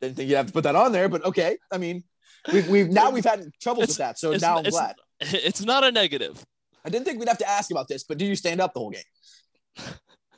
Didn't 0.00 0.16
think 0.16 0.28
you'd 0.30 0.36
have 0.36 0.46
to 0.46 0.52
put 0.52 0.64
that 0.64 0.76
on 0.76 0.92
there, 0.92 1.08
but 1.08 1.24
okay. 1.26 1.58
I 1.70 1.78
mean, 1.78 2.04
we've, 2.52 2.68
we've 2.68 2.88
now 2.90 3.10
we've 3.10 3.24
had 3.24 3.46
troubles 3.60 3.88
with 3.88 3.96
that, 3.98 4.18
so 4.18 4.32
now 4.32 4.54
I'm 4.58 4.66
it's- 4.66 4.72
glad. 4.72 4.96
It's 5.20 5.60
not 5.60 5.84
a 5.84 5.92
negative. 5.92 6.42
I 6.82 6.88
didn't 6.88 7.04
think 7.04 7.18
we'd 7.18 7.28
have 7.28 7.36
to 7.38 7.48
ask 7.48 7.70
about 7.70 7.88
this, 7.88 8.04
but 8.04 8.16
do 8.16 8.24
you 8.24 8.34
stand 8.34 8.58
up 8.58 8.72
the 8.72 8.80
whole 8.80 8.90
game? 8.90 9.02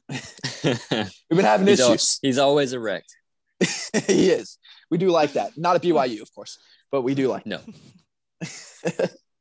We've 0.64 1.36
been 1.36 1.44
having 1.44 1.66
he's, 1.68 1.80
al- 1.80 1.92
issues. 1.92 2.18
he's 2.20 2.38
always 2.38 2.72
erect. 2.72 3.16
he 4.08 4.30
is. 4.30 4.58
We 4.90 4.98
do 4.98 5.10
like 5.10 5.34
that. 5.34 5.56
Not 5.56 5.76
at 5.76 5.82
BYU, 5.82 6.20
of 6.20 6.34
course, 6.34 6.58
but 6.90 7.02
we 7.02 7.14
do 7.14 7.28
like. 7.28 7.46
No. 7.46 7.60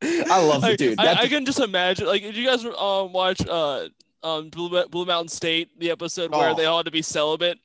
I 0.04 0.44
love 0.44 0.64
I, 0.64 0.72
it, 0.72 0.78
dude. 0.78 1.00
I, 1.00 1.14
I 1.24 1.28
can 1.28 1.46
just 1.46 1.60
imagine. 1.60 2.08
Like, 2.08 2.22
did 2.22 2.36
you 2.36 2.46
guys 2.46 2.66
um 2.66 3.14
watch 3.14 3.46
uh 3.48 3.88
um 4.24 4.50
Blue, 4.50 4.88
Blue 4.88 5.06
Mountain 5.06 5.30
State 5.30 5.78
the 5.80 5.92
episode 5.92 6.32
where 6.32 6.50
Oh. 6.50 6.56
they 6.56 6.66
all 6.66 6.78
had 6.78 6.86
to 6.86 6.92
be 6.92 7.02
celibate? 7.02 7.60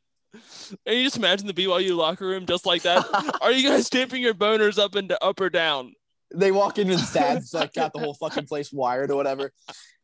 And 0.84 0.98
you 0.98 1.04
just 1.04 1.16
imagine 1.16 1.46
the 1.46 1.54
BYU 1.54 1.96
locker 1.96 2.26
room 2.26 2.44
just 2.44 2.66
like 2.66 2.82
that. 2.82 3.38
Are 3.40 3.52
you 3.52 3.66
guys 3.66 3.86
stamping 3.86 4.20
your 4.20 4.34
boners 4.34 4.78
up 4.78 4.94
and 4.94 5.14
up 5.22 5.40
or 5.40 5.48
down? 5.50 5.94
they 6.34 6.50
walk 6.50 6.78
in 6.78 6.90
and 6.90 7.00
stats 7.00 7.54
like 7.54 7.72
got 7.72 7.92
the 7.92 8.00
whole 8.00 8.14
fucking 8.14 8.46
place 8.46 8.72
wired 8.72 9.10
or 9.10 9.16
whatever. 9.16 9.52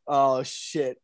Oh 0.07 0.43
shit. 0.43 0.99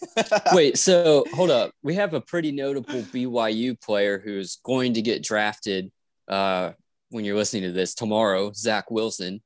Wait, 0.52 0.78
so 0.78 1.24
hold 1.34 1.50
up. 1.50 1.72
We 1.82 1.94
have 1.94 2.14
a 2.14 2.20
pretty 2.20 2.52
notable 2.52 3.02
BYU 3.02 3.80
player 3.80 4.18
who's 4.18 4.56
going 4.62 4.94
to 4.94 5.02
get 5.02 5.22
drafted 5.24 5.90
uh, 6.28 6.72
when 7.08 7.24
you're 7.24 7.36
listening 7.36 7.64
to 7.64 7.72
this 7.72 7.94
tomorrow, 7.94 8.52
Zach 8.54 8.90
Wilson. 8.90 9.42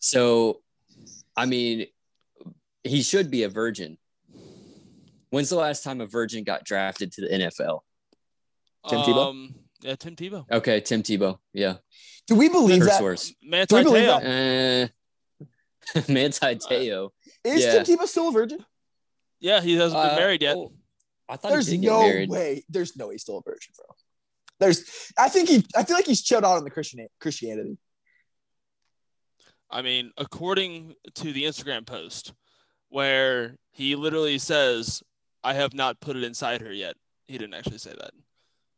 So, 0.00 0.60
I 1.36 1.46
mean, 1.46 1.86
he 2.84 3.02
should 3.02 3.30
be 3.30 3.42
a 3.44 3.48
virgin. 3.48 3.98
When's 5.30 5.48
the 5.50 5.56
last 5.56 5.84
time 5.84 6.00
a 6.00 6.06
virgin 6.06 6.42
got 6.44 6.64
drafted 6.64 7.12
to 7.12 7.20
the 7.20 7.28
NFL? 7.28 7.80
Tim 8.88 8.98
Tebow? 9.00 9.28
Um, 9.28 9.54
yeah, 9.82 9.94
Tim 9.94 10.16
Tebow. 10.16 10.50
Okay, 10.50 10.80
Tim 10.80 11.02
Tebow. 11.02 11.38
Yeah, 11.52 11.76
Do 12.26 12.34
we 12.34 12.48
believe 12.48 12.80
her 12.80 12.86
that? 12.86 12.98
source. 12.98 13.32
Manti 13.42 13.74
we 13.76 13.84
believe 13.84 14.04
Te'o. 14.08 14.20
that? 14.22 14.90
Uh, 15.96 16.02
Manti 16.12 16.54
Te'o. 16.56 17.10
Is 17.44 17.62
Yeah. 17.62 17.82
Tim 17.82 17.98
Tebow 17.98 18.06
still 18.06 18.28
a 18.28 18.32
virgin? 18.32 18.64
Yeah, 19.38 19.60
he 19.60 19.76
hasn't 19.76 20.02
been 20.02 20.12
Uh, 20.12 20.16
married 20.16 20.42
yet. 20.42 20.56
oh, 20.56 20.72
I 21.28 21.36
thought 21.36 21.50
There's 21.52 21.66
he 21.68 21.76
did 21.76 21.82
get 21.82 21.90
no 22.28 22.34
way. 22.34 22.64
There's 22.68 22.96
no 22.96 23.08
way 23.08 23.14
he's 23.14 23.22
still 23.22 23.38
a 23.38 23.42
virgin, 23.42 23.72
bro. 23.76 23.86
There's. 24.58 24.84
I 25.16 25.28
think 25.28 25.48
he. 25.48 25.64
I 25.76 25.84
feel 25.84 25.96
like 25.96 26.04
he's 26.06 26.22
chilled 26.22 26.44
out 26.44 26.56
on 26.58 26.64
the 26.64 26.70
Christian 26.70 27.06
Christianity. 27.20 27.78
I 29.70 29.82
mean, 29.82 30.10
according 30.16 30.94
to 31.16 31.32
the 31.32 31.44
Instagram 31.44 31.86
post, 31.86 32.32
where 32.88 33.56
he 33.70 33.94
literally 33.96 34.38
says, 34.38 35.02
"I 35.44 35.54
have 35.54 35.74
not 35.74 36.00
put 36.00 36.16
it 36.16 36.24
inside 36.24 36.60
her 36.62 36.72
yet." 36.72 36.96
He 37.26 37.38
didn't 37.38 37.54
actually 37.54 37.78
say 37.78 37.90
that. 37.98 38.10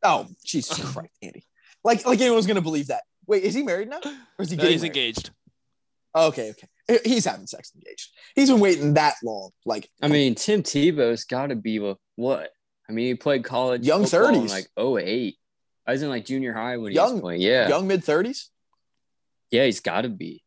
Oh, 0.03 0.28
Jesus 0.45 0.78
Christ, 0.93 1.12
Andy! 1.22 1.47
Like, 1.84 2.05
like 2.05 2.20
anyone's 2.20 2.47
gonna 2.47 2.61
believe 2.61 2.88
that? 2.88 3.03
Wait, 3.26 3.43
is 3.45 3.55
he 3.55 3.62
married 3.62 3.88
now, 3.88 4.01
or 4.38 4.43
is 4.43 4.51
he 4.51 4.57
No, 4.57 4.62
getting 4.62 4.72
he's 4.74 4.82
married? 4.82 4.97
engaged. 4.97 5.30
Okay, 6.14 6.51
okay. 6.51 7.01
He's 7.05 7.24
having 7.24 7.47
sex 7.47 7.72
engaged. 7.74 8.11
He's 8.34 8.51
been 8.51 8.61
waiting 8.61 8.95
that 8.95 9.14
long. 9.24 9.51
Like, 9.64 9.88
I 10.03 10.09
mean, 10.09 10.34
Tim 10.34 10.62
Tebow's 10.62 11.24
got 11.24 11.47
to 11.47 11.57
be 11.57 11.78
what- 11.78 11.97
what? 12.16 12.51
I 12.88 12.93
mean, 12.93 13.07
he 13.07 13.14
played 13.14 13.45
college 13.45 13.86
Young 13.86 14.03
30s. 14.03 14.51
like 14.51 14.66
08. 14.76 15.36
I 15.86 15.93
was 15.93 16.03
in 16.03 16.11
like 16.11 16.26
junior 16.26 16.53
high 16.53 16.76
when 16.76 16.90
he 16.90 16.97
Young- 16.97 17.12
was 17.14 17.20
playing. 17.22 17.40
Yeah, 17.40 17.68
young 17.68 17.86
mid 17.86 18.05
thirties, 18.05 18.51
yeah, 19.51 19.64
he's 19.64 19.80
got 19.80 20.03
to 20.03 20.09
be. 20.11 20.43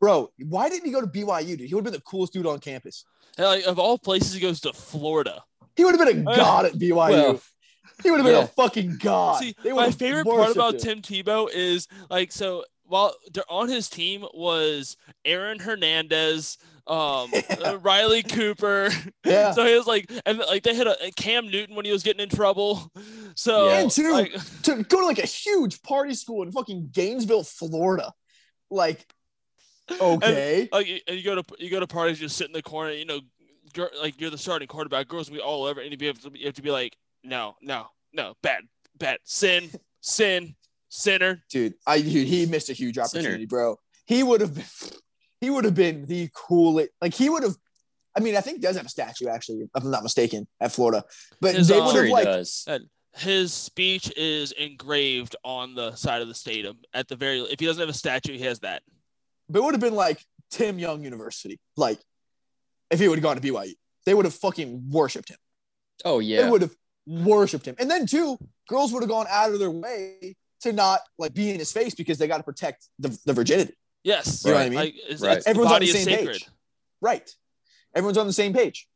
Bro. 0.00 0.30
Why 0.38 0.68
didn't 0.68 0.86
he 0.86 0.92
go 0.92 1.00
to 1.00 1.06
BYU? 1.06 1.58
Dude, 1.58 1.60
he 1.60 1.74
would 1.74 1.84
have 1.84 1.92
been 1.92 2.00
the 2.00 2.00
coolest 2.00 2.32
dude 2.32 2.46
on 2.46 2.58
campus. 2.58 3.04
And, 3.36 3.46
like, 3.46 3.64
of 3.66 3.78
all 3.78 3.98
places, 3.98 4.34
he 4.34 4.40
goes 4.40 4.60
to 4.62 4.72
Florida. 4.72 5.42
He 5.76 5.84
would 5.84 5.96
have 5.96 6.06
been 6.06 6.26
a 6.26 6.30
Uh, 6.30 6.36
god 6.36 6.66
at 6.66 6.72
BYU. 6.72 7.10
Well, 7.10 7.40
he 8.02 8.10
would 8.10 8.18
have 8.18 8.26
been 8.26 8.36
yeah. 8.36 8.44
a 8.44 8.46
fucking 8.46 8.96
god. 8.98 9.40
See, 9.40 9.54
my 9.64 9.90
favorite 9.90 10.24
part 10.24 10.52
about 10.52 10.74
him. 10.74 10.80
Tim 10.80 11.02
Tebow 11.02 11.48
is 11.52 11.86
like 12.08 12.32
so 12.32 12.64
while 12.90 13.14
they're 13.32 13.44
on 13.48 13.68
his 13.68 13.88
team 13.88 14.24
was 14.34 14.96
Aaron 15.24 15.60
Hernandez, 15.60 16.58
um, 16.88 17.30
uh, 17.64 17.78
Riley 17.78 18.22
Cooper. 18.22 18.90
Yeah. 19.24 19.52
So 19.60 19.64
he 19.64 19.74
was 19.74 19.86
like, 19.86 20.10
and 20.26 20.38
like 20.38 20.62
they 20.62 20.74
had 20.74 20.86
a 20.86 20.96
Cam 21.16 21.48
Newton 21.48 21.76
when 21.76 21.84
he 21.84 21.92
was 21.92 22.02
getting 22.02 22.22
in 22.22 22.28
trouble. 22.28 22.90
So 23.36 23.68
Yeah. 23.68 23.78
And 23.80 23.90
two, 23.90 24.12
like, 24.12 24.32
to 24.62 24.82
go 24.82 25.00
to 25.00 25.06
like 25.06 25.18
a 25.18 25.26
huge 25.26 25.82
party 25.82 26.14
school 26.14 26.42
in 26.42 26.52
fucking 26.52 26.90
Gainesville, 26.92 27.44
Florida. 27.44 28.12
Like, 28.70 29.04
okay. 30.00 30.68
like 30.72 31.02
and 31.06 31.16
you 31.16 31.24
go 31.24 31.40
to 31.40 31.44
you 31.58 31.70
go 31.70 31.80
to 31.80 31.86
parties, 31.86 32.18
just 32.18 32.36
sit 32.36 32.46
in 32.46 32.52
the 32.52 32.62
corner, 32.62 32.92
you 32.92 33.04
know, 33.04 33.20
gir- 33.72 33.90
like 34.00 34.20
you're 34.20 34.30
the 34.30 34.38
starting 34.38 34.68
quarterback, 34.68 35.08
girls 35.08 35.30
will 35.30 35.36
be 35.36 35.42
all 35.42 35.64
over, 35.64 35.80
and 35.80 36.00
you 36.00 36.06
have 36.08 36.20
to 36.20 36.30
you 36.34 36.46
have 36.46 36.54
to 36.54 36.62
be 36.62 36.70
like, 36.70 36.96
no, 37.24 37.56
no, 37.62 37.86
no, 38.12 38.34
bad, 38.42 38.62
bad, 38.98 39.18
sin, 39.24 39.70
sin, 40.00 40.54
sinner. 40.88 41.42
dude, 41.50 41.74
I 41.86 42.00
dude, 42.00 42.26
he 42.26 42.46
missed 42.46 42.70
a 42.70 42.74
huge 42.74 42.98
opportunity, 42.98 43.46
bro. 43.46 43.76
He 44.06 44.22
would 44.22 44.40
have 44.40 44.54
been 44.54 44.64
he 45.40 45.50
would 45.50 45.64
have 45.64 45.74
been 45.74 46.04
the 46.06 46.28
coolest. 46.34 46.90
Like 47.00 47.14
he 47.14 47.28
would 47.30 47.42
have. 47.42 47.56
I 48.16 48.20
mean, 48.20 48.36
I 48.36 48.40
think 48.40 48.56
he 48.56 48.62
does 48.62 48.76
have 48.76 48.86
a 48.86 48.90
statue 48.90 49.28
actually, 49.28 49.60
if 49.60 49.70
I'm 49.74 49.90
not 49.90 50.02
mistaken, 50.02 50.46
at 50.60 50.72
Florida. 50.72 51.04
But 51.40 51.54
His, 51.54 51.68
they 51.68 51.78
um, 51.78 51.86
would 51.86 51.96
have 51.96 52.04
he 52.06 52.12
like 52.12 52.24
does. 52.24 52.68
His 53.16 53.52
speech 53.52 54.12
is 54.16 54.52
engraved 54.52 55.34
on 55.44 55.74
the 55.74 55.94
side 55.96 56.22
of 56.22 56.28
the 56.28 56.34
stadium. 56.34 56.78
At 56.94 57.08
the 57.08 57.16
very, 57.16 57.40
if 57.40 57.58
he 57.58 57.66
doesn't 57.66 57.80
have 57.80 57.88
a 57.88 57.94
statue, 57.94 58.36
he 58.36 58.44
has 58.44 58.60
that. 58.60 58.82
But 59.50 59.58
it 59.60 59.62
would 59.64 59.74
have 59.74 59.80
been 59.80 59.94
like 59.94 60.24
Tim 60.50 60.78
Young 60.78 61.02
University. 61.04 61.58
Like 61.76 61.98
if 62.90 62.98
he 63.00 63.08
would 63.08 63.18
have 63.18 63.22
gone 63.22 63.36
to 63.36 63.42
BYU, 63.42 63.74
they 64.06 64.14
would 64.14 64.24
have 64.24 64.34
fucking 64.34 64.90
worshipped 64.90 65.28
him. 65.30 65.38
Oh 66.04 66.18
yeah, 66.18 66.42
They 66.42 66.50
would 66.50 66.62
have 66.62 66.74
worshipped 67.06 67.66
him. 67.66 67.74
And 67.78 67.90
then 67.90 68.06
two, 68.06 68.38
girls 68.68 68.92
would 68.92 69.02
have 69.02 69.10
gone 69.10 69.26
out 69.28 69.52
of 69.52 69.58
their 69.58 69.70
way 69.70 70.36
to 70.62 70.72
not 70.72 71.00
like 71.18 71.34
be 71.34 71.50
in 71.50 71.58
his 71.58 71.72
face 71.72 71.94
because 71.94 72.18
they 72.18 72.26
got 72.28 72.38
to 72.38 72.42
protect 72.42 72.88
the, 72.98 73.16
the 73.26 73.32
virginity. 73.32 73.74
Yes, 74.02 74.42
You 74.44 74.52
know 74.52 74.56
what 74.56 74.66
I 74.66 74.68
mean? 74.70 74.78
Like, 74.78 74.94
it's, 75.08 75.20
Right. 75.22 75.36
it's 75.36 75.44
the 75.44 75.50
Everyone's 75.50 75.72
on 75.74 75.80
the 75.80 75.86
same 75.88 76.26
page. 76.26 76.46
Right. 77.02 77.30
Everyone's 77.94 78.18
on 78.18 78.26
the 78.26 78.32
same 78.32 78.52
page. 78.54 78.86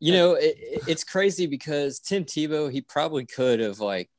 you 0.00 0.12
know 0.12 0.34
it, 0.34 0.56
it- 0.58 0.82
it's 0.88 1.04
crazy 1.04 1.46
because 1.46 2.00
Tim 2.00 2.24
Tebow 2.24 2.70
he 2.70 2.80
probably 2.80 3.24
could 3.24 3.60
have 3.60 3.80
like 3.80 4.10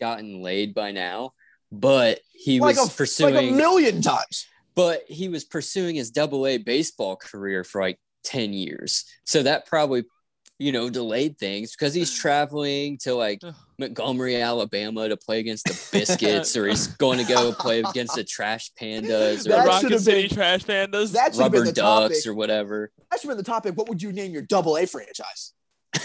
gotten 0.00 0.42
laid 0.42 0.74
by 0.74 0.90
now, 0.92 1.32
but 1.70 2.20
he 2.32 2.60
Like 2.60 2.76
was 2.76 2.92
a, 2.92 2.96
pursuing. 2.96 3.34
like 3.34 3.48
a 3.48 3.52
million 3.52 4.02
times. 4.02 4.46
But 4.76 5.02
he 5.08 5.28
was 5.28 5.44
pursuing 5.44 5.94
his 5.96 6.10
double 6.10 6.46
A 6.46 6.58
baseball 6.58 7.16
career 7.16 7.64
for 7.64 7.80
like 7.80 7.98
10 8.24 8.52
years. 8.52 9.04
So 9.24 9.42
that 9.42 9.66
probably 9.66 10.04
you 10.60 10.70
know, 10.70 10.88
delayed 10.88 11.36
things 11.36 11.72
because 11.72 11.92
he's 11.92 12.14
traveling 12.20 12.96
to 12.98 13.12
like 13.12 13.40
Montgomery, 13.76 14.40
Alabama 14.40 15.08
to 15.08 15.16
play 15.16 15.40
against 15.40 15.64
the 15.66 15.88
Biscuits, 15.98 16.56
or 16.56 16.68
he's 16.68 16.86
going 16.86 17.18
to 17.18 17.24
go 17.24 17.52
play 17.52 17.80
against 17.80 18.14
the 18.14 18.22
Trash 18.36 18.70
Pandas 18.80 19.42
The 19.42 19.48
That 19.50 19.64
or 19.64 19.66
Rocket 19.68 19.80
should've 19.88 20.00
City 20.02 20.28
been- 20.28 20.36
Trash 20.36 20.64
Pandas. 20.64 21.12
That 21.12 21.34
should 21.34 21.42
have 21.42 21.50
been 21.52 21.60
Rubber 21.62 21.64
the 21.64 21.72
Ducks 21.72 22.22
topic. 22.22 22.26
or 22.30 22.34
whatever. 22.34 22.92
That 23.10 23.20
should 23.20 23.28
have 23.30 23.36
been 23.36 23.44
the 23.44 23.50
topic. 23.50 23.76
What 23.76 23.88
would 23.88 24.00
you 24.00 24.12
name 24.12 24.32
your 24.32 24.42
double 24.42 24.76
A 24.76 24.86
franchise? 24.86 25.52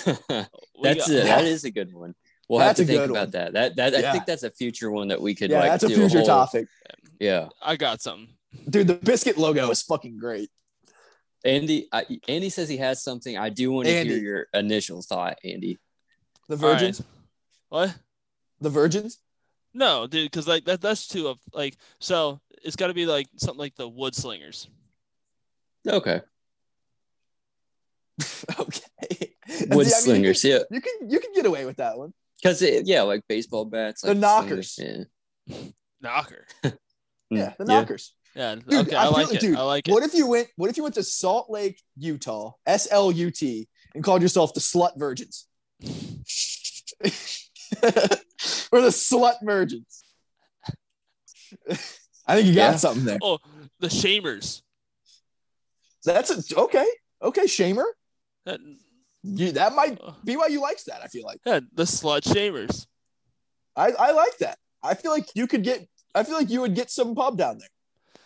We 0.07 0.83
that's 0.83 1.09
a, 1.09 1.13
that 1.13 1.43
is 1.45 1.65
a 1.65 1.71
good 1.71 1.93
one. 1.93 2.15
We'll 2.47 2.59
That's 2.59 2.79
have 2.79 2.87
a 2.89 2.91
to 2.91 2.97
think 2.97 3.01
good 3.03 3.09
about 3.11 3.27
one. 3.27 3.53
that. 3.53 3.75
That 3.75 3.93
that 3.93 4.05
I 4.05 4.11
think 4.13 4.25
that's 4.25 4.43
a 4.43 4.49
future 4.49 4.89
one 4.89 5.09
that 5.09 5.21
we 5.21 5.35
could 5.35 5.51
Yeah, 5.51 5.59
like 5.59 5.71
that's 5.71 5.83
a 5.83 5.87
do 5.89 5.95
future 5.95 6.19
whole- 6.19 6.25
topic. 6.27 6.67
Yeah. 7.19 7.49
I 7.61 7.75
got 7.75 8.01
something. 8.01 8.29
Dude, 8.69 8.87
the 8.87 8.95
biscuit 8.95 9.37
logo 9.37 9.69
is 9.69 9.81
fucking 9.83 10.17
great. 10.17 10.49
Andy 11.45 11.87
I, 11.91 12.05
Andy 12.27 12.49
says 12.49 12.67
he 12.67 12.77
has 12.77 13.01
something. 13.01 13.37
I 13.37 13.49
do 13.49 13.71
want 13.71 13.87
to 13.87 14.03
hear 14.03 14.17
your 14.17 14.47
initial 14.53 15.01
thought, 15.01 15.37
Andy. 15.43 15.77
The 16.47 16.55
All 16.55 16.61
right. 16.61 16.79
virgins. 16.79 17.03
What? 17.69 17.95
The 18.59 18.69
virgins. 18.69 19.19
No, 19.73 20.07
dude, 20.07 20.29
because 20.29 20.47
like 20.47 20.65
that 20.65 20.81
that's 20.81 21.07
too 21.07 21.27
of 21.27 21.37
like 21.53 21.77
so 21.99 22.41
it's 22.63 22.75
got 22.75 22.87
to 22.87 22.93
be 22.93 23.05
like 23.05 23.27
something 23.37 23.59
like 23.59 23.75
the 23.75 23.87
Wood 23.87 24.15
Slingers. 24.15 24.67
Okay. 25.87 26.21
okay. 28.59 29.35
Wood 29.69 29.87
See, 29.87 29.93
I 29.93 29.97
mean, 29.97 30.03
slingers, 30.03 30.43
yeah. 30.43 30.59
You 30.69 30.81
can 30.81 31.09
you 31.09 31.19
can 31.19 31.31
get 31.33 31.45
away 31.45 31.65
with 31.65 31.77
that 31.77 31.97
one. 31.97 32.13
Because 32.41 32.61
yeah, 32.61 33.03
like 33.03 33.23
baseball 33.27 33.65
bats, 33.65 34.01
The 34.01 34.15
knockers. 34.15 34.71
slingers, 34.75 35.07
Knocker. 36.01 36.45
Yeah. 36.63 36.71
Yeah, 37.31 37.53
the 37.59 37.65
knockers. 37.65 38.15
Yeah. 38.35 38.55
Dude, 38.55 38.73
okay, 38.87 38.95
I 38.95 39.05
I, 39.05 39.07
like 39.07 39.33
it. 39.33 39.41
dude, 39.41 39.57
I 39.57 39.61
like 39.63 39.87
it. 39.87 39.91
What 39.91 40.03
if 40.03 40.13
you 40.13 40.27
went? 40.27 40.47
What 40.55 40.69
if 40.69 40.77
you 40.77 40.83
went 40.83 40.95
to 40.95 41.03
Salt 41.03 41.49
Lake, 41.49 41.81
Utah, 41.97 42.51
S 42.65 42.87
L 42.91 43.11
U 43.11 43.31
T, 43.31 43.67
and 43.95 44.03
called 44.03 44.21
yourself 44.21 44.53
the 44.53 44.59
Slut 44.59 44.97
Virgins, 44.97 45.47
or 45.83 45.89
the 48.81 48.89
Slut 48.89 49.35
Virgins? 49.43 50.03
I 52.27 52.35
think 52.35 52.47
you 52.47 52.55
got 52.55 52.71
Yeah. 52.71 52.75
something 52.77 53.05
there. 53.05 53.17
Oh, 53.21 53.39
the 53.79 53.87
Shamers. 53.87 54.61
That's 56.05 56.29
a, 56.29 56.59
okay. 56.61 56.85
Okay, 57.21 57.43
Shamer. 57.43 57.83
That, 58.45 58.59
You, 59.23 59.51
that 59.53 59.73
might 59.73 59.99
uh, 60.01 60.13
be 60.23 60.37
why 60.37 60.47
you 60.47 60.61
likes 60.61 60.83
that. 60.85 61.01
I 61.03 61.07
feel 61.07 61.25
like 61.25 61.41
yeah, 61.45 61.59
the 61.73 61.83
slut 61.83 62.21
Shamers. 62.21 62.85
I, 63.75 63.91
I 63.91 64.11
like 64.11 64.37
that. 64.39 64.57
I 64.83 64.93
feel 64.93 65.11
like 65.11 65.25
you 65.35 65.47
could 65.47 65.63
get. 65.63 65.87
I 66.15 66.23
feel 66.23 66.35
like 66.35 66.49
you 66.49 66.61
would 66.61 66.75
get 66.75 66.89
some 66.89 67.15
pub 67.15 67.37
down 67.37 67.57
there. 67.57 67.67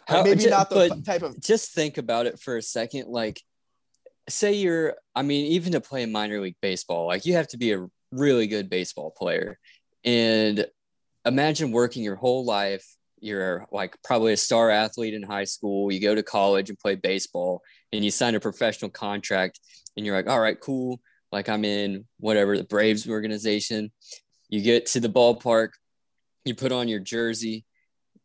How- 0.07 0.23
Maybe 0.23 0.43
ju- 0.43 0.49
not 0.49 0.69
the 0.69 1.01
type 1.05 1.21
of. 1.21 1.39
just 1.39 1.71
think 1.73 1.97
about 1.97 2.25
it 2.25 2.39
for 2.39 2.57
a 2.57 2.61
second. 2.61 3.07
Like, 3.07 3.41
say 4.29 4.53
you're, 4.53 4.95
I 5.15 5.21
mean, 5.21 5.47
even 5.53 5.73
to 5.73 5.81
play 5.81 6.05
minor 6.05 6.39
league 6.41 6.55
baseball, 6.61 7.07
like 7.07 7.25
you 7.25 7.33
have 7.33 7.47
to 7.49 7.57
be 7.57 7.73
a 7.73 7.85
really 8.11 8.47
good 8.47 8.69
baseball 8.69 9.11
player. 9.11 9.59
And 10.05 10.65
imagine 11.25 11.71
working 11.71 12.03
your 12.03 12.15
whole 12.15 12.45
life. 12.45 12.85
You're 13.19 13.65
like 13.71 13.95
probably 14.03 14.33
a 14.33 14.37
star 14.37 14.69
athlete 14.69 15.13
in 15.13 15.23
high 15.23 15.45
school. 15.45 15.91
You 15.91 16.01
go 16.01 16.13
to 16.13 16.23
college 16.23 16.69
and 16.69 16.77
play 16.77 16.95
baseball, 16.95 17.61
and 17.93 18.03
you 18.03 18.11
sign 18.11 18.35
a 18.35 18.39
professional 18.39 18.91
contract, 18.91 19.61
and 19.95 20.05
you're 20.05 20.15
like, 20.15 20.27
all 20.27 20.41
right, 20.41 20.59
cool. 20.59 20.99
Like 21.31 21.47
I'm 21.47 21.63
in 21.63 22.05
whatever 22.19 22.57
the 22.57 22.65
Braves 22.65 23.07
organization. 23.09 23.91
You 24.49 24.61
get 24.61 24.85
to 24.87 24.99
the 24.99 25.07
ballpark, 25.07 25.69
you 26.45 26.53
put 26.53 26.71
on 26.73 26.87
your 26.89 26.99
jersey, 26.99 27.63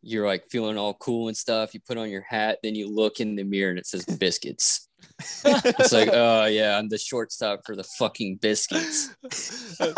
you're 0.01 0.25
like 0.25 0.45
feeling 0.49 0.77
all 0.77 0.93
cool 0.93 1.27
and 1.27 1.35
stuff. 1.37 1.73
You 1.73 1.79
put 1.85 1.97
on 1.97 2.09
your 2.09 2.21
hat, 2.27 2.59
then 2.63 2.75
you 2.75 2.89
look 2.89 3.19
in 3.19 3.35
the 3.35 3.43
mirror 3.43 3.69
and 3.69 3.79
it 3.79 3.85
says 3.85 4.05
biscuits. 4.05 4.87
It's 5.45 5.91
like, 5.91 6.09
oh 6.13 6.45
yeah, 6.45 6.77
I'm 6.77 6.87
the 6.89 6.97
shortstop 6.97 7.61
for 7.65 7.75
the 7.75 7.83
fucking 7.83 8.37
biscuits. 8.37 9.09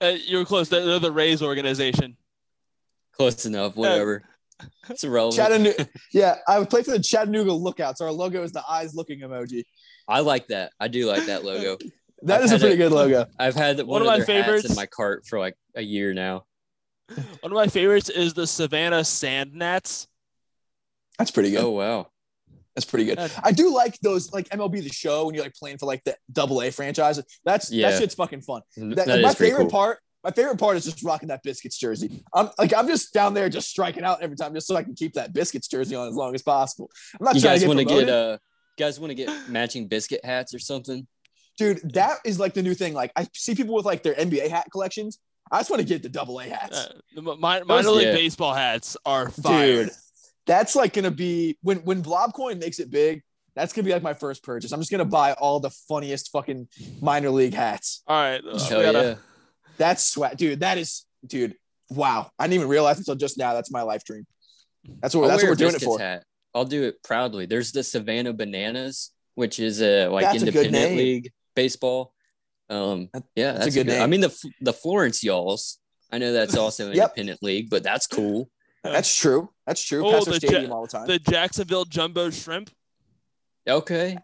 Uh, 0.00 0.16
you 0.26 0.38
were 0.38 0.44
close. 0.44 0.68
They're, 0.68 0.84
they're 0.84 0.98
the 0.98 1.12
Rays 1.12 1.42
organization. 1.42 2.16
Close 3.12 3.46
enough, 3.46 3.76
whatever. 3.76 4.22
It's 4.88 5.04
irrelevant. 5.04 5.36
Chattanooga. 5.36 5.88
yeah, 6.12 6.36
I 6.48 6.58
would 6.58 6.70
play 6.70 6.82
for 6.82 6.90
the 6.92 6.98
Chattanooga 7.02 7.52
Lookouts. 7.52 8.00
Our 8.00 8.10
logo 8.12 8.42
is 8.42 8.52
the 8.52 8.62
eyes 8.68 8.94
looking 8.94 9.20
emoji. 9.20 9.64
I 10.08 10.20
like 10.20 10.48
that. 10.48 10.72
I 10.80 10.88
do 10.88 11.06
like 11.06 11.26
that 11.26 11.44
logo. 11.44 11.78
That 12.22 12.38
I've 12.40 12.44
is 12.46 12.52
a 12.52 12.58
pretty 12.58 12.74
it- 12.74 12.78
good 12.78 12.92
logo. 12.92 13.26
I've 13.38 13.54
had 13.54 13.78
one, 13.78 13.86
One 13.86 14.02
of, 14.02 14.06
of 14.08 14.12
my 14.12 14.24
their 14.24 14.36
hats 14.36 14.46
favorites- 14.46 14.70
in 14.70 14.76
my 14.76 14.86
cart 14.86 15.24
for 15.26 15.38
like 15.38 15.56
a 15.76 15.82
year 15.82 16.12
now. 16.14 16.44
One 17.40 17.52
of 17.52 17.56
my 17.56 17.66
favorites 17.66 18.08
is 18.08 18.34
the 18.34 18.46
Savannah 18.46 19.04
Sand 19.04 19.54
Gnats. 19.54 20.06
That's 21.18 21.30
pretty 21.30 21.50
good. 21.50 21.60
Oh 21.60 21.70
wow. 21.70 22.08
That's 22.74 22.86
pretty 22.86 23.04
good. 23.04 23.18
Yeah. 23.18 23.28
I 23.42 23.52
do 23.52 23.74
like 23.74 23.98
those 24.00 24.32
like 24.32 24.48
MLB 24.48 24.82
the 24.82 24.88
Show 24.88 25.26
when 25.26 25.34
you're 25.34 25.44
like 25.44 25.54
playing 25.54 25.78
for 25.78 25.86
like 25.86 26.02
the 26.04 26.16
double 26.32 26.62
A 26.62 26.70
franchise. 26.70 27.20
That's 27.44 27.70
Yeah. 27.70 27.90
that 27.90 27.98
shit's 28.00 28.14
fucking 28.14 28.40
fun. 28.42 28.62
That, 28.76 29.06
that 29.06 29.20
my 29.20 29.28
is 29.30 29.34
favorite 29.34 29.62
cool. 29.64 29.70
part, 29.70 29.98
my 30.24 30.30
favorite 30.30 30.58
part 30.58 30.76
is 30.76 30.84
just 30.84 31.02
rocking 31.04 31.28
that 31.28 31.42
biscuits 31.42 31.76
jersey. 31.78 32.22
I'm 32.34 32.48
like 32.58 32.72
I'm 32.74 32.88
just 32.88 33.12
down 33.12 33.34
there 33.34 33.48
just 33.50 33.68
striking 33.68 34.04
out 34.04 34.22
every 34.22 34.36
time 34.36 34.54
just 34.54 34.66
so 34.66 34.74
I 34.76 34.82
can 34.84 34.94
keep 34.94 35.12
that 35.14 35.34
biscuits 35.34 35.68
jersey 35.68 35.94
on 35.94 36.08
as 36.08 36.14
long 36.14 36.34
as 36.34 36.42
possible. 36.42 36.90
I'm 37.20 37.24
not 37.24 37.34
You 37.34 37.42
trying 37.42 37.52
guys 37.54 37.60
to 37.62 37.68
want 37.68 37.78
get 37.80 37.88
to 37.88 37.94
get 38.06 38.08
uh 38.08 38.38
you 38.78 38.84
guys 38.86 38.98
want 38.98 39.10
to 39.10 39.14
get 39.14 39.30
matching 39.50 39.86
biscuit 39.86 40.24
hats 40.24 40.54
or 40.54 40.58
something? 40.58 41.06
dude. 41.58 41.92
That 41.92 42.18
is 42.24 42.40
like 42.40 42.54
the 42.54 42.62
new 42.62 42.72
thing. 42.72 42.94
Like 42.94 43.12
I 43.14 43.28
see 43.34 43.54
people 43.54 43.74
with 43.74 43.84
like 43.84 44.02
their 44.02 44.14
NBA 44.14 44.48
hat 44.48 44.68
collections. 44.72 45.18
I 45.52 45.58
just 45.58 45.70
want 45.70 45.80
to 45.80 45.86
get 45.86 46.02
the 46.02 46.08
double 46.08 46.40
A 46.40 46.44
hats. 46.48 46.78
Uh, 46.78 46.92
the 47.14 47.22
mi- 47.22 47.34
mi- 47.34 47.62
minor 47.64 47.90
league 47.90 48.06
yeah. 48.06 48.12
baseball 48.14 48.54
hats 48.54 48.96
are 49.04 49.28
fire. 49.30 49.84
Dude, 49.84 49.90
that's 50.46 50.74
like 50.74 50.94
gonna 50.94 51.10
be 51.10 51.58
when 51.62 51.78
when 51.84 52.02
Blobcoin 52.02 52.58
makes 52.58 52.80
it 52.80 52.90
big. 52.90 53.22
That's 53.54 53.74
gonna 53.74 53.84
be 53.84 53.92
like 53.92 54.02
my 54.02 54.14
first 54.14 54.42
purchase. 54.42 54.72
I'm 54.72 54.80
just 54.80 54.90
gonna 54.90 55.04
buy 55.04 55.34
all 55.34 55.60
the 55.60 55.68
funniest 55.70 56.30
fucking 56.32 56.68
minor 57.02 57.28
league 57.30 57.52
hats. 57.54 58.02
All 58.06 58.20
right. 58.20 58.40
uh, 58.42 58.54
we 58.54 58.60
Hell 58.62 58.82
gotta- 58.82 58.98
yeah. 58.98 59.14
That's 59.76 60.02
sweat, 60.04 60.36
dude. 60.38 60.60
That 60.60 60.78
is, 60.78 61.04
dude. 61.26 61.54
Wow, 61.90 62.30
I 62.38 62.44
didn't 62.44 62.54
even 62.54 62.68
realize 62.68 62.98
until 62.98 63.14
just 63.14 63.36
now. 63.36 63.52
That's 63.52 63.70
my 63.70 63.82
life 63.82 64.04
dream. 64.04 64.26
That's 65.00 65.14
what 65.14 65.24
I'll 65.24 65.28
that's 65.28 65.42
what 65.42 65.50
we're 65.50 65.54
doing 65.56 65.74
it 65.74 65.82
for. 65.82 65.98
Hat. 65.98 66.24
I'll 66.54 66.64
do 66.64 66.84
it 66.84 67.02
proudly. 67.02 67.44
There's 67.46 67.72
the 67.72 67.82
Savannah 67.82 68.32
Bananas, 68.32 69.10
which 69.34 69.58
is 69.60 69.82
a 69.82 70.08
like 70.08 70.24
That's 70.24 70.38
independent 70.38 70.72
name. 70.72 70.96
league 70.96 71.32
baseball. 71.54 72.14
Um, 72.70 73.08
That- 73.12 73.24
yeah, 73.36 73.52
that's 73.52 73.66
a 73.66 73.70
that's, 73.70 73.74
good 73.74 73.90
I 74.00 74.06
mean 74.06 74.20
the 74.20 74.34
the 74.60 74.72
Florence 74.72 75.22
Y'alls. 75.22 75.78
I 76.10 76.18
know 76.18 76.32
that's 76.32 76.56
also 76.64 76.88
an 76.90 76.96
Yep. 76.96 77.10
independent 77.16 77.42
league, 77.42 77.70
but 77.70 77.82
that's 77.82 78.06
cool. 78.06 78.50
That's 78.84 79.14
true. 79.16 79.48
That's 79.64 79.80
true. 79.80 80.04
Oh, 80.04 80.10
Past 80.14 80.26
the 80.26 80.34
stadium 80.34 80.64
Ja- 80.70 80.74
all 80.74 80.82
the 80.82 80.88
time. 80.88 81.06
the 81.06 81.20
Jacksonville 81.20 81.84
Jumbo 81.84 82.30
Shrimp. 82.30 82.68
Okay, 83.68 84.18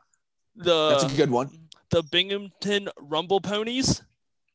The 0.56 0.90
That's 0.98 1.12
a 1.12 1.16
good 1.16 1.30
one. 1.30 1.50
the 1.90 2.02
Binghamton 2.02 2.88
Rumble 3.00 3.40
Ponies. 3.40 4.02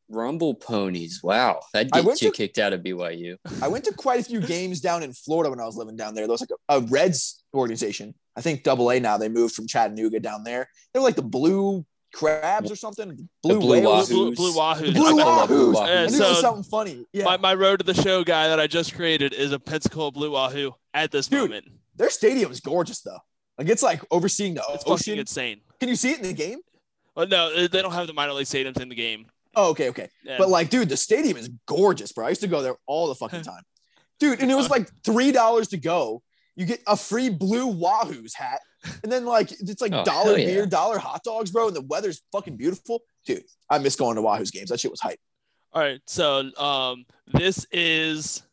Rumble 0.09 0.55
Ponies. 0.55 1.21
Wow, 1.23 1.61
that 1.73 1.87
I 1.93 1.97
gets 1.99 2.05
went 2.05 2.21
you 2.21 2.31
to- 2.31 2.35
kicked 2.35 2.57
out 2.59 2.73
of 2.73 2.81
BYU. 2.81 3.37
I 3.61 3.69
went 3.69 3.85
to 3.85 3.93
quite 3.93 4.19
a 4.19 4.23
few 4.23 4.41
games 4.41 4.81
down 4.81 5.03
in 5.03 5.13
Florida 5.13 5.49
when 5.49 5.61
I 5.61 5.65
was 5.65 5.77
living 5.77 5.95
down 5.95 6.13
there. 6.15 6.27
There 6.27 6.33
was 6.33 6.41
like 6.41 6.49
a, 6.69 6.77
a 6.77 6.81
Reds 6.81 7.41
organization. 7.53 8.13
I 8.35 8.41
think 8.41 8.63
Double 8.63 8.91
A 8.91 8.99
now. 8.99 9.17
They 9.17 9.29
moved 9.29 9.55
from 9.55 9.67
Chattanooga 9.67 10.19
down 10.19 10.43
there. 10.43 10.67
They're 10.93 11.01
like 11.01 11.15
the 11.15 11.21
Blue 11.21 11.85
Crabs 12.13 12.71
or 12.71 12.75
something. 12.75 13.27
Blue, 13.41 13.59
Blue 13.59 13.81
Whales. 13.81 14.09
Wahoos. 14.09 14.13
Blue, 14.13 14.35
Blue 14.35 14.55
Wahoo. 14.55 14.85
The 14.85 14.91
Blue 14.93 15.19
I 15.19 15.23
love 15.23 15.47
Blue 15.49 15.73
Wahoos. 15.73 15.75
Wahoos. 15.75 15.81
I 15.81 15.95
knew 15.95 16.03
it 16.05 16.11
So- 16.11 16.29
was 16.29 16.39
something 16.41 16.63
funny. 16.63 17.05
Yeah, 17.11 17.25
My, 17.25 17.37
my 17.37 17.53
road 17.55 17.77
to 17.79 17.85
the 17.85 17.93
show 17.93 18.23
guy 18.23 18.47
that 18.47 18.59
I 18.59 18.67
just 18.67 18.95
created 18.95 19.33
is 19.33 19.51
a 19.51 19.59
Pensacola 19.59 20.11
Blue 20.11 20.31
Wahoo 20.31 20.71
at 20.93 21.11
this 21.11 21.27
Dude, 21.27 21.41
moment. 21.41 21.65
their 21.95 22.09
stadium 22.09 22.51
is 22.51 22.59
gorgeous 22.59 23.01
though. 23.01 23.19
Like 23.57 23.69
it's 23.69 23.83
like 23.83 24.01
overseeing 24.11 24.53
the 24.53 24.61
It's 24.69 24.83
fucking 24.83 24.93
ocean. 24.93 25.19
insane. 25.19 25.61
Can 25.79 25.89
you 25.89 25.95
see 25.95 26.11
it 26.11 26.17
in 26.19 26.27
the 26.27 26.33
game? 26.33 26.59
Oh, 27.15 27.25
no, 27.25 27.67
they 27.67 27.81
don't 27.81 27.91
have 27.93 28.07
the 28.07 28.13
minor 28.13 28.33
league 28.33 28.47
stadiums 28.47 28.79
in 28.79 28.89
the 28.89 28.95
game. 28.95 29.27
Oh, 29.55 29.69
okay, 29.71 29.89
okay. 29.89 30.09
Yeah. 30.23 30.37
But 30.39 30.49
like, 30.49 30.69
dude, 30.71 30.89
the 30.89 30.97
stadium 30.97 31.37
is 31.37 31.49
gorgeous, 31.67 32.11
bro. 32.11 32.25
I 32.25 32.29
used 32.29 32.41
to 32.41 32.47
go 32.47 32.63
there 32.63 32.75
all 32.87 33.07
the 33.07 33.15
fucking 33.15 33.41
time, 33.53 33.61
dude. 34.19 34.39
And 34.41 34.49
it 34.51 34.55
was 34.55 34.65
uh-huh. 34.65 34.75
like 34.79 34.89
three 35.03 35.31
dollars 35.31 35.67
to 35.69 35.77
go. 35.77 36.23
You 36.55 36.65
get 36.65 36.81
a 36.87 36.95
free 36.97 37.29
blue 37.29 37.67
Wahoo's 37.67 38.33
hat, 38.33 38.61
and 39.03 39.11
then 39.11 39.25
like 39.25 39.51
it's 39.51 39.81
like 39.81 39.93
Oh, 39.93 40.03
dollar 40.03 40.37
yeah. 40.37 40.45
beer, 40.45 40.65
dollar 40.65 40.97
hot 40.97 41.23
dogs, 41.23 41.51
bro. 41.51 41.67
And 41.67 41.75
the 41.75 41.81
weather's 41.81 42.21
fucking 42.31 42.57
beautiful, 42.57 43.01
dude. 43.25 43.43
I 43.69 43.77
miss 43.79 43.95
going 43.95 44.15
to 44.15 44.21
Wahoo's 44.21 44.51
games. 44.51 44.69
That 44.69 44.79
shit 44.79 44.91
was 44.91 44.99
hype. 45.01 45.19
All 45.73 45.81
right, 45.81 46.01
so 46.05 46.51
um, 46.57 47.05
this 47.33 47.65
is 47.71 48.43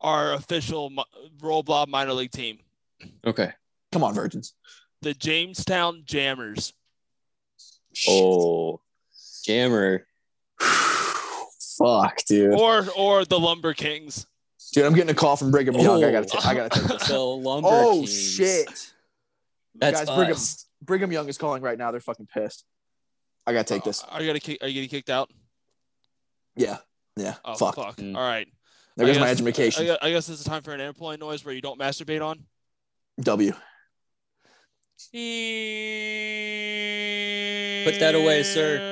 our 0.00 0.32
official 0.32 0.90
mi- 0.90 1.04
Roll 1.40 1.62
Blob 1.62 1.88
minor 1.88 2.12
league 2.12 2.32
team, 2.32 2.58
Okay. 3.24 3.52
Come 3.92 4.02
on, 4.02 4.12
virgins. 4.14 4.54
the 5.02 5.14
Jamestown 5.14 6.02
Jammers. 6.04 6.72
Oh, 8.08 8.80
Jammer. 9.44 10.06
Fuck, 11.78 12.24
dude. 12.26 12.54
or 12.54 12.86
or 12.96 13.24
the 13.24 13.38
Lumber 13.38 13.74
Kings. 13.74 14.26
Dude, 14.72 14.84
I'm 14.84 14.94
getting 14.94 15.10
a 15.10 15.14
call 15.14 15.36
from 15.36 15.50
Brigham 15.50 15.74
Young. 15.74 16.02
I 16.02 16.10
gotta, 16.12 16.26
Oh. 16.34 16.40
ta- 16.40 16.48
I 16.48 16.54
gotta 16.54 16.80
take 16.80 16.88
this. 16.98 17.08
The 17.08 17.18
Lumber 17.18 17.68
Oh 17.70 17.92
Kings. 18.00 18.32
shit, 18.34 18.91
That's 19.74 20.04
Guys, 20.04 20.16
Brigham- 20.16 20.32
us. 20.34 20.66
Brigham 20.82 21.12
Young 21.12 21.28
is 21.28 21.38
calling 21.38 21.62
right 21.62 21.78
now. 21.78 21.90
They're 21.90 22.00
fucking 22.00 22.28
pissed. 22.32 22.64
I 23.46 23.52
gotta 23.52 23.64
take 23.64 23.84
this. 23.84 24.02
Are 24.04 24.20
you 24.20 24.26
gonna 24.28 24.40
kick, 24.40 24.58
are 24.62 24.68
you 24.68 24.74
getting 24.74 24.88
kicked 24.90 25.10
out? 25.10 25.30
Yeah, 26.56 26.78
yeah. 27.16 27.34
Oh 27.44 27.54
fuck. 27.54 27.76
fuck! 27.76 27.96
Mm. 27.96 28.14
All 28.16 28.22
right. 28.22 28.46
There 28.96 29.06
I 29.06 29.10
goes 29.10 29.18
my 29.18 29.26
guess- 29.28 29.40
education. 29.40 29.82
I 29.82 29.86
guess, 29.86 29.98
I 30.02 30.10
guess 30.10 30.28
it's 30.28 30.44
time 30.44 30.62
for 30.62 30.72
an 30.74 30.80
airplane 30.80 31.18
noise 31.20 31.44
where 31.44 31.54
you 31.54 31.62
don't 31.62 31.78
masturbate 31.80 32.24
on. 32.24 32.44
W. 33.20 33.52
Put 37.84 37.98
that 37.98 38.14
away, 38.14 38.44
sir. 38.44 38.78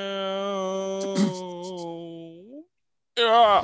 yeah. 3.17 3.63